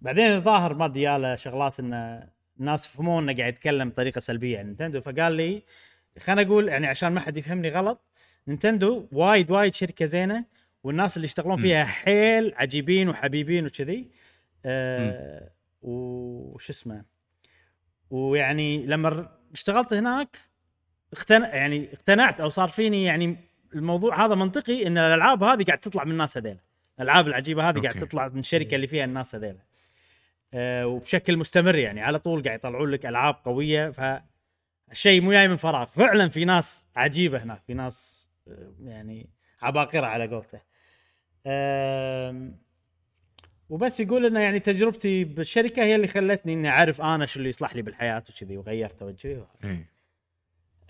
[0.00, 2.28] بعدين الظاهر ما أدري ياله شغلات انه
[2.60, 5.00] الناس فهموا إنه قاعد يتكلم بطريقة سلبية عن نينتندو.
[5.00, 5.62] فقال لي
[6.18, 8.00] خلينا أقول يعني عشان ما حد يفهمني غلط
[8.48, 10.44] نينتندو وايد وايد شركة زينة
[10.84, 11.56] والناس اللي يشتغلون.
[11.56, 14.10] فيها حيل عجيبين وحبيبين وكذي.
[14.64, 15.50] آه
[15.82, 17.04] وش اسمه؟
[18.10, 20.38] ويعني لما اشتغلت هناك
[21.12, 23.36] اقتنع يعني اقتنعت أو صار فيني يعني
[23.74, 26.58] الموضوع هذا منطقي إن الألعاب هذه قاعد تطلع من الناس هذيلا.
[26.98, 27.94] الألعاب العجيبة هذه قاعد.
[27.94, 29.58] تطلع من الشركة اللي فيها الناس هذيلا.
[30.54, 35.56] آه وبشكل مستمر يعني على طول قاعد يطلعون لك ألعاب قوية فالشيء مو جاي من
[35.56, 35.86] فراغ.
[35.86, 39.30] فعلا في ناس عجيبة هناك في ناس آه، يعني
[39.62, 40.60] عباقرة على قولته.
[41.46, 42.62] آم،
[43.68, 47.76] وبس يقول انه يعني تجربتي بالشركة هي اللي خلتني إني أعرف أنا شو اللي يصلح
[47.76, 49.84] لي بالحياة وكذي وغيرت توجهي اي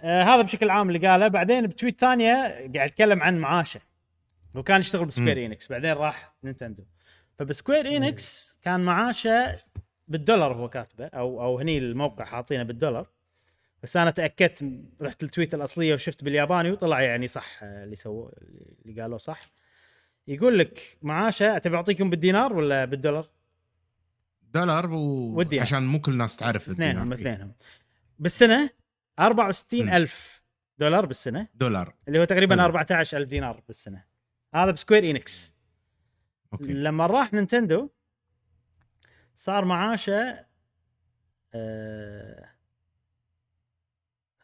[0.00, 1.28] آه هذا بشكل عام اللي قاله.
[1.28, 2.34] بعدين ب tweet ثانية
[2.74, 3.80] قاعد يتكلم عن معاشه.
[4.56, 5.42] هو كان يشتغل بسكوير مم.
[5.42, 6.84] اينكس بعدين راح نينتندو
[7.38, 9.58] فبسكوير اينكس كان معاشه
[10.08, 13.08] بالدولار هو كاتبه أو أو هني الموقع حاطينه بالدولار
[13.82, 14.64] بس أنا تأكدت
[15.00, 18.30] رحت ال tweet الأصلية وشفت بالياباني وطلع يعني صح آه، اللي سووا
[18.84, 19.40] اللي قالوه صح
[20.28, 23.28] يقول لك معاشه تبي أعطيكم بالدينار ولا بالدولار؟
[24.42, 24.98] دولار و...
[25.34, 25.66] والدينار.
[25.66, 27.30] عشان مو كل الناس تعرف اثنينهم الدينار.
[27.30, 27.34] إي.
[27.34, 27.54] اثنينهم
[28.18, 28.70] بالسنة
[29.18, 30.42] 64 ألف
[30.78, 32.64] دولار بالسنة دولار اللي هو تقريبا حلو.
[32.64, 34.11] 14000 دينار بالسنة
[34.54, 35.54] هذا بسكوير اينكس
[36.52, 37.90] أوكي لما راح نينتندو
[39.34, 40.46] صار معاشه
[41.54, 42.48] آه...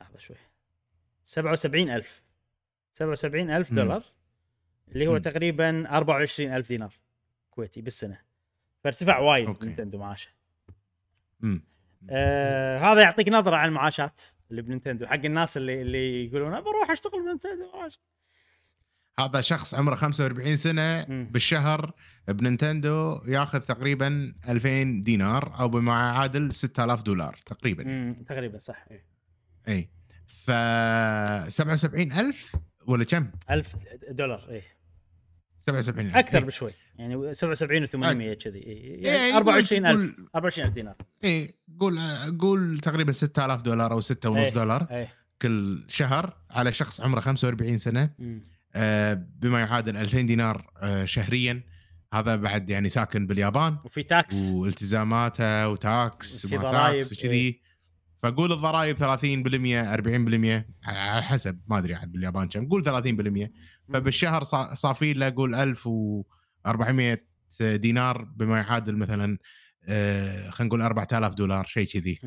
[0.00, 0.36] لحظة شوي
[1.24, 2.22] 77000
[2.92, 3.76] 77000 مم.
[3.76, 4.04] دولار
[4.88, 5.18] اللي هو مم.
[5.18, 6.94] تقريبا 24000 دينار
[7.50, 8.20] كويتي بالسنة
[8.84, 9.66] فارتفع وايد أوكي.
[9.66, 10.30] نينتندو معاشه
[11.44, 11.62] امم
[12.10, 14.20] آه هذا يعطيك نظرة عن المعاشات
[14.50, 18.04] اللي بنينتندو حق الناس اللي اللي يقولون "أنا بروح أشتغل بنينتندو بروح أشتغل".
[19.18, 21.02] هذا شخص عمره 45 سنة.
[21.04, 21.92] بالشهر
[22.28, 29.04] بنينتندو ياخذ تقريبا 2000 دينار أو بما يعادل 6000 دولار تقريبا مم، تقريبا صح إيه.
[29.68, 29.88] اي
[30.46, 30.50] ف
[31.48, 33.76] 77000 ولا كم؟ 1000
[34.10, 34.62] دولار إيه
[35.58, 36.44] 77000 أكثر إي.
[36.44, 39.04] بشوي يعني 77 و800 كذي إيه.
[39.04, 41.98] يعني يعني قول- 24000 قول- 24000 دينار اي قول
[42.38, 44.54] قول تقريبا 6000 دولار أو 6 ونص إيه.
[44.54, 45.08] دولار إيه
[45.42, 48.44] كل شهر على شخص عمره 45 سنة مم.
[48.74, 51.62] آه، بما يعادل 2000 دينار آه، شهريا.
[52.14, 53.78] هذا بعد يعني ساكن باليابان.
[53.84, 57.60] وفي tax والتزاماته و tax وما tax وكذي.
[58.22, 61.60] فقول الضرائب 30% 40% على حسب.
[61.68, 62.68] ما أدري عاد باليابان كم.
[62.68, 63.52] قول 30%
[63.94, 67.18] فبالشهر صا- صافي له قول 1400
[67.60, 69.38] دينار بما يعادل مثلا
[69.88, 72.20] آه، خلينا نقول 4000 دولار شيء كذي.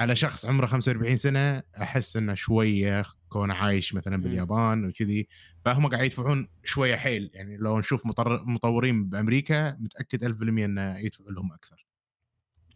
[0.00, 4.16] على شخص عمره 45 سنة أحس إنه شوية كونه عايش مثلا.
[4.16, 5.28] باليابان وكذي.
[5.66, 7.30] فهم قاعد يدفعون شوية حيل.
[7.34, 8.06] يعني لو نشوف
[8.46, 11.86] مطورين بأمريكا متأكد 1000% إنه يدفعوا لهم أكثر.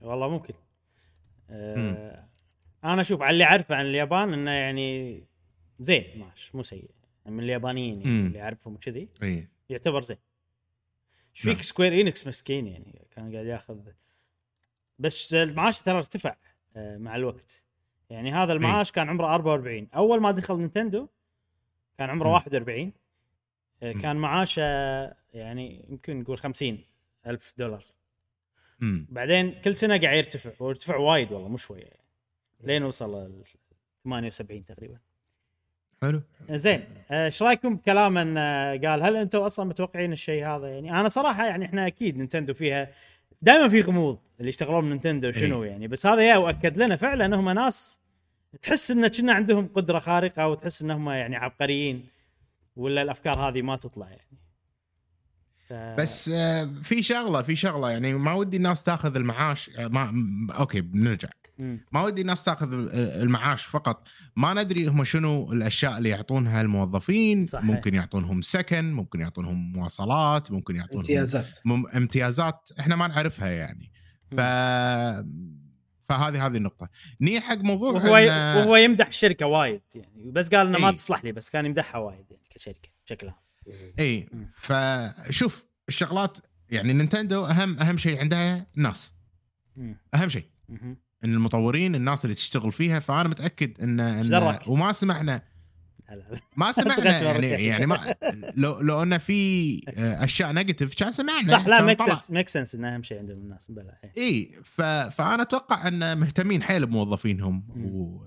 [0.00, 0.54] والله ممكن.
[1.50, 2.28] آه
[2.84, 5.24] أنا أشوف على اللي أعرفه عن اليابان إنه يعني
[5.80, 6.90] زين ماشي مو سيء.
[7.26, 8.26] من اليابانيين يعني مم.
[8.26, 9.08] اللي أعرفهم كذي
[9.68, 10.18] يعتبر زين.
[11.34, 11.62] إيش فيك نعم.
[11.62, 13.78] سكوير إينكس مسكين يعني كان قاعد ياخذ.
[14.98, 16.36] بس المعاش ترى ارتفع
[16.76, 17.64] آه، مع الوقت.
[18.10, 21.08] يعني هذا المعاش كان عمره 44 أول ما دخل نينتندو
[22.00, 22.34] كان عمره مم.
[22.34, 22.92] 41
[23.82, 24.00] آه، مم.
[24.00, 24.62] كان معاشه
[25.34, 26.78] يعني يمكن نقول 50
[27.26, 27.84] ألف دولار.
[28.82, 32.04] امم بعدين كل سنة قاعد يرتفع وارتفع وايد والله مو شوية يعني.
[32.60, 33.42] لين وصل ل
[34.04, 34.98] 78 تقريبا.
[36.02, 36.22] حلو.
[36.50, 41.00] زين آه، إيش رأيكم بكلام إن آه، قال هل أنتم أصلا متوقعين الشيء هذا؟ يعني
[41.00, 42.90] أنا صراحة يعني إحنا أكيد نينتندو فيها
[43.42, 45.88] دائما في غموض اللي يشتغلون بنينتندو شنو يعني.
[45.88, 47.99] بس هذا يا واكد لنا فعلا انهم ناس
[48.62, 52.06] تحس إن كنا عندهم قدرة خارقة وتحس إنهم يعني عبقريين
[52.76, 54.40] ولا الأفكار هذه ما تطلع يعني.
[55.68, 55.72] ف...
[55.72, 60.12] بس آه، في شغلة في شغلة يعني ما ودي الناس تاخذ المعاش آه، ما
[60.58, 61.28] أوكي بنرجع.
[61.92, 64.08] ما ودي الناس تاخذ آه، المعاش فقط.
[64.36, 67.64] ما ندري هم شنو الأشياء اللي يعطونها الموظفين صحيح.
[67.64, 71.58] ممكن يعطونهم سكن ممكن يعطونهم مواصلات ممكن يعطونهم امتيازات.
[71.64, 71.86] مم...
[71.86, 73.92] امتيازات إحنا ما نعرفها يعني.
[74.30, 74.40] ف
[76.10, 76.88] فهذه هذه النقطة
[77.20, 80.94] نيجي حق موضوع وهو إن- وهو يمدح الشركة وايد يعني بس قال إنه ما إي.
[80.94, 83.36] تصلح لي بس كان يمدحها وايد يعني كشركة بشكل عام
[83.98, 84.28] اي.
[84.54, 86.38] فشوف الشغلات
[86.70, 89.12] يعني نينتندو اهم أهم شيء عندها الناس.
[90.14, 90.44] أهم شيء.
[91.24, 95.42] إن المطورين الناس اللي تشتغل فيها فأنا متأكد ان, إن؟ وما سمعنا.
[96.56, 97.46] ما سمعنا يعني.
[97.46, 98.14] يعني ما
[98.62, 102.02] لو لو انه في آه، أشياء negative كان سمعنا صح لا make.
[102.02, 104.12] sense make sense انه أهم شيء عندهم الناس بلا إيه.
[104.18, 104.82] إي ف...
[104.82, 107.64] فأنا أتوقع أن مهتمين حيل بموظفينهم.
[107.76, 108.24] و...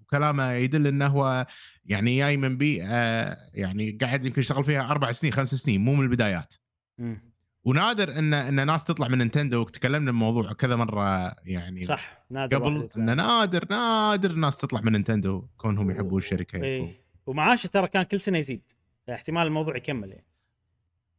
[0.00, 1.46] وكلامه يدل إنه هو
[1.84, 6.04] يعني جاي من بيئه يعني قاعد يمكن يشتغل فيها أربع سنين خمس سنين مو من
[6.04, 6.54] البدايات
[6.98, 7.32] مم.
[7.64, 12.88] ونادر إن إن ناس تطلع من نينتندو وتكلمنا الموضوع كذا مرة يعني صح نادر قبل.
[12.96, 18.20] إن نادر نادر ناس تطلع من نينتندو كونهم يحبون الشركة اي ومعاشه ترى كان كل
[18.20, 18.62] سنه يزيد.
[19.10, 20.26] احتمال الموضوع يكمل يعني.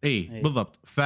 [0.03, 0.41] اي إي.
[0.41, 0.79] بالضبط.
[0.85, 1.01] ف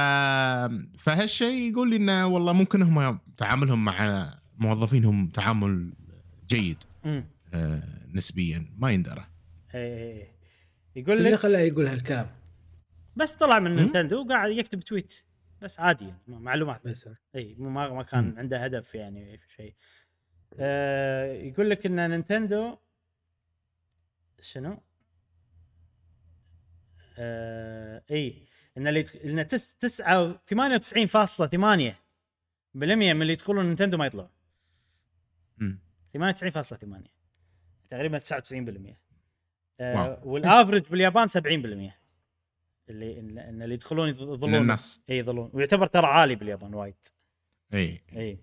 [0.98, 5.92] فهالشيء يقول لي إنه والله ممكن هم تعاملهم مع موظفينهم تعامل
[6.48, 6.82] جيد.
[7.54, 7.82] آه
[8.14, 9.24] نسبيا ما يندرى.
[9.74, 10.28] اي
[10.96, 12.30] يقول اللي لك خلاه يقول هالكلام.
[13.16, 13.76] بس طلع من.
[13.76, 15.24] نينتندو وقاعد يكتب tweet.
[15.62, 16.88] بس عادي يعني معلومات.
[16.88, 17.08] بس.
[17.34, 18.38] اي ما ما كان مم.
[18.38, 19.74] عنده هدف يعني في شيء.
[20.58, 22.76] آه يقول لك إن نينتندو
[24.40, 24.80] شنو؟
[27.18, 28.48] آه إي.
[28.76, 31.94] إن اللي إن تس 9 98.8%
[32.74, 34.30] بالمية من اللي يدخلون نينتندو ما يطلعون
[35.58, 35.80] مم.
[36.18, 37.08] 98.8
[37.88, 38.94] تقريبا 99%
[39.80, 40.22] آه.
[40.24, 41.34] وال average باليابان 70%
[42.88, 44.54] اللي ان اللي يدخلون يظلون.
[44.54, 45.50] الناس إي يظلون.
[45.52, 46.94] ويعتبر ترى عالي باليابان وايد.
[47.74, 48.00] إي.
[48.16, 48.38] إي.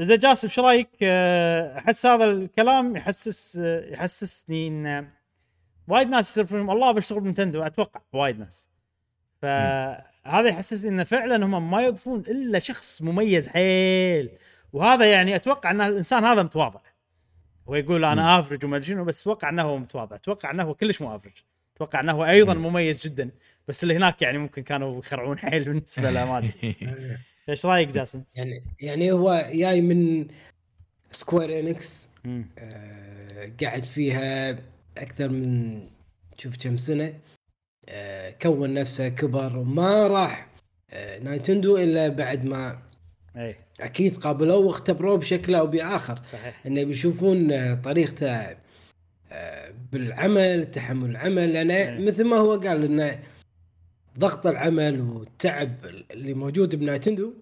[0.00, 5.10] إذا جاسم إيش رأيك؟ آه، أحس هذا الكلام يحسس يحسسني إن
[5.88, 8.68] وايد ناس يصير فيهم الله بشتغل بنتندو أتوقع وايد ناس.
[9.42, 14.30] فهذا يحسسني ان فعلا هم ما يضيفون إلا شخص مميز حيل.
[14.72, 16.80] وهذا يعني أتوقع إن الإنسان هذا متواضع.
[17.68, 20.16] هو يقول أنا أفرج وما أدري شنو بس أتوقع إنه هو متواضع.
[20.16, 21.32] أتوقع إنه هو كلش مو افرج
[21.76, 22.66] أتوقع إنه هو أيضا مم.
[22.66, 23.30] مميز جدا.
[23.68, 26.76] بس اللي هناك يعني ممكن كانوا يخرعون حيل بالنسبة له ما أدري.
[27.48, 30.26] إيش رأيك جاسم؟ يعني يعني هو جاي من
[31.10, 32.08] سكوير انكس.
[32.58, 34.58] آه، قاعد فيها
[34.98, 35.80] أكثر من
[36.38, 37.14] شوف كم سنة
[37.88, 40.48] آه، كون نفسه كبر وما راح
[40.90, 42.78] آه، نينتندو إلا بعد ما
[43.36, 48.56] اي أكيد قابلوه واختبروه بشكل أو بآخر صحيح إنه بيشوفون آه، طريقته
[49.92, 52.06] بالعمل تحمل العمل لأن إيه.
[52.06, 53.18] مثل ما هو قال إنه
[54.18, 55.74] ضغط العمل والتعب
[56.10, 57.32] اللي موجود بنينتندو.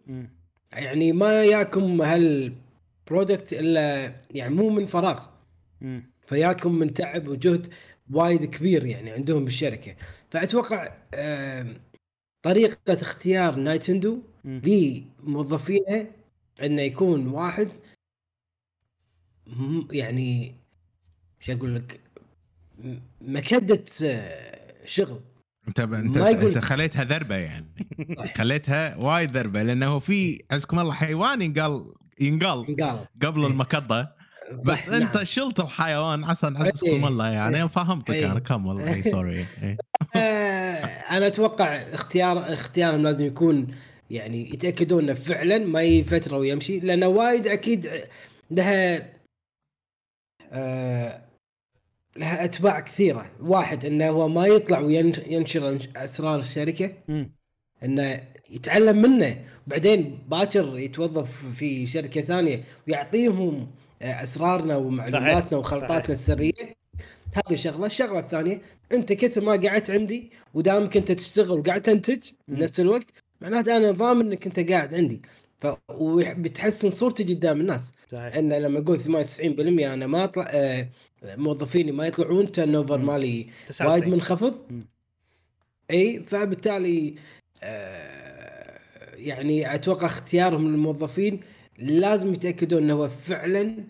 [0.72, 5.26] يعني ما ياكم هال product إلا يعني مو من فراغ
[5.80, 6.13] مم.
[6.26, 7.72] فياكم من تعب وجهد
[8.10, 9.96] وايد كبير يعني عندهم بالشركة.
[10.30, 10.92] فأتوقع
[12.42, 14.62] طريقة اختيار نينتندو مم.
[14.64, 16.06] لموظفينها
[16.62, 17.68] إنه يكون واحد
[19.92, 20.54] يعني
[21.40, 22.00] شو أقول لك
[22.78, 25.20] م- مكدة آه، شغل.
[25.68, 27.66] أنت أنت أنت خليتها ذربة يعني.
[28.36, 34.08] خليتها وايد ذربة لأنه في عزكم الله حيوان ينقال ينقال قال قبل المكضه
[34.64, 35.24] بس انت نعم.
[35.24, 36.54] شلت الحيوان عسى إيه.
[36.56, 38.32] عزكم الله يعني فهمتك إيه.
[38.32, 39.76] أنا كمل اي سوري إيه.
[40.16, 40.84] آه،
[41.16, 43.66] أنا أتوقع اختيار اختيارهم لازم يكون
[44.10, 47.90] يعني يتأكدون إنه فعلا ما يجي فتره ويمشي لأنه وايد أكيد
[48.50, 49.08] لها
[50.52, 51.20] آه
[52.16, 56.92] لها أتباع كثيرة واحد إنه هو ما يطلع وينشر أسرار الشركة.
[57.84, 63.70] إنه يتعلم منه بعدين باكر يتوظف في شركة ثانية ويعطيهم
[64.04, 65.52] أسرارنا ومعلوماتنا صحيح.
[65.52, 66.10] وخلطاتنا صحيح.
[66.10, 66.76] السرية
[67.34, 68.60] هذه شغلة الشغلة الثانية
[68.92, 72.22] أنت كثر ما قعدت عندي ودامك أنت تشتغل وقاعد تنتج.
[72.48, 73.06] بنفس الوقت
[73.40, 75.22] معناته أنا ضامن إنك أنت قاعد عندي
[75.60, 80.88] ف وبتحسن صورتي قدام الناس صحيح إن لما أقول 98% أنا ما اطلع آه،
[81.24, 82.98] موظفيني ما يطلعون turnover.
[82.98, 84.54] مالي وايد 99 منخفض.
[85.90, 87.14] إي فبالتالي
[87.62, 88.78] آه،
[89.16, 91.40] يعني أتوقع اختيارهم للموظفين
[91.78, 93.86] لازم يتأكدون انه هو فعلا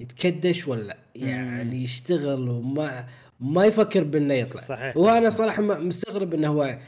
[0.00, 3.08] يتكدش ولا يعني يشتغل وما
[3.40, 4.60] ما يفكر بأنه يطلع.
[4.60, 5.30] صحيح وأنا.
[5.30, 6.78] صراحة مستغرب إنه هو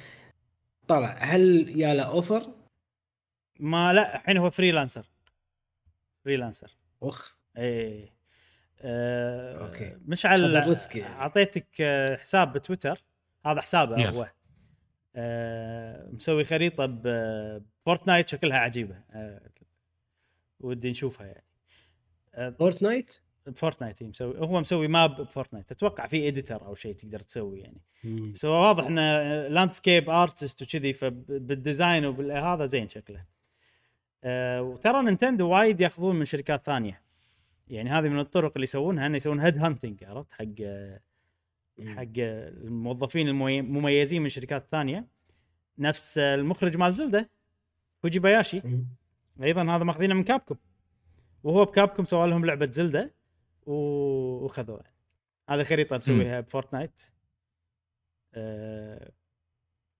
[0.88, 1.16] طلع.
[1.20, 2.52] هل يا له offer؟
[3.60, 5.06] ما لا الحين هو freelancer.
[6.24, 6.76] freelancer.
[7.02, 7.36] أخ.
[7.58, 8.12] اي
[8.80, 9.96] آه أوكي.
[10.06, 10.54] مشعل
[10.96, 11.14] يعني.
[11.14, 13.04] أعطيتك آه، حساب بتويتر.
[13.46, 14.10] هذا حسابه يلا.
[14.10, 14.26] هو.
[15.16, 18.94] آه مسوي خريطة بفورتنايت شكلها عجيبة.
[19.10, 19.40] آه
[20.60, 21.44] ودي نشوفها يعني.
[22.58, 25.70] فورتنايت؟ بفورتنايت هي مسوي هو مسوي map بفورتنايت.
[25.70, 27.80] أتوقع في editor أو شيء تقدر تسوي يعني.
[28.32, 29.02] بس هو واضح إنه
[29.48, 33.24] landscape artist وكذي فبال design وبالهذا زين شكله.
[34.24, 37.02] أه وترى نينتندو وايد ياخذون من شركات ثانية.
[37.68, 40.44] يعني هذه من الطرق اللي يسوونها إنه يسوون head hunting عرفت؟ حق
[41.86, 45.06] حق الموظفين الممي- المميزين من شركات ثانية.
[45.78, 47.30] نفس المخرج مال زلدة
[48.02, 48.60] فوجي باياشي
[49.42, 50.56] أيضا هذا ماخذينه من كابكم
[51.42, 53.14] وهو بكابكم سوى لهم لعبة زلدة
[53.66, 54.92] و- وخذوها.
[55.50, 57.00] هذا خريطة مسويها بفورتنايت.
[58.34, 59.12] أه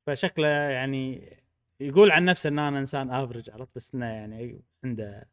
[0.07, 1.33] فشكله يعني
[1.81, 5.29] يقول عن نفسه إن أنا إنسان average عرفت بس إنه يعني عنده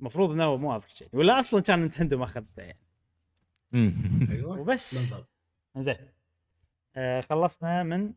[0.00, 1.12] المفروض إنه هو مو average يعني.
[1.18, 2.78] ولا أصلا كان نينتندو ما أخذته يعني.
[4.30, 4.58] أيوه.
[4.60, 4.98] وبس.
[4.98, 5.28] بالضبط
[5.78, 5.96] زين
[6.96, 8.12] آه خلصنا من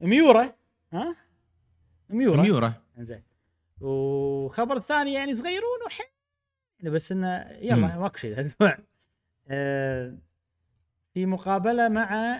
[0.00, 0.52] ميورا.
[0.92, 1.16] ها؟
[2.12, 3.22] ميورا ميورا زين
[3.80, 6.06] وخبر الثاني يعني صغيرون وحين
[6.82, 7.98] بس انه يلا.
[7.98, 8.78] ماكو شيء الأسبوع
[9.48, 10.18] آه،
[11.14, 12.36] في مقابلة مع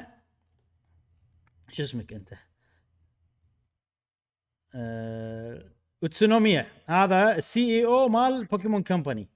[1.69, 2.35] شو اسمك أنت؟
[4.75, 5.73] آه،
[6.03, 9.29] اوتسونوميا هذا ال CEO مال بوكيمون Company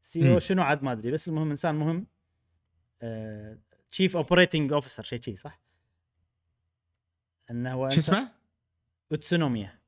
[0.00, 0.38] COO.
[0.38, 2.06] شنو عاد ما أدري بس المهم إنسان مهم
[3.90, 5.60] chief operating officer شيء شيء صح؟
[7.50, 8.28] إنه هو شو اسمه؟
[9.12, 9.78] اوتسونوميا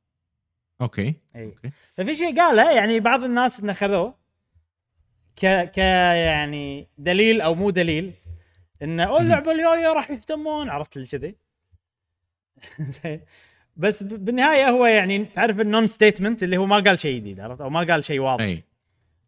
[0.80, 1.44] أوكي إي.
[1.44, 1.70] أوكي.
[1.94, 4.14] ففي شيء قاله يعني بعض الناس انه خذوه
[5.36, 8.12] ك ك يعني دليل أو مو دليل
[8.82, 11.36] انه أو اللعبة الجاية راح يهتمون عرفت اللي كذي.
[13.04, 13.20] زين.
[13.76, 17.70] بس بالنهاية هو يعني تعرف ال non-statement اللي هو ما قال شيء جديد عرفت؟ أو
[17.70, 18.44] ما قال شيء واضح.
[18.44, 18.64] إي.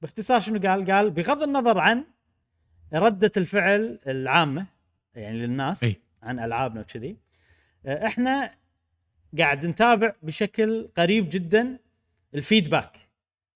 [0.02, 2.04] باختصار شنو قال؟ قال بغض النظر عن
[2.94, 4.66] ردة الفعل العامة
[5.14, 5.96] يعني للناس أي.
[6.22, 7.16] عن ألعابنا وكذي
[7.86, 8.54] إحنا
[9.38, 11.78] قاعد نتابع بشكل قريب جدا
[12.34, 12.96] ال feedback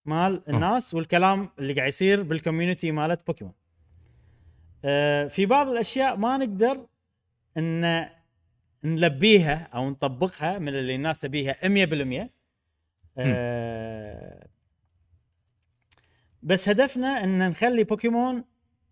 [0.04, 3.54] مال الناس والكلام اللي قاعد يصير بال community مالت بوكيمون.
[4.84, 6.86] آه، في بعض الأشياء ما نقدر
[7.58, 8.08] إن
[8.84, 12.30] نلبيها أو نطبقها من اللي الناس تبيها 100%
[13.18, 14.48] آه،
[16.42, 18.44] بس هدفنا إن نخلي بوكيمون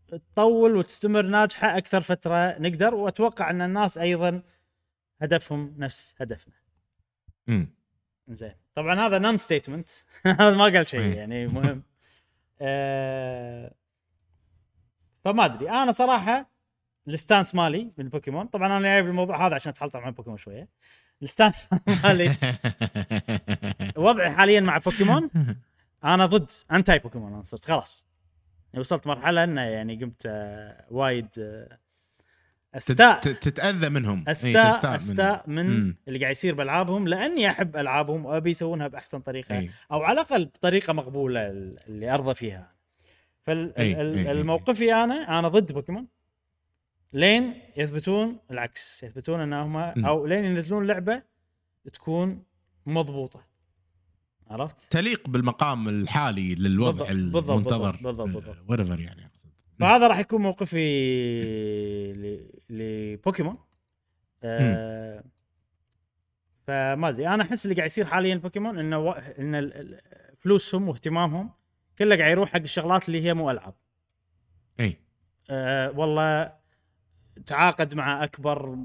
[0.08, 4.42] تطول وتستمر ناجحة أكثر فترة نقدر وأتوقع إن الناس أيضا
[5.22, 6.54] هدفهم نفس هدفنا.
[7.50, 7.68] امم
[8.28, 8.52] زين.
[8.74, 9.88] طبعا هذا non-statement
[10.26, 11.10] هذا ما قال شيء أي.
[11.14, 11.82] يعني مهم.
[12.60, 13.74] آه
[15.24, 15.70] فما أدري.
[15.70, 16.50] أنا صراحة
[17.08, 20.68] ال stance مالي من بوكيمون طبعا أنا جايب الموضوع هذا عشان أتحلطم عن بوكيمون شوية.
[21.22, 21.68] ال stance
[22.04, 22.36] مالي
[23.96, 25.30] وضعي حاليا مع بوكيمون
[26.04, 28.06] أنا ضد anti بوكيمون أنا صرت خلاص.
[28.72, 31.78] يعني وصلت مرحلة إنه يعني قمت آه، وايد آه،
[32.74, 35.96] استاء تت- تتأذى منهم إي، استاء تستاء أستاء من مم.
[36.08, 39.70] اللي قاعد يصير بألعابهم لأني أحب ألعابهم وأبي يسوونها بأحسن طريقة إي.
[39.92, 42.72] أو على الأقل بطريقة مقبولة اللي أرضى فيها
[43.48, 44.24] أي، أي، أي، أي.
[44.24, 46.06] فالموقفي أنا أنا ضد بوكيمون
[47.12, 49.76] لين يثبتون العكس يثبتون انهم.
[49.76, 51.22] أو لين ينزلون لعبة
[51.92, 52.42] تكون
[52.86, 53.46] مضبوطة
[54.50, 58.56] عرفت؟ تليق بالمقام الحالي للوضع بالضبط، بالضبط، المنتظر بالضبط، بالضبط.
[58.68, 59.39] وريفر يعني أقصد.
[59.80, 60.82] فهذا راح يكون موقفي
[62.70, 63.58] لبوكيمون.
[64.44, 65.24] آه
[66.66, 67.28] فما أدري.
[67.28, 69.10] أنا أحس اللي قاعد يصير حاليا بوكيمون إنه و...
[69.12, 69.98] إن
[70.38, 71.50] فلوسهم واهتمامهم
[71.98, 73.74] كله قاعد يروح حق الشغلات اللي هي مو ألعاب.
[74.80, 75.00] إي.
[75.50, 76.52] آه والله
[77.46, 78.78] تعاقد مع أكبر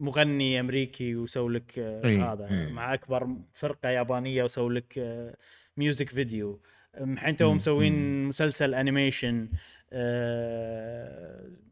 [0.00, 2.72] مغني أمريكي وسوي لك آه هذا.
[2.72, 5.36] مع أكبر فرقة يابانية وسوي لك آه
[5.76, 6.62] music video
[7.00, 9.75] الحين توهم مسوين مسلسل animation آه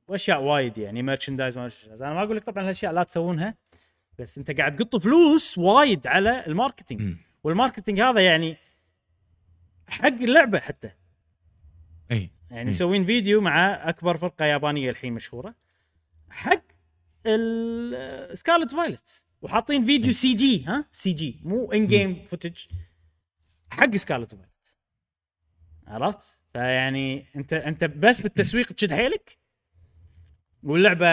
[0.09, 3.55] وأشياء وايد يعني merchandise ما أنا ما أقول لك طبعا هالأشياء لا تسوونها
[4.19, 7.17] بس أنت قاعد تقط فلوس وايد على ال marketing.
[7.45, 8.57] وال marketing هذا يعني
[9.89, 10.91] حق اللعبة حتى.
[12.11, 12.31] إي.
[12.51, 12.71] يعني.
[12.71, 15.55] مسوين فيديو مع أكبر فرقة يابانية الحين مشهورة
[16.31, 16.63] حق
[18.33, 22.67] Scarlet Violet وحاطين فيديو سي جي ها؟ سي جي مو in-game footage
[23.71, 24.77] حق Scarlet Violet
[25.87, 29.39] عرفت؟ فيعني انت انت بس بالتسويق تشد حيلك؟
[30.63, 31.07] واللعبة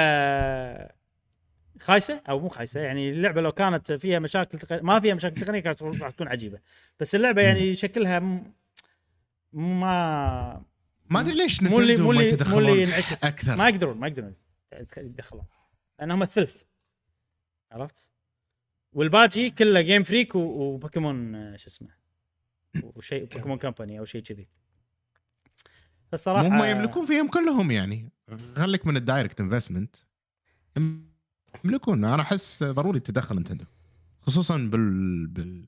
[1.80, 4.84] خايسة؟ أو مو خايسة يعني اللعبة لو كانت فيها مشاكل تق...
[4.84, 6.60] ما فيها مشاكل تقنية كانت راح تكون عجيبة.
[7.00, 8.54] بس اللعبة يعني شكلها م...
[9.54, 10.66] ما
[11.10, 12.92] ما أدري ليش Nintendo مو ما يتدخلون
[13.24, 13.56] أكثر.
[13.56, 14.34] ما يقدرون ما يقدرون
[14.98, 15.46] يدخلون
[16.00, 16.64] لأنهم الثلث.
[17.72, 18.10] عرفت؟
[18.94, 21.90] والباقي كله Game Freak وبوكيمون شو اسمه
[22.84, 24.61] وشيء Pokémon Company أو شيء كذي.
[26.12, 28.10] فالصراحه هم يملكون فيهم كلهم يعني.
[28.56, 29.96] خليك من ال direct investment.
[31.66, 32.06] يملكون.
[32.06, 33.66] أنا أحس ضروري تدخل Nintendo.
[34.22, 35.68] خصوصا بال, بال...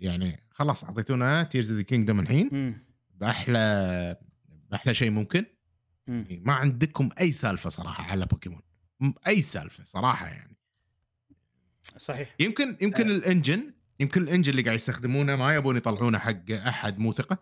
[0.00, 2.78] يعني خلاص أعطيتونا Tears the Kingdom الحين.
[3.14, 4.16] بأحلى
[4.70, 5.44] بأحلى شيء ممكن.
[6.06, 6.26] مم.
[6.28, 8.60] يعني ما عندكم أي سالفة صراحة على بوكيمون.
[9.26, 10.56] أي سالفة صراحة يعني.
[11.96, 12.34] صحيح.
[12.40, 13.16] يمكن يمكن آه.
[13.16, 17.38] ال engine يمكن ال engine اللي قاعد يستخدمونه ما يبون يطلعونه حق أحد مو ثقه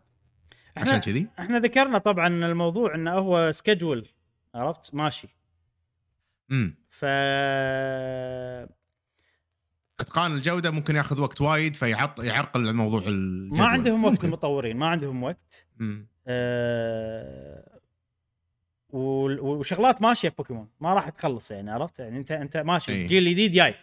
[0.77, 4.09] عشان كذي؟ إحنا ذكرنا طبعا الموضوع إنه هو schedule
[4.55, 5.29] عرفت؟ ماشي.
[6.51, 7.05] امم ف
[10.01, 13.59] إتقان الجودة ممكن ياخذ وقت وايد فيعط يعرقل الموضوع الجدول.
[13.59, 14.27] ما عندهم وقت ممكن.
[14.29, 15.69] المطورين ما عندهم وقت.
[15.79, 16.07] مم.
[16.27, 17.81] آه،
[18.91, 22.93] وال- وشغلات ماشية بوكيمون ما راح تخلص يعني عرفت؟ يعني انت أنت ماشي.
[22.93, 23.03] إيه.
[23.03, 23.75] الجيل الجديد جاي.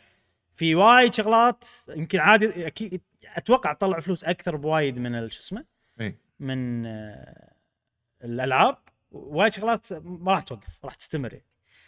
[0.53, 3.01] في وايد شغلات يمكن عادي أكيد
[3.35, 5.65] أتوقع تطلع فلوس أكثر بوايد من شو اسمه؟
[5.99, 6.17] إيه.
[6.41, 7.53] من آه،
[8.23, 8.77] الألعاب
[9.11, 11.45] وايد شغلات ما راح توقف راح تستمر يعني.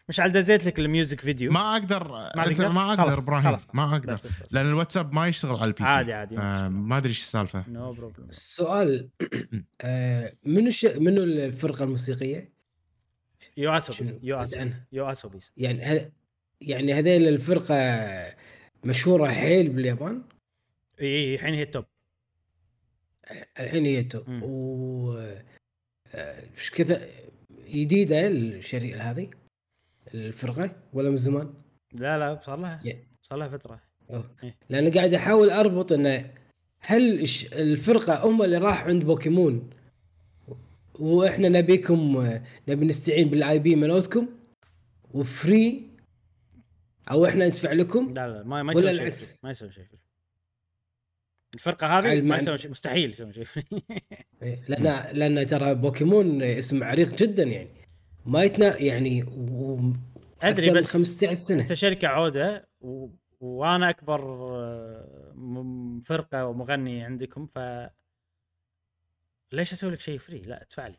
[0.09, 3.57] مشعل دزيت لك ال music video ما أقدر ما أنت تقدر؟ ما أقدر إبراهيم.
[3.73, 6.97] ما أقدر بس بس لأن الواتساب ما يشتغل على ال PC عادي عادي آه ما
[6.97, 9.09] أدري إيش السالفة no problem السؤال
[9.81, 10.85] آه منو الش...
[10.85, 12.53] منو الفرقة الموسيقية؟
[13.57, 14.85] YOASOBI شنو؟ YOASOBI عنها.
[14.91, 16.11] YOASOBI يعني ه...
[16.61, 17.75] يعني هذيل الفرقة
[18.83, 20.23] مشهورة حيل باليابان
[21.01, 21.85] إي الحين هي ال top
[23.59, 24.43] الحين هي تو مم.
[24.43, 25.11] و
[26.15, 27.07] آه، إيش كذا
[27.69, 29.29] جديدة الشريحه هذه
[30.13, 31.53] الفرقة ولا من زمان؟
[31.93, 32.79] لا لا صار لها.
[33.21, 33.81] صار لها فترة.
[34.43, 34.55] إيه.
[34.69, 36.31] لأن قاعد أحاول أربط انه
[36.79, 37.19] هل
[37.53, 39.69] الفرقة هم اللي راح عند بوكيمون
[40.99, 44.27] وإحنا نبيكم آه، نبي نستعين بالآي بي مالتكم
[45.13, 45.89] وفري
[47.11, 49.39] أو إحنا ندفع لكم لا لا ما ما يسوي شيء.
[49.43, 49.85] ما يسوي شيء.
[51.53, 52.35] الفرقة هذه ما.
[52.35, 53.45] يسوي شيء مستحيل يسوي شيء.
[54.43, 57.69] إيه، لأن لأن ترى بوكيمون اسم عريق جدا يعني
[58.25, 59.75] ما يتنا يعني و...
[60.43, 63.07] من بس 15 سنة أنت شركة عودة و...
[63.39, 64.21] وأنا أكبر
[64.55, 67.59] آه، فرقة ومغني عندكم ف
[69.51, 70.97] ليش أسوي لك شيء free؟ لا ادفع لي.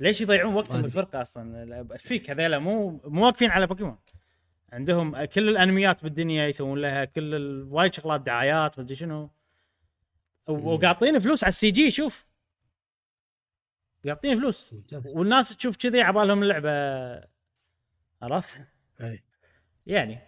[0.00, 0.82] ليش يضيعون وقتهم.
[0.82, 3.98] بالفرقة أصلا؟ لا، إيش فيك هذيلا مو مو واقفين على بوكيمون.
[4.72, 9.30] عندهم كل الانميات بالدنيا يسوون لها كل ال- وايد شغلات دعايات مدري شنو.
[10.48, 10.66] و- مم.
[10.66, 12.26] وقاطين فلوس على ال CG شوف.
[14.06, 14.74] قاطين فلوس
[15.14, 16.70] والناس تشوف كذي عبالهم اللعبة
[18.22, 18.66] عرفت؟
[19.86, 20.18] يعني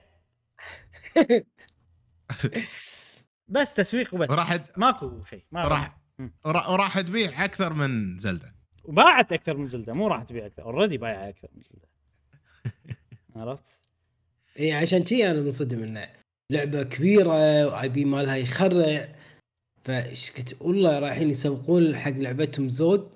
[3.48, 5.98] بس تسويق وبس وراح د- ماكو شيء ما راح
[6.46, 8.54] وراح تبيع أكثر من Zelda
[8.84, 11.88] وباعت أكثر من Zelda مو راح تبيع أكثر already بايعه أكثر من Zelda
[13.36, 13.82] عرفت؟
[14.58, 16.08] إي عشان شي أنا منصدم إنه
[16.50, 19.08] لعبة كبيرة و IP مالها يخرع.
[19.82, 23.10] فإيش كنت والله رايحين يسوقون حق لعبتهم زود.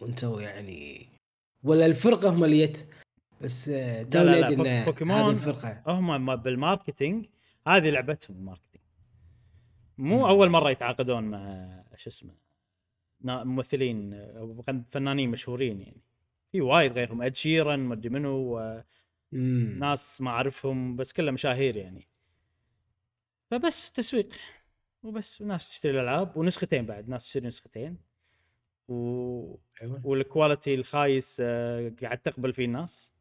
[0.00, 1.06] وانتوا يعني
[1.62, 2.88] ولا الفرقة هم اللي جت
[3.40, 5.82] بس آه، تو لا، لا، ندري بوك- ان بوكيمون- هذه الفرقة.
[5.86, 7.26] هم ما بال marketing
[7.66, 8.84] هذه لعبتهم ال marketing.
[9.98, 10.28] مو.
[10.28, 12.34] أول مرة يتعاقدون مع شو اسمه
[13.24, 16.00] ممثلين أو فنانين مشهورين يعني.
[16.52, 17.22] في وايد غيرهم.
[17.22, 18.84] Ed Sheeran مدري منو آه،
[19.32, 19.76] مم.
[19.78, 22.08] ناس ما أعرفهم بس كلهم مشاهير يعني
[23.50, 24.28] فبس تسويق
[25.02, 27.96] وبس وناس تشتري الألعاب ونسختين بعد ناس تشتري نسختين
[28.88, 29.56] و...
[29.82, 30.06] أيوة.
[30.06, 33.14] وال quality الخايس آه، قاعد تقبل فيه الناس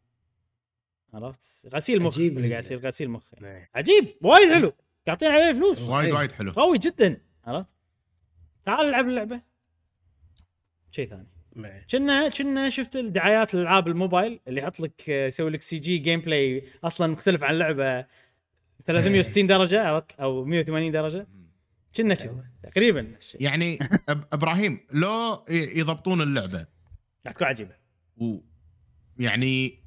[1.14, 3.48] عرفت غسيل مخ عجيب اللي ال- قاعد يصير غسيل مخ يعني.
[3.58, 3.70] إيه.
[3.76, 4.74] عجيب وايد حلو
[5.08, 6.18] قاعدين عليه فلوس وايد أيوة.
[6.18, 7.76] وايد حلو قوي جدا عرفت
[8.64, 9.42] تعال العب اللعبة
[10.92, 11.39] شيء ثاني إيه.
[11.92, 17.08] كنا كنا شفت الدعايات الالعاب الموبايل اللي يحط لك آه، يسوي لك CG gameplay أصلا
[17.08, 18.06] مختلف عن اللعبه
[18.86, 21.28] 360 درجة عرفت؟ أو 180 درجة.
[21.96, 22.46] كنا كذي أيوة.
[22.64, 23.02] تقريبا.
[23.02, 26.66] نفس الشيء يعني إبراهيم لو يضبطون اللعبة.
[27.26, 27.76] راح تكون عجيبة.
[28.18, 28.38] و
[29.20, 29.80] يعني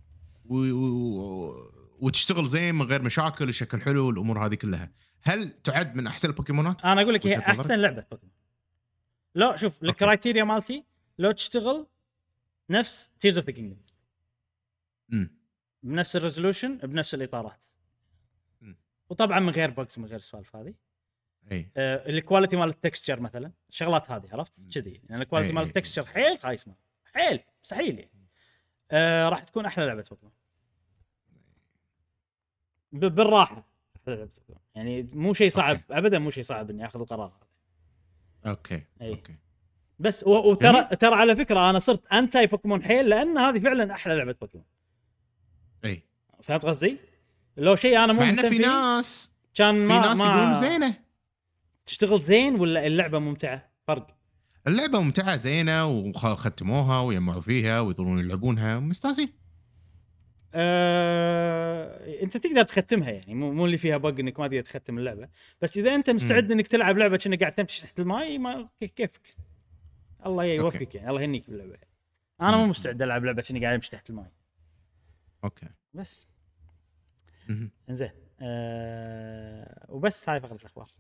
[0.45, 0.57] و...
[0.57, 1.73] و...
[2.01, 4.93] وتشتغل زين من غير مشاكل وشكل حلو والأمور هذه كلها.
[5.23, 8.35] هل تعد من أحسن البوكيمونات؟ أنا أقول لك هي؟ أحسن لعبة بوكيمون.
[9.35, 9.83] لا شوف.
[9.83, 10.85] ال criteria مالتي
[11.19, 11.87] لو تشتغل
[12.71, 13.83] نفس Tears of the Kingdom
[15.83, 17.65] بنفس ال resolution بنفس الإطارات.
[19.09, 20.75] وطبعا من غير bugs من غير السوالف هذه.
[21.53, 21.71] أي.
[21.77, 24.75] آه، ال quality مال ال texture مثلا الشغلات هذه عرفت.
[24.75, 25.03] كذي.
[25.09, 28.29] يعني ال quality مال ال texture حيل خايس مال حيل مستحيل يعني.
[28.91, 30.33] آه راح تكون أحلى لعبة بوكيمون
[32.93, 35.99] بالراحة أحلى لعبة بوكيمون يعني مو شيء صعب أوكي.
[35.99, 37.47] ابدا مو شيء صعب إني أخذ القرار هذا.
[38.51, 39.11] أوكي أي.
[39.11, 39.37] أوكي.
[40.03, 40.89] بس وترى.
[40.97, 44.67] ترى على فكرة أنا صرت anti بوكيمون حيل لأن هذه فعلا أحلى لعبة بوكيمون
[45.85, 46.03] أي.
[46.43, 46.97] فهمت قصدي؟
[47.57, 50.95] لو شيء أنا مو مهتم في ناس كان في ما ناس ما يقولون زينة.
[51.87, 54.17] تشتغل زين ولا اللعبة ممتعة؟ فرق.
[54.67, 59.29] اللعبة ممتعة زينة وختموها ويجمعوا فيها ويظلون يلعبونها مستانسين
[60.55, 62.23] آه...
[62.23, 65.29] أنت تقدر تختمها يعني مو مو اللي فيها bug إنك ما تقدر تختم اللعبة.
[65.63, 69.21] بس إذا أنت مستعد إنك تلعب لعبة كأنك قاعد تمشي تحت الماي ما كي- كيفك؟
[70.27, 71.77] الله يوفقك يعني الله يهنيك باللعبة.
[72.41, 72.67] أنا مو.
[72.67, 74.33] مستعد ألعب لعبة كأني قاعد أمشي تحت الماي.
[75.45, 75.69] okay.
[75.95, 76.29] بس.
[77.89, 78.11] إنزين.
[78.41, 79.87] آه...
[79.89, 80.91] وبس هاي فقرة الأخبار.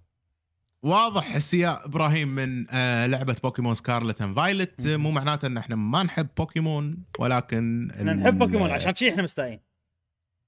[0.82, 4.86] واضح استياء إبراهيم من آه لعبة بوكيمون Scarlet and Violet.
[4.86, 9.60] مو معناته إن إحنا ما نحب بوكيمون ولكن إحنا نحب بوكيمون عشان شي إحنا مستائين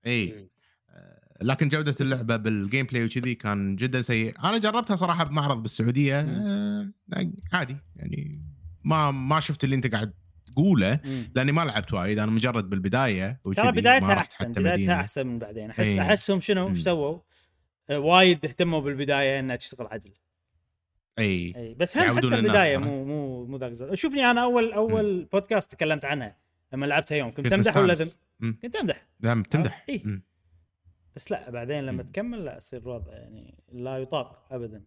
[0.06, 0.48] إي.
[0.90, 4.40] آه، لكن جودة اللعبة بال gameplay وكذي كان جدا سيء.
[4.44, 6.20] أنا جربتها صراحة بمعرض بالسعودية.
[6.20, 6.90] آه
[7.52, 8.42] عادي يعني
[8.84, 10.14] ما ما شفت اللي انت قاعد
[10.46, 11.00] تقوله.
[11.34, 15.00] لأني ما لعبت وايد أنا مجرد بالبداية ترى بدايتها أحسن بدايتها مدينة.
[15.00, 16.00] أحسن من بعدين احس إيه.
[16.00, 16.82] أحسهم شنو إيش.
[16.82, 17.18] سووا؟
[17.90, 20.12] آه، وايد اهتموا بالبداية إنها تشتغل عدل
[21.18, 22.78] إي إي بس هم حتى البداية.
[22.78, 26.36] مو مو مو ذاك الزود شوفني أنا اول أول بودكاست تكلمت عنها
[26.72, 28.10] لما لعبتها يوم كنت تمدح ولا ذم؟
[28.62, 29.86] كنت أمدح دام تمدح.
[30.04, 30.22] مم.
[31.16, 32.08] بس لا بعدين لما مم.
[32.08, 34.84] تكمل لا يصير الوضع يعني لا يطاق ابدا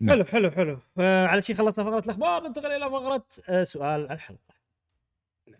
[0.00, 0.16] نعم.
[0.16, 0.78] حلو حلو حلو.
[0.98, 4.54] آه على شيء خلصنا فقرة الأخبار ننتقل إلى فقرة آه سؤال الحلقة.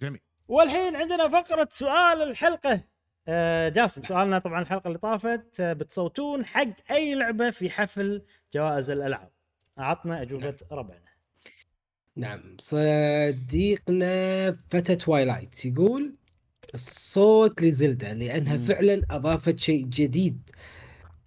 [0.03, 0.21] جميل.
[0.49, 2.85] والحين عندنا فقرة سؤال الحلقة.
[3.29, 8.23] آه جاسم سؤالنا طبعا الحلقة اللي طافت بتصوتون حق أي لعبة في حفل
[8.55, 9.31] جوائز الألعاب.
[9.79, 11.11] أعطنا أجوبة ربعنا.
[12.17, 12.57] نعم.
[12.61, 16.15] صديقنا فتى توايلايت يقول
[16.75, 18.59] الصوت لزلدة لأنها مم.
[18.59, 20.51] فعلا أضافت شيء جديد.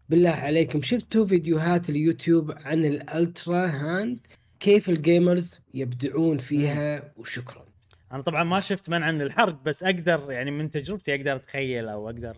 [0.09, 4.19] بالله عليكم شفتوا فيديوهات اليوتيوب عن ال Ultrahand؟
[4.59, 7.65] كيف ال gamers يبدعون فيها؟ وشكرا.
[8.11, 12.09] أنا طبعا ما شفت منع عن الحرق بس أقدر يعني من تجربتي أقدر أتخيل أو
[12.09, 12.38] أقدر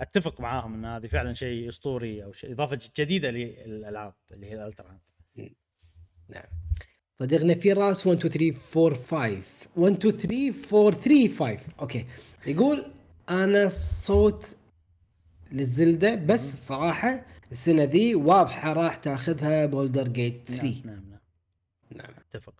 [0.00, 4.86] أتفق معاهم إن هذه فعلا شيء أسطوري أو شيء إضافة جديدة للألعاب اللي هي ال
[4.88, 5.54] Ultrahand.
[6.28, 6.44] نعم.
[7.14, 9.42] صديقنا فراس 1 2 3 4 5
[9.76, 12.06] 1 2 3 4 3 5 okay.
[12.46, 12.84] يقول
[13.30, 14.56] أنا صوت
[15.54, 21.20] للزلدة بس صراحة السنة ذي واضحة راح تاخذها Baldur's Gate 3 نعم نعم نعم.
[21.96, 22.54] نعم اتفق.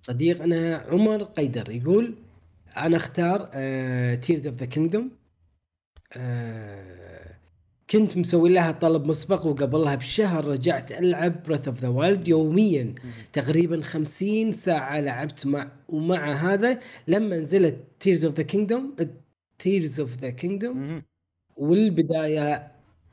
[0.00, 2.14] صديقنا عمر قيدر يقول
[2.76, 3.46] أنا أختار
[4.14, 5.10] Tears of the Kingdom
[7.90, 12.94] كنت مسوي لها طلب مسبق وقبلها بشهر رجعت ألعب Breath of the Wild يوميا.
[13.32, 18.96] تقريبا 50 ساعة لعبت مع ومع هذا لما نزلت Tears of the Kingdom
[19.58, 21.02] Tears of the Kingdom.
[21.56, 22.72] والبداية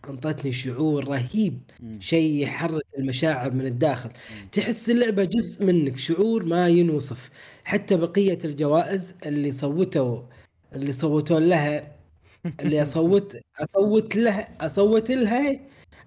[0.10, 1.60] أنطتني شعور رهيب.
[2.00, 4.10] شيء يحرك المشاعر من الداخل
[4.52, 7.30] تحس اللعبة جزء منك شعور ما ينوصف
[7.66, 10.22] حتى بقية الجوائز اللي صوتوا
[10.76, 11.96] اللي صوتوا لها
[12.60, 15.60] اللي أصوت أصوت لها أصوت لها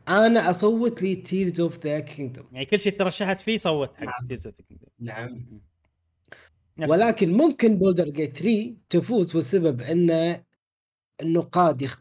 [0.08, 4.28] أنا أصوت ل Tears of the Kingdom يعني كل شيء ترشحت فيه صوت حق نعم.
[4.38, 4.88] Tears of the Kingdom.
[5.00, 5.46] نعم
[6.78, 10.36] نفس- ولكن ممكن Baldur's Gate 3 تفوز والسبب إن
[11.22, 11.96] النقاد يخ...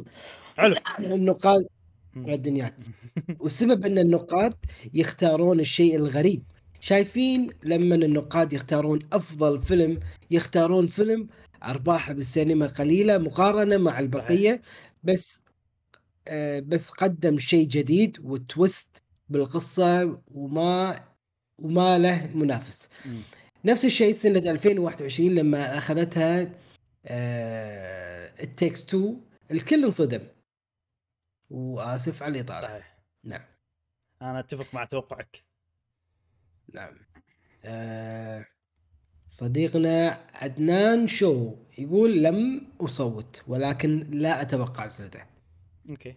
[0.58, 0.74] حلو.
[1.00, 1.66] النقاد.
[2.16, 2.78] الدنيا.
[3.40, 4.54] والسبب أن النقاد
[4.94, 6.42] يختارون الشيء الغريب.
[6.80, 11.28] شايفين لما النقاد يختارون أفضل فيلم يختارون فيلم
[11.64, 14.62] ارباحه بالسينما قليلة مقارنة مع البقية
[15.04, 15.42] بس
[16.28, 21.00] آه بس قدم شيء جديد وتويست بالقصة وما
[21.58, 22.90] وما له منافس.
[23.64, 26.52] نفس الشيء سنة 2021 لما أخذتها
[27.06, 29.20] آه التكس 2
[29.50, 30.20] الكل انصدم.
[31.50, 32.60] وآسف على الإطالة.
[32.60, 32.98] صحيح.
[33.24, 33.44] نعم.
[34.22, 35.42] أنا أتفق مع توقعك.
[36.74, 36.94] نعم.
[37.64, 38.46] آه
[39.26, 45.26] صديقنا عدنان شو يقول لم أصوت ولكن لا أتوقع زلدة
[45.88, 46.16] okay.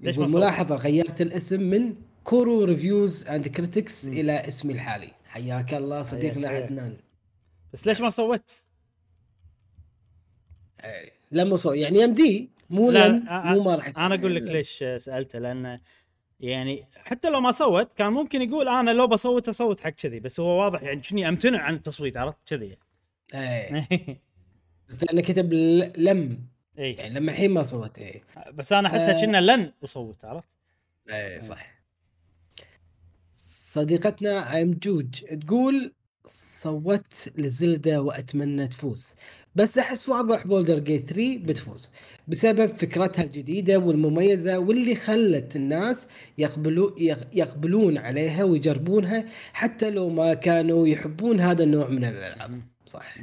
[0.00, 4.04] ليش؟ ملاحظة غيرت الاسم من كورو reviews and critics.
[4.04, 5.12] إلى اسمي الحالي.
[5.24, 6.62] حياك الله صديقنا حياك.
[6.62, 6.96] عدنان.
[7.72, 8.64] بس ليش ما صوت؟
[10.82, 14.06] آه، لم أصوت يعني ام دي مو لا، لن مو ما راح يصير.
[14.06, 15.80] أنا أقول لك ليش سألته لأن
[16.40, 20.40] يعني حتى لو ما صوت كان ممكن يقول أنا لو بصوت أصوت حق كذي بس
[20.40, 22.76] هو واضح يعني شني أمتنع عن التصويت عرفت؟ كذي.
[23.34, 23.86] إيه.
[24.88, 25.52] بس لأنه كتب
[25.96, 26.46] لم.
[26.78, 28.22] اي يعني لما الحين ما صوت إيه.
[28.54, 29.20] بس أنا احسها آه.
[29.26, 30.48] كنا لن أصوت عرفت؟
[31.10, 31.40] إيه.
[31.40, 31.82] صح.
[33.36, 35.92] صديقتنا أم جوج تقول
[36.26, 39.14] صوت لزلدة وأتمنى تفوز.
[39.54, 41.92] بس أحس واضح بولدر جيت 3 بتفوز.
[42.28, 46.08] بسبب فكرتها الجديدة والمميزة واللي خلت الناس
[46.38, 52.62] يقبلوا يق- يقبلون عليها ويجربونها حتى لو ما كانوا يحبون هذا النوع من الألعاب.
[52.86, 53.14] صح.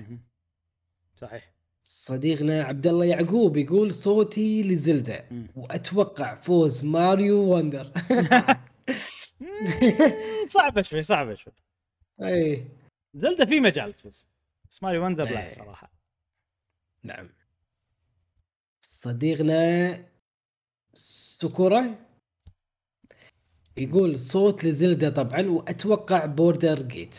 [1.15, 1.53] صحيح.
[1.83, 5.25] صديقنا عبد الله يعقوب يقول صوتي لزلدة.
[5.55, 7.91] وأتوقع فوز ماريو وندر.
[10.55, 11.53] صعبة شوي صعبة شوي.
[12.21, 12.63] اي
[13.13, 13.93] زلدة في مجال.
[13.93, 14.27] تفوز
[14.69, 15.49] بس ماريو Wonder لا.
[15.49, 15.91] صراحة.
[17.03, 17.29] نعم.
[18.81, 20.05] صديقنا
[20.93, 22.05] سكورة
[23.77, 27.17] يقول صوت لزلدة طبعا وأتوقع Baldur's Gate.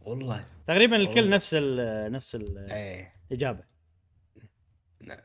[0.00, 0.46] والله.
[0.66, 1.36] تقريبا الكل والله.
[1.36, 3.14] نفس ال نفس إيه.
[3.30, 3.64] الاجابه
[5.00, 5.20] نعم.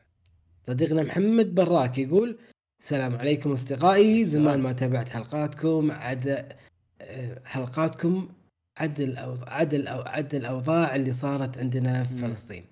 [0.66, 2.38] صديقنا محمد براك يقول
[2.80, 4.24] السلام عليكم أصدقائي.
[4.24, 4.60] زمان.
[4.60, 6.56] ما تابعت حلقاتكم عد
[7.00, 8.35] آه، حلقاتكم
[8.76, 10.00] عد الأوضاع عد الأو...
[10.00, 12.14] عد الاوضاع اللي صارت عندنا في.
[12.14, 12.64] فلسطين.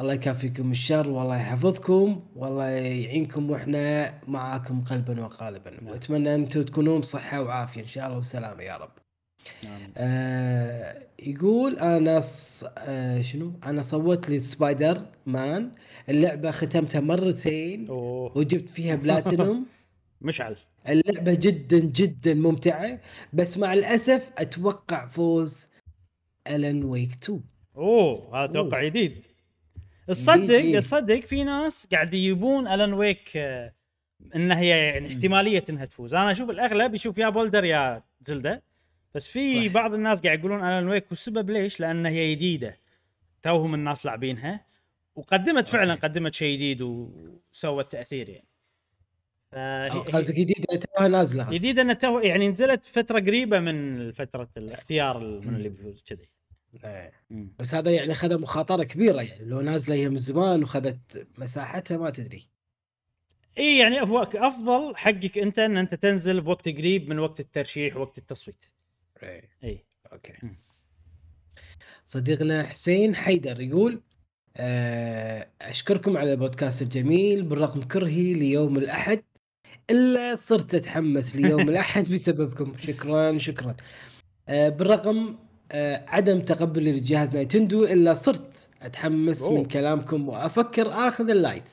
[0.00, 5.70] الله يكافيكم الشر والله يحفظكم والله يعينكم وإحنا معاكم قلبا وقالبا.
[5.70, 5.88] نعم.
[5.88, 8.90] وأتمنى أنتم تكونون بصحة وعافية إن شاء الله وسلامة يا رب.
[9.64, 9.92] نعم.
[9.96, 12.64] آه يقول أنا ص...
[12.78, 15.70] آه شنو؟ أنا صوت لي سبايدر مان
[16.08, 18.38] اللعبة ختمتها مرتين أوه.
[18.38, 19.66] وجبت فيها بلاتينوم
[20.20, 20.56] مشعل
[20.88, 23.00] اللعبة جدا جدا ممتعة
[23.32, 25.68] بس مع الأسف أتوقع فوز
[26.50, 27.40] Alan Wake 2
[27.76, 28.88] أوه هذا أتوقع أوه.
[28.88, 29.24] جديد
[30.08, 30.78] تصدق.
[30.78, 33.72] تصدق في ناس قاعد يبون Alan Wake آه،
[34.34, 38.62] انها هي يعني احتمالية إنها تفوز أنا أشوف الأغلب يشوف يا Baldur's يا زلدة
[39.14, 39.74] بس في صح.
[39.74, 42.78] بعض الناس قاعد يقولون Alan Wake والسبب ليش لأن هي جديدة
[43.42, 44.64] توهم الناس لاعبينها
[45.16, 45.94] وقدمت فعلا.
[45.94, 48.47] قدمت شيء جديد وسوت تأثير يعني
[50.12, 51.50] قصدك جديدة توها نازلة.
[51.50, 56.28] جديدة إنها تو يعني نزلت فترة قريبة من فترة الاختيار من اللي بيفوز كذي.
[57.30, 57.52] مم.
[57.58, 62.10] بس هذا يعني خذ مخاطرة كبيرة يعني لو نازلة هي من زمان وخذت مساحتها ما
[62.10, 62.48] تدري
[63.58, 68.18] اي يعني هو أفضل حقك أنت إن أنت تنزل بوقت قريب من وقت الترشيح ووقت
[68.18, 68.64] التصويت
[69.22, 69.48] إيه.
[69.64, 70.32] اي okay.
[72.04, 74.02] صديقنا حسين حيدر يقول
[74.56, 79.22] آه، أشكركم على البودكاست الجميل بالرغم كرهي ليوم الأحد
[79.90, 83.76] إلا صرت أتحمس ليوم الاحد بسببكم شكرا شكرا
[84.48, 85.38] آه، بالرغم
[85.72, 89.54] آه، عدم تقبلي لجهاز نايتندو إلا صرت أتحمس أوه.
[89.58, 91.70] من كلامكم وأفكر آخذ ال Lite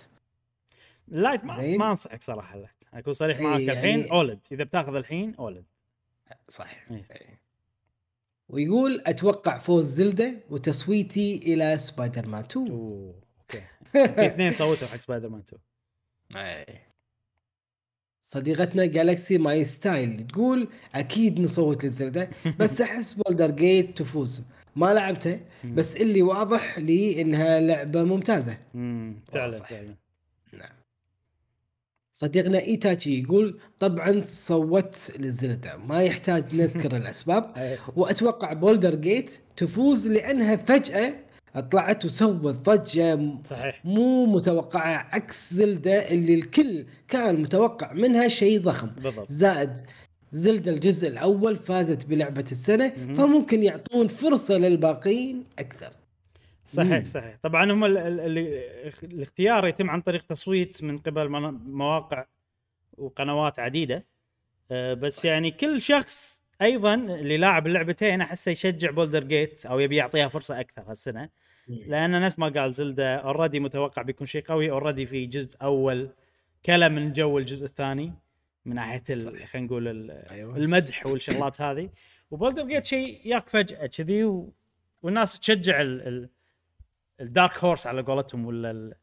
[1.12, 1.78] ال Lite ما.
[1.78, 5.36] ما أنصحك صراحة ال Lite أكون صريح إي معك يعني- الحين OLED إذا بتاخذ الحين
[5.36, 5.66] OLED
[6.50, 7.06] صح إيه.
[7.12, 7.40] إيه.
[8.50, 13.62] ويقول أتوقع فوز زلدة وتصويتي إلى سبايدر مان 2 أوه okay
[13.92, 15.62] في اثنين صوتوا حق Spider Man 2
[16.46, 16.95] إيه.
[18.36, 22.30] صديقتنا Galaxy My Style تقول أكيد نصوت لل Zelda
[22.60, 24.42] بس أحس Baldur's Gate تفوز.
[24.76, 28.58] ما لعبتها بس اللي واضح لي إنها لعبة ممتازة.
[28.76, 29.52] امم فعلا.
[29.52, 29.96] فعلا.
[30.54, 30.70] نعم.
[32.12, 35.78] صديقنا إيتاتشي يقول طبعا صوت لل Zelda.
[35.78, 37.54] ما يحتاج نذكر الأسباب.
[37.58, 37.78] إيه.
[37.96, 41.14] وأتوقع Baldur's Gate تفوز لأنها فجأة
[41.60, 43.86] طلعت وسوت ضجة صحيح.
[43.86, 48.88] مو متوقعة عكس زلدة اللي الكل كان متوقع منها شيء ضخم.
[48.88, 49.32] بالضبط.
[49.32, 49.82] زائد
[50.32, 53.14] زلدة الجزء الأول فازت بلعبة السنة مهم.
[53.14, 55.92] فممكن يعطون فرصة للباقيين أكثر.
[56.66, 57.04] صحيح مم.
[57.04, 57.38] صحيح.
[57.44, 58.62] طبعا هم ال- ال- اللي
[59.04, 61.30] الاختيار يتم عن طريق تصويت من قبل
[61.66, 62.26] مواقع
[62.98, 64.06] وقنوات عديدة.
[64.72, 69.96] آه، بس يعني كل شخص أيضا اللي لاعب اللعبتين أحسه يشجع Baldur's Gate أو يبي
[69.96, 71.30] يعطيها فرصة أكثر هالسنة.
[71.68, 76.10] لأن نفس ما قال Zelda already متوقع بيكون شيء قوي already في جزء أول
[76.66, 78.14] كلا من جو الجزء الثاني
[78.66, 79.04] من ناحية.
[79.46, 80.58] خلينا نقول ال- أيوة.
[80.58, 81.90] المدح والشغلات هذه
[82.32, 84.54] و Baldur's Gate شيء ياك فجأة كذي و...
[85.04, 86.08] والناس تشجع ال...
[86.08, 86.30] ال...
[87.22, 88.94] ال dark horse على قولتهم ولا ال...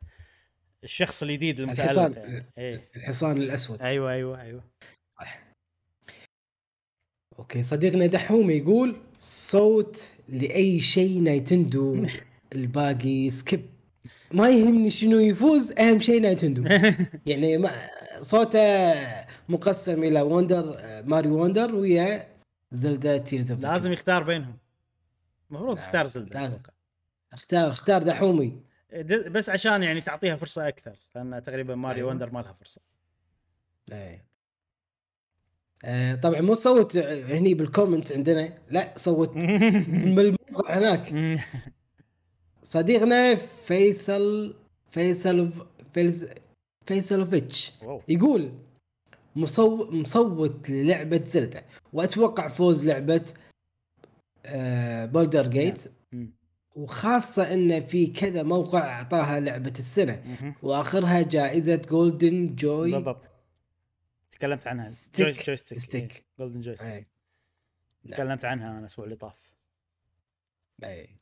[0.84, 2.12] الشخص الجديد المتألق الحصان.
[2.12, 2.46] يعني.
[2.58, 4.64] إيه الحصان الأسود أيوه أيوه أيوه
[7.38, 12.06] okay صديقنا دحوم يقول صوت لأي شيء Nintendo
[12.54, 13.66] الباقي skip
[14.32, 16.64] ما يهمني شنو يفوز أهم شيء Nintendo.
[17.26, 17.70] يعني ما
[18.20, 18.92] صوته
[19.48, 22.28] مقسم إلى Wonder Mario Wonder ويا
[22.70, 24.56] Zelda Tears of لازم يختار بينهم.
[25.50, 26.58] المفروض تختار Zelda لازم.
[27.32, 28.60] اختار اختار دحومي
[29.30, 32.10] بس عشان يعني تعطيها فرصة أكثر لأن تقريبا ماريو أيوة.
[32.10, 32.80] Wonder ما لها فرصة.
[33.92, 34.24] إيه
[35.84, 39.30] آه طبعا مو صوت هني بال comment عندنا لا صوت
[40.16, 41.14] بالموقع هناك.
[42.62, 44.54] صديقنا فيصل
[44.90, 45.52] فيصل
[45.94, 46.28] فيصل
[46.86, 47.72] فيصلوفيتش.
[48.08, 48.52] يقول
[49.36, 53.24] مصو مصوت للعبة Zelda وأتوقع فوز لعبة
[54.46, 56.32] آه Baldur's Gate مم.
[56.76, 60.22] وخاصة انه في كذا موقع أعطاها لعبة السنة.
[60.62, 63.22] وآخرها جائزة Golden Joy بالضبط.
[64.30, 64.84] تكلمت عنها.
[64.84, 65.26] stick.
[65.26, 66.24] Joy Joystick stick.
[66.38, 67.06] Golden Joystick
[68.08, 69.52] تكلمت عنها أنا الأسبوع اللي طاف.
[70.84, 71.21] أي.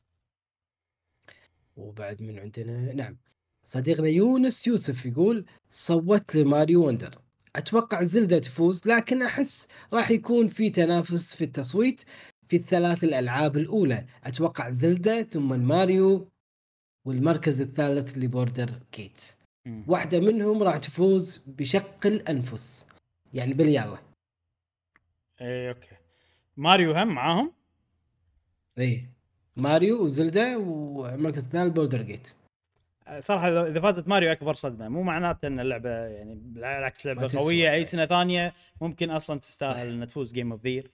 [1.75, 3.17] وبعد من عندنا نعم.
[3.63, 7.21] صديقنا يونس يوسف يقول صوت ل Mario Wonder.
[7.55, 12.01] أتوقع Zelda تفوز لكن أحس راح يكون في تنافس في التصويت
[12.47, 14.05] في الثلاث الألعاب الأولى.
[14.23, 16.27] أتوقع Zelda ثم ماريو
[17.05, 19.21] والمركز الثالث ل Baldur's Gate
[19.65, 19.85] مم.
[19.87, 22.85] واحدة منهم راح تفوز بشق الأنفس.
[23.33, 23.97] يعني باليلا
[25.41, 25.95] اي okay.
[26.57, 27.53] Mario هم معاهم؟
[28.77, 29.09] اي
[29.57, 32.27] Mario و Zelda والمركز الثالث Baldur's Gate
[33.19, 37.39] صراحة إذا- إذا فازت ماريو أكبر صدمة مو معناته إن اللعبة يعني بالعكس لعبة.
[37.39, 40.91] قوية أي سنة ثانية ممكن أصلا تستاهل انها تفوز game of the year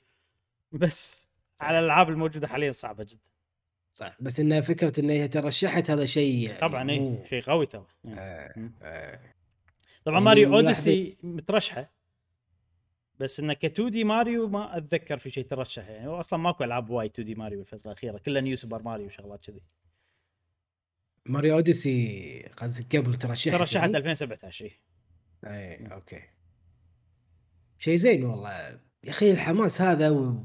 [0.72, 1.30] بس
[1.62, 3.30] على الألعاب الموجودة حاليا صعبة جدا
[3.96, 7.86] صح بس انها فكرة إن هي ترشحت هذا شيء يعني طبعا اي شيء قوي ترى
[8.04, 8.20] يعني.
[8.20, 8.72] آه،.
[8.82, 9.20] آه.
[10.06, 11.97] طبعا يعني Mario Odyssey مترشحة
[13.20, 16.90] بس انه ك2 دي ماريو ما أتذكر في شيء ترشح يعني هو أصلا ماكو ألعاب
[16.90, 18.18] وايد 2 دي ماريو الفترة الأخيرة.
[18.18, 19.62] كلها New Super Mario وشغلات كذي.
[21.26, 24.72] Mario Odyssey قصدك قبل ترشحت ترشحت يعني؟ 2017 إي.
[25.46, 26.22] اي okay.
[27.80, 28.52] شيء زين والله.
[29.04, 30.36] يا أخي الحماس هذا و...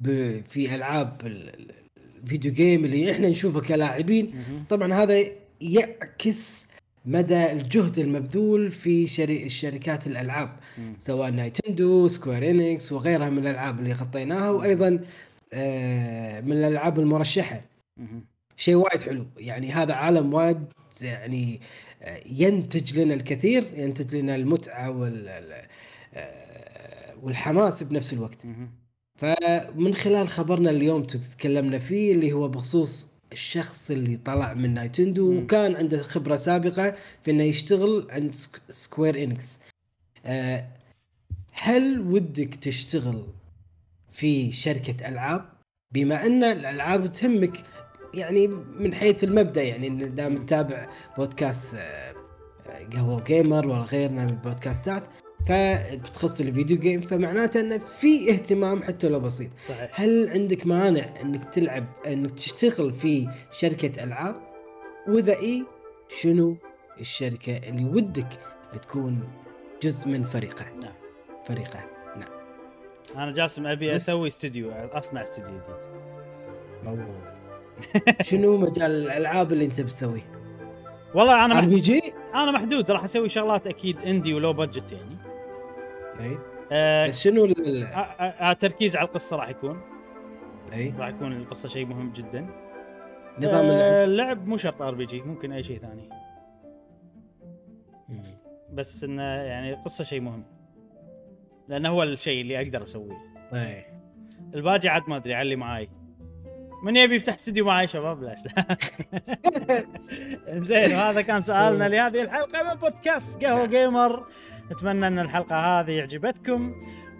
[0.00, 0.40] ب...
[0.48, 1.82] في ألعاب ال- ال-
[2.22, 4.44] ال video game اللي إحنا نشوفه كلاعبين.
[4.68, 5.22] طبعا هذا
[5.60, 6.66] يعكس
[7.06, 10.94] مدى الجهد المبذول في شري الشركات الألعاب مم.
[10.98, 15.00] سواء Nintendo Square Enix وغيرها من الألعاب اللي غطيناها وأيضا
[15.54, 17.60] آه، من الألعاب المرشحة.
[18.56, 20.64] شيء وايد حلو يعني هذا عالم وايد
[21.02, 21.60] يعني
[22.02, 25.66] آه، ينتج لنا الكثير ينتج لنا المتعة وال ال-
[26.14, 28.70] آه، والحماس بنفس الوقت مهم.
[29.16, 35.32] فمن خلال خبرنا اليوم تكلمنا فيه اللي هو بخصوص الشخص اللي طلع من Nintendo.
[35.38, 39.58] وكان عنده خبرة سابقة في إنه يشتغل عند سك- Square Enix
[40.26, 40.68] آه،
[41.52, 43.24] هل ودك تشتغل
[44.10, 45.44] في شركة ألعاب
[45.92, 47.64] بما أن الألعاب تهمك
[48.14, 48.46] يعني
[48.78, 50.88] من حيث المبدأ يعني دام تتابع
[51.18, 52.14] بودكاست آه،
[52.94, 55.04] قهوة Gamer ولا غيرنا من البودكاستات
[55.46, 59.50] فبتخص ال video game فمعناته إنه في اهتمام حتى لو بسيط.
[59.68, 60.00] صحيح.
[60.00, 64.36] هل عندك مانع إنك تلعب إنك تشتغل في شركة ألعاب؟
[65.08, 65.64] وإذا إي
[66.20, 66.56] شنو
[67.00, 68.28] الشركة اللي ودك
[68.82, 69.20] تكون
[69.82, 70.92] جزء من فريقه؟ نعم.
[71.44, 71.80] فريقه
[72.16, 72.30] نعم.
[73.16, 75.52] أنا جاسم أبي بس- أسوي استوديو أصنع استوديو
[76.84, 77.04] جديد.
[78.28, 80.32] شنو مجال الألعاب اللي أنت بتسويه
[81.14, 81.68] والله أنا R مح...
[81.68, 82.00] PG
[82.34, 85.16] أنا محدود راح أسوي شغلات أكيد indie و low budget يعني.
[86.20, 86.38] إي.
[86.72, 88.56] آه بس شنو ال- آه، آه، آه،
[88.96, 89.80] على القصة راح يكون.
[90.72, 90.94] إي.
[90.98, 92.46] راح يكون القصة شيء مهم جدا.
[93.38, 93.94] نظام اللعب.
[94.08, 96.08] اللعب مو شرط RPG ممكن أي شيء ثاني.
[98.08, 98.22] مم.
[98.72, 100.44] بس انه يعني القصة شيء مهم.
[101.68, 103.16] لأنه هو الشيء اللي أقدر أسويه.
[103.54, 103.84] إي.
[104.54, 105.88] الباقي عاد ما أدري اللي معاي.
[106.84, 108.34] من يبي يفتح استوديو معاي شباب؟ لا
[110.68, 114.26] زين وهذا كان سؤالنا لهذه الحلقة من بودكاست قهوة Gamer.
[114.72, 116.74] نتمنى أن الحلقة هذه عجبتكم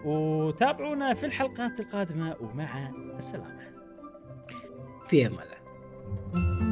[0.05, 3.73] وتابعونا في الحلقات القادمة ومع السلامة.
[5.09, 6.72] في أمان الله.